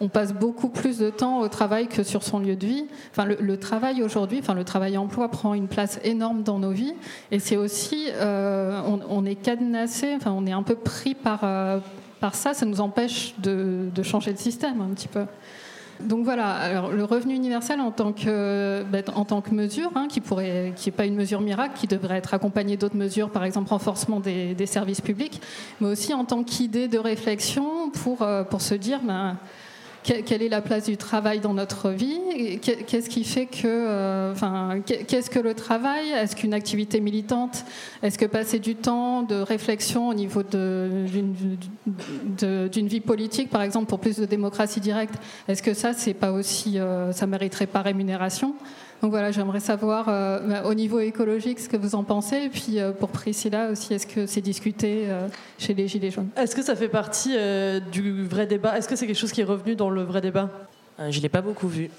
[0.00, 2.86] on, passe beaucoup plus de temps au travail que sur son lieu de vie.
[3.10, 6.94] Enfin, le, travail aujourd'hui, enfin le travail emploi prend une place énorme dans nos vies,
[7.32, 11.78] et c'est aussi, euh, on, est cadenassé, enfin on est un peu pris par euh,
[12.20, 15.24] par ça, ça nous empêche de, de changer de système un petit peu.
[16.00, 20.08] Donc voilà, alors le revenu universel en tant que, ben, en tant que mesure, hein,
[20.08, 24.20] qui n'est pas une mesure miracle, qui devrait être accompagnée d'autres mesures, par exemple renforcement
[24.20, 25.40] des, services publics,
[25.80, 29.36] mais aussi en tant qu'idée de réflexion pour, euh, pour se dire, ben,
[30.04, 32.20] quelle est la place du travail dans notre vie
[32.60, 36.10] Qu'est-ce qui fait que, euh, enfin, qu'est-ce que le travail?
[36.10, 37.64] Est-ce qu'une activité militante?
[38.02, 41.26] Est-ce que passer du temps de réflexion au niveau d'une
[42.88, 45.14] vie politique, par exemple, pour plus de démocratie directe?
[45.48, 48.54] Est-ce que ça, c'est pas aussi, euh, ça mériterait pas rémunération?
[49.04, 52.36] Donc voilà, j'aimerais savoir euh, bah, au niveau écologique ce que vous en pensez.
[52.36, 55.28] Et puis euh, pour Priscilla aussi, est-ce que c'est discuté euh,
[55.58, 56.30] chez les Gilets jaunes?
[56.38, 57.36] Est-ce que ça fait partie
[57.92, 58.78] du vrai débat?
[58.78, 60.48] Est-ce que c'est quelque chose qui est revenu dans le vrai débat?
[60.98, 61.90] Je ne l'ai pas beaucoup vu.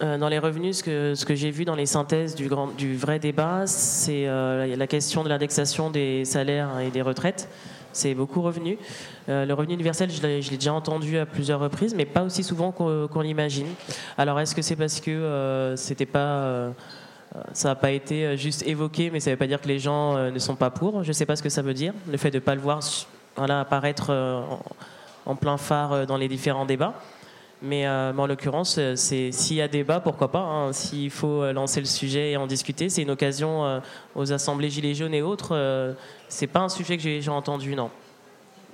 [0.00, 2.96] dans les revenus, ce que, ce que j'ai vu dans les synthèses du, grand, du
[2.96, 7.48] vrai débat, c'est la question de l'indexation des salaires et des retraites
[7.92, 8.78] c'est beaucoup revenu.
[9.28, 12.72] Euh, le revenu universel, je l'ai déjà entendu à plusieurs reprises, mais pas aussi souvent
[12.72, 13.68] qu'on l'imagine.
[14.18, 16.70] Alors, est-ce que c'est parce que euh, c'était pas, euh,
[17.52, 20.16] ça n'a pas été juste évoqué, mais ça ne veut pas dire que les gens
[20.30, 21.02] ne sont pas pour?
[21.02, 22.60] Je ne sais pas ce que ça veut dire, le fait de ne pas le
[22.60, 22.80] voir
[23.36, 24.10] apparaître
[25.26, 26.94] en, plein phare dans les différents débats.
[27.64, 30.40] Mais, en l'occurrence, s'il y a débat, pourquoi pas.
[30.40, 30.72] Hein.
[30.72, 33.80] S'il faut lancer le sujet et en discuter, c'est une occasion
[34.16, 35.56] aux assemblées Gilets jaunes et autres
[36.32, 37.90] c'est pas un sujet que j'ai entendu, non.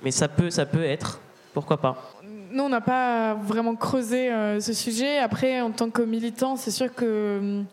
[0.01, 1.19] Mais ça peut, ça peut être.
[1.53, 2.13] Pourquoi pas?
[2.51, 5.17] Nous, on n'a pas vraiment creusé euh, ce sujet.
[5.17, 7.65] Après, en tant que militant, c'est sûr que hum,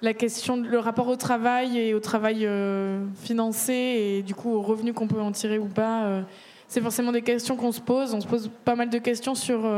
[0.00, 4.62] la question, le rapport au travail et au travail euh, financé et du coup aux
[4.62, 6.22] revenus qu'on peut en tirer ou pas, euh,
[6.66, 8.14] c'est forcément des questions qu'on se pose.
[8.14, 9.70] On se pose pas mal de questions sur,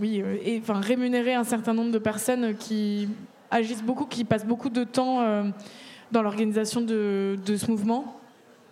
[0.00, 3.08] oui, et, enfin, rémunérer un certain nombre de personnes qui
[3.50, 5.22] agissent beaucoup, qui passent beaucoup de temps
[6.10, 8.17] dans l'organisation de, de, ce mouvement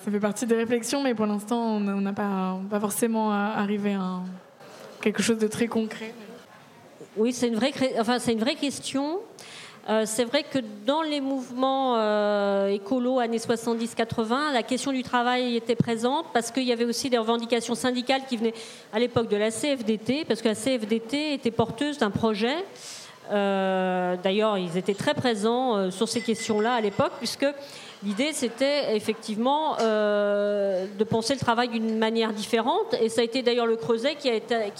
[0.07, 4.21] ça fait partie des réflexions, mais pour l'instant, on n'a pas, forcément arrivé à
[5.03, 6.15] quelque chose de très concret.
[7.17, 9.19] Oui, c'est une vraie, enfin, une vraie question.
[9.89, 12.79] Euh, c'est vrai que dans les mouvements euh,
[13.21, 17.75] années 70-80, la question du travail était présente parce qu'il y avait aussi des revendications
[17.75, 18.55] syndicales qui venaient
[18.93, 22.55] à l'époque de la CFDT, parce que la CFDT était porteuse d'un projet.
[23.33, 27.47] Euh, d'ailleurs, ils étaient très présents sur ces questions-là à l'époque, puisque
[28.07, 33.43] L'idée, c'était effectivement euh, de penser le travail d'une manière différente, et ça a été
[33.43, 34.31] d'ailleurs le creuset qui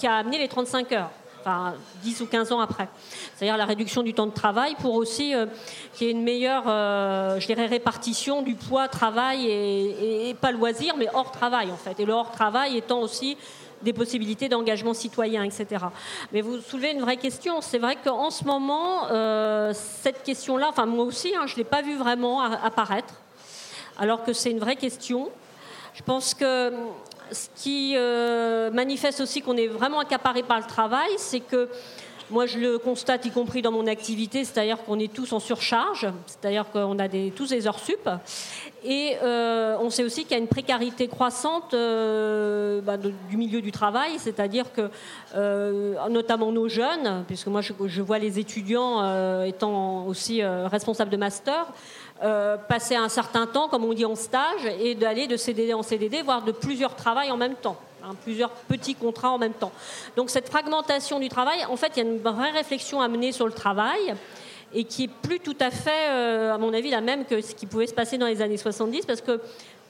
[0.07, 1.09] a, amené les 35 heures.
[1.41, 1.73] Enfin,
[2.03, 2.87] 10 ou 15 ans après.
[3.35, 5.45] C'est-à-dire la réduction du temps de travail pour aussi euh,
[5.93, 10.53] qu'il y ait une meilleure, euh, je dirais, répartition du poids travail et, et, pas
[10.53, 11.99] loisir, mais hors travail en fait.
[11.99, 13.35] Et le hors travail étant aussi
[13.81, 15.85] des possibilités d'engagement citoyen, etc.
[16.31, 17.61] Mais vous soulevez une vraie question.
[17.61, 21.63] C'est vrai qu'en ce moment, euh, cette question-là, enfin moi aussi, hein, je ne l'ai
[21.63, 23.13] pas vu vraiment apparaître,
[23.97, 25.29] alors que c'est une vraie question.
[25.93, 26.71] Je pense que
[27.31, 31.69] ce qui euh, manifeste aussi qu'on est vraiment accaparé par le travail, c'est que
[32.29, 36.07] Moi, je le constate, y compris dans mon activité, c'est-à-dire qu'on est tous en surcharge,
[36.25, 38.09] c'est-à-dire qu'on a tous des heures sup.
[38.83, 43.61] Et euh, on sait aussi qu'il y a une précarité croissante euh, bah, du milieu
[43.61, 44.89] du travail, c'est-à-dire que,
[45.35, 51.65] euh, notamment nos jeunes, puisque moi je, vois les étudiants étant aussi responsables de master,
[52.67, 56.23] passer un certain temps, comme on dit, en stage et d'aller de CDD en CDD,
[56.23, 57.77] voire de plusieurs travails en même temps.
[58.07, 59.71] Hein, plusieurs petits contrats en même temps.
[60.15, 63.33] Donc cette fragmentation du travail, en fait, il y a une vraie réflexion à mener
[63.33, 64.15] sur le travail
[64.73, 67.53] et qui est plus tout à fait, euh, à mon avis, la même que ce
[67.53, 69.41] qui pouvait se passer dans les années 70, parce que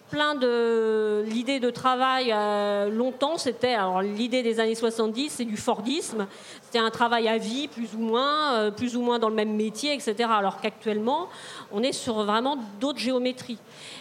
[0.09, 5.57] plein de l'idée de travail euh, longtemps c'était alors l'idée des années 70 c'est du
[5.57, 6.27] Fordisme.
[6.61, 9.55] C'était un travail à vie plus ou moins euh, plus ou moins dans le même
[9.55, 11.27] métier etc alors qu'actuellement
[11.71, 13.59] on est sur vraiment d'autres géométries.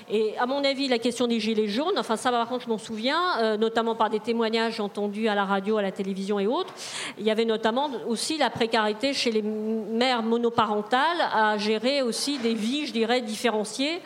[0.08, 2.78] Et à mon avis la question des gilets jaunes enfin ça par contre je m'en
[2.78, 6.72] souviens euh, notamment par des témoignages entendus à la radio à la télévision et autres.
[7.18, 12.54] Il y avait notamment aussi la précarité chez les mères monoparentales à gérer aussi des
[12.54, 14.00] vies je dirais différenciées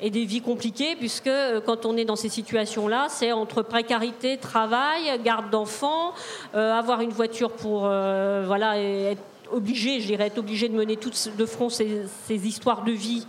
[0.00, 4.36] et des vies compliquées, puisque euh, quand on est dans ces situations-là, c'est entre précarité,
[4.36, 6.12] travail, garde d'enfants,
[6.54, 10.96] euh, avoir une voiture pour euh, voilà, être obligé, je dirais, être obligé de mener
[10.96, 13.26] toutes de front ces, histoires de vie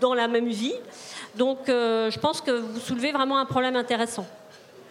[0.00, 0.74] dans la même vie.
[1.36, 4.26] Donc je pense que vous soulevez vraiment un problème intéressant.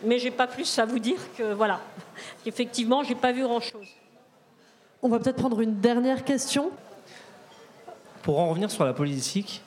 [0.03, 1.79] Mais j'ai pas plus à vous dire que voilà.
[2.47, 3.87] Effectivement, j'ai pas vu grand-chose.
[5.03, 6.71] On va peut-être prendre une dernière question.
[8.23, 9.61] Pour en revenir sur la politique,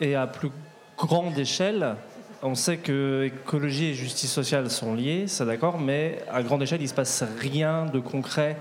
[0.00, 0.50] et à plus
[0.96, 1.96] grande échelle,
[2.42, 6.80] on sait que écologie et justice sociale sont liées, c'est d'accord, mais à grande échelle,
[6.80, 8.56] il ne se passe rien de concret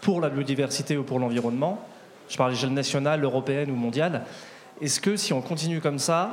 [0.00, 1.80] pour la biodiversité ou pour l'environnement.
[2.28, 4.22] Je parle à l'échelle nationale, européenne ou mondiale.
[4.80, 6.32] Est-ce que si on continue comme ça,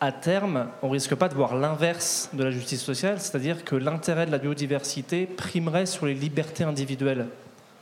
[0.00, 4.26] à terme, on risque pas de voir l'inverse de la justice sociale, c'est-à-dire que l'intérêt
[4.26, 7.26] de la biodiversité primerait sur les libertés individuelles,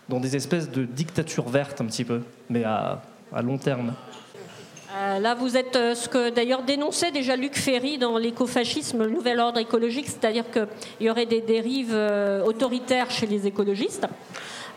[0.09, 3.03] dans des espèces de dictatures vertes un petit peu, mais à
[3.43, 3.93] long terme?
[4.97, 9.11] Euh, là, vous êtes euh, ce que d'ailleurs dénonçait déjà Luc Ferry dans l'écofascisme, le
[9.11, 10.67] nouvel ordre écologique, c'est-à-dire qu'il
[11.01, 14.07] y aurait des dérives euh, autoritaires chez les écologistes.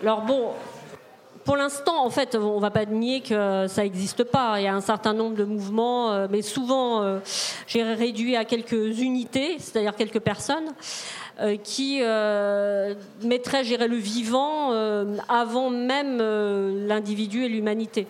[0.02, 0.50] Alors bon,
[1.46, 4.60] pour l'instant, en fait, on ne va pas nier que ça n'existe pas.
[4.60, 7.20] Il y a un certain nombre de mouvements, mais souvent,
[7.66, 10.70] j'ai réduit à quelques unités, c'est-à-dire quelques personnes,
[11.64, 12.02] qui
[13.24, 14.72] mettraient, gérer le vivant
[15.28, 16.20] avant même
[16.88, 18.06] l'individu et l'humanité.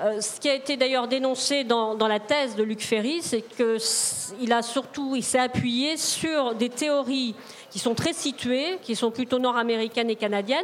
[0.00, 4.52] Euh, ce qui a été d'ailleurs dénoncé dans, la thèse de Luc Ferry, c'est qu'il
[4.52, 7.36] a surtout, il s'est appuyé sur des théories
[7.74, 10.62] qui sont très situées, qui sont plutôt nord-américaines et canadiennes.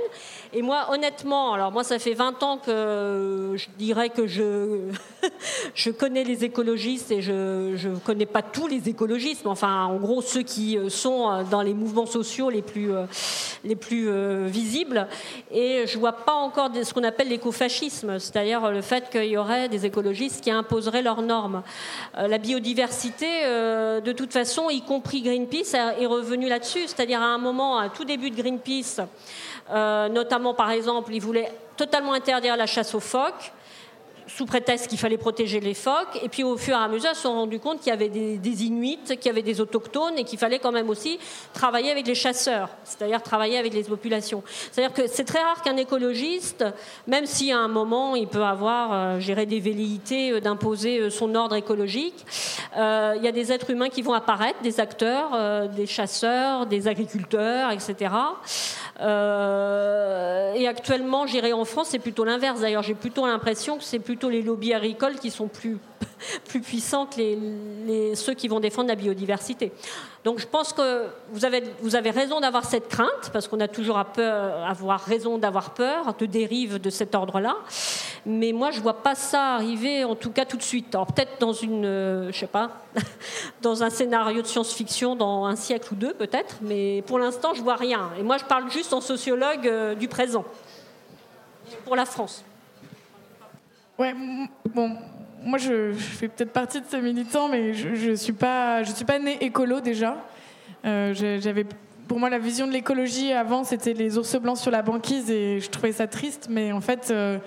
[0.52, 4.92] Et moi, honnêtement, alors moi, ça fait 20 ans que je dirais que je,
[5.74, 9.96] je connais les écologistes et je ne connais pas tous les écologistes, mais enfin, en
[9.96, 13.06] gros, ceux qui euh, sont euh, dans les mouvements sociaux les plus, euh,
[13.64, 14.08] les plus
[14.46, 15.08] visibles.
[15.50, 19.68] Et je vois pas encore ce qu'on appelle l'écofascisme, c'est-à-dire le fait qu'il y aurait
[19.68, 21.64] des écologistes qui imposeraient leurs normes.
[22.16, 27.78] La biodiversité, de toute façon, y compris Greenpeace, est revenu là-dessus c'est-à-dire à un moment,
[27.78, 29.00] à tout début de Greenpeace,
[29.70, 33.52] euh, notamment par exemple, ils voulaient totalement interdire la chasse aux phoques
[34.36, 36.18] sous prétexte qu'il fallait protéger les phoques.
[36.22, 38.08] Et puis au fur et à mesure, ils se sont rendus compte qu'il y avait
[38.08, 41.18] des, Inuits, qu'il y avait des autochtones et qu'il fallait quand même aussi
[41.54, 44.42] travailler avec les chasseurs, c'est-à-dire travailler avec les populations.
[44.70, 46.64] C'est-à-dire que c'est très rare qu'un écologiste,
[47.06, 51.10] même si à un moment il peut avoir euh, géré des velléités euh, d'imposer euh,
[51.10, 52.26] son ordre écologique,
[52.76, 57.72] il y a des êtres humains qui vont apparaître, des acteurs, des chasseurs, des agriculteurs,
[57.72, 58.10] etc.
[58.98, 62.60] et actuellement, j'irai en France, c'est plutôt l'inverse.
[62.60, 65.78] D'ailleurs, j'ai plutôt l'impression que c'est plutôt les lobbies agricoles qui sont plus,
[66.46, 69.72] plus puissants que ceux qui vont défendre la biodiversité.
[70.24, 74.06] Donc je pense que vous avez, raison d'avoir cette crainte, parce qu'on a toujours à
[74.68, 77.56] avoir raison d'avoir peur de dérives de cet ordre-là.
[78.26, 80.90] Mais moi, je ne vois pas ça arriver, en tout cas tout de suite.
[80.90, 82.82] Peut-être dans une, euh, je sais pas,
[83.62, 87.62] dans un scénario de science-fiction dans un siècle ou deux peut-être, mais pour l'instant, je
[87.62, 88.10] vois rien.
[88.18, 90.44] Et moi, je parle juste en sociologue euh, du présent,
[91.86, 92.44] pour la France.
[93.98, 94.14] Ouais,
[94.74, 94.96] bon,
[95.42, 99.18] moi je, fais peut-être partie de ces militants, mais je, ne suis pas, suis pas
[99.18, 100.16] née écolo déjà.
[100.84, 101.66] Euh, j'avais,
[102.08, 105.60] pour moi, la vision de l'écologie avant, c'était les ours blancs sur la banquise, et
[105.60, 106.48] je trouvais ça triste.
[106.50, 107.38] Mais en fait, euh,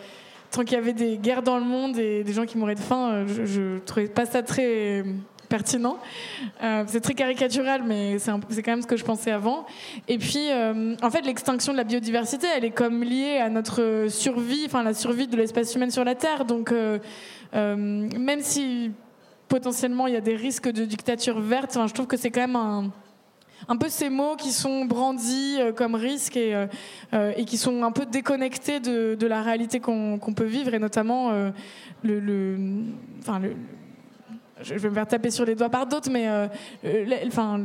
[0.51, 2.79] tant qu'il y avait des guerres dans le monde et des gens qui mouraient de
[2.79, 5.03] faim, euh, je, je trouvais pas ça très
[6.63, 8.31] Euh, c'est très caricatural, mais c'est
[8.63, 9.65] quand même ce que je pensais avant.
[10.07, 14.07] Et puis, euh, en fait, l'extinction de la biodiversité, elle est comme liée à notre
[14.09, 16.45] survie, enfin la survie de l'espèce humaine sur la Terre.
[16.45, 16.99] Donc, euh,
[17.53, 18.91] même si
[19.47, 22.55] potentiellement il y a des risques de dictature verte, je trouve que c'est quand même
[22.55, 22.91] un,
[23.67, 26.65] un peu ces mots qui sont brandis comme risque et,
[27.45, 31.31] qui sont un peu déconnectés de, la réalité qu'on peut vivre, et notamment
[32.01, 32.57] le,
[33.19, 33.55] enfin, le,
[34.63, 36.27] je vais me faire taper sur les doigts par d'autres, mais
[37.27, 37.59] enfin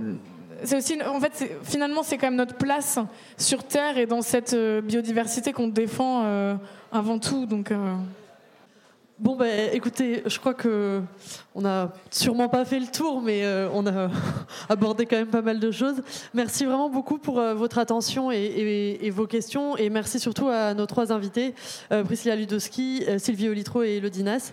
[0.64, 2.98] c'est aussi, en fait, finalement, c'est quand même notre place
[3.36, 6.24] sur Terre et dans cette biodiversité qu'on défend
[6.90, 7.46] avant tout.
[7.46, 7.72] Donc,
[9.18, 11.02] Bon, ben, écoutez, je crois que
[11.52, 14.10] on n'a sûrement pas fait le tour, mais euh, on a
[14.68, 16.02] abordé quand même pas mal de choses.
[16.34, 20.86] Merci vraiment beaucoup pour euh, votre attention et, vos questions, et merci surtout à nos
[20.86, 21.56] trois invités,
[21.90, 24.52] euh, Priscilla Ludowski, Sylvie Olitro et Elodie Nas.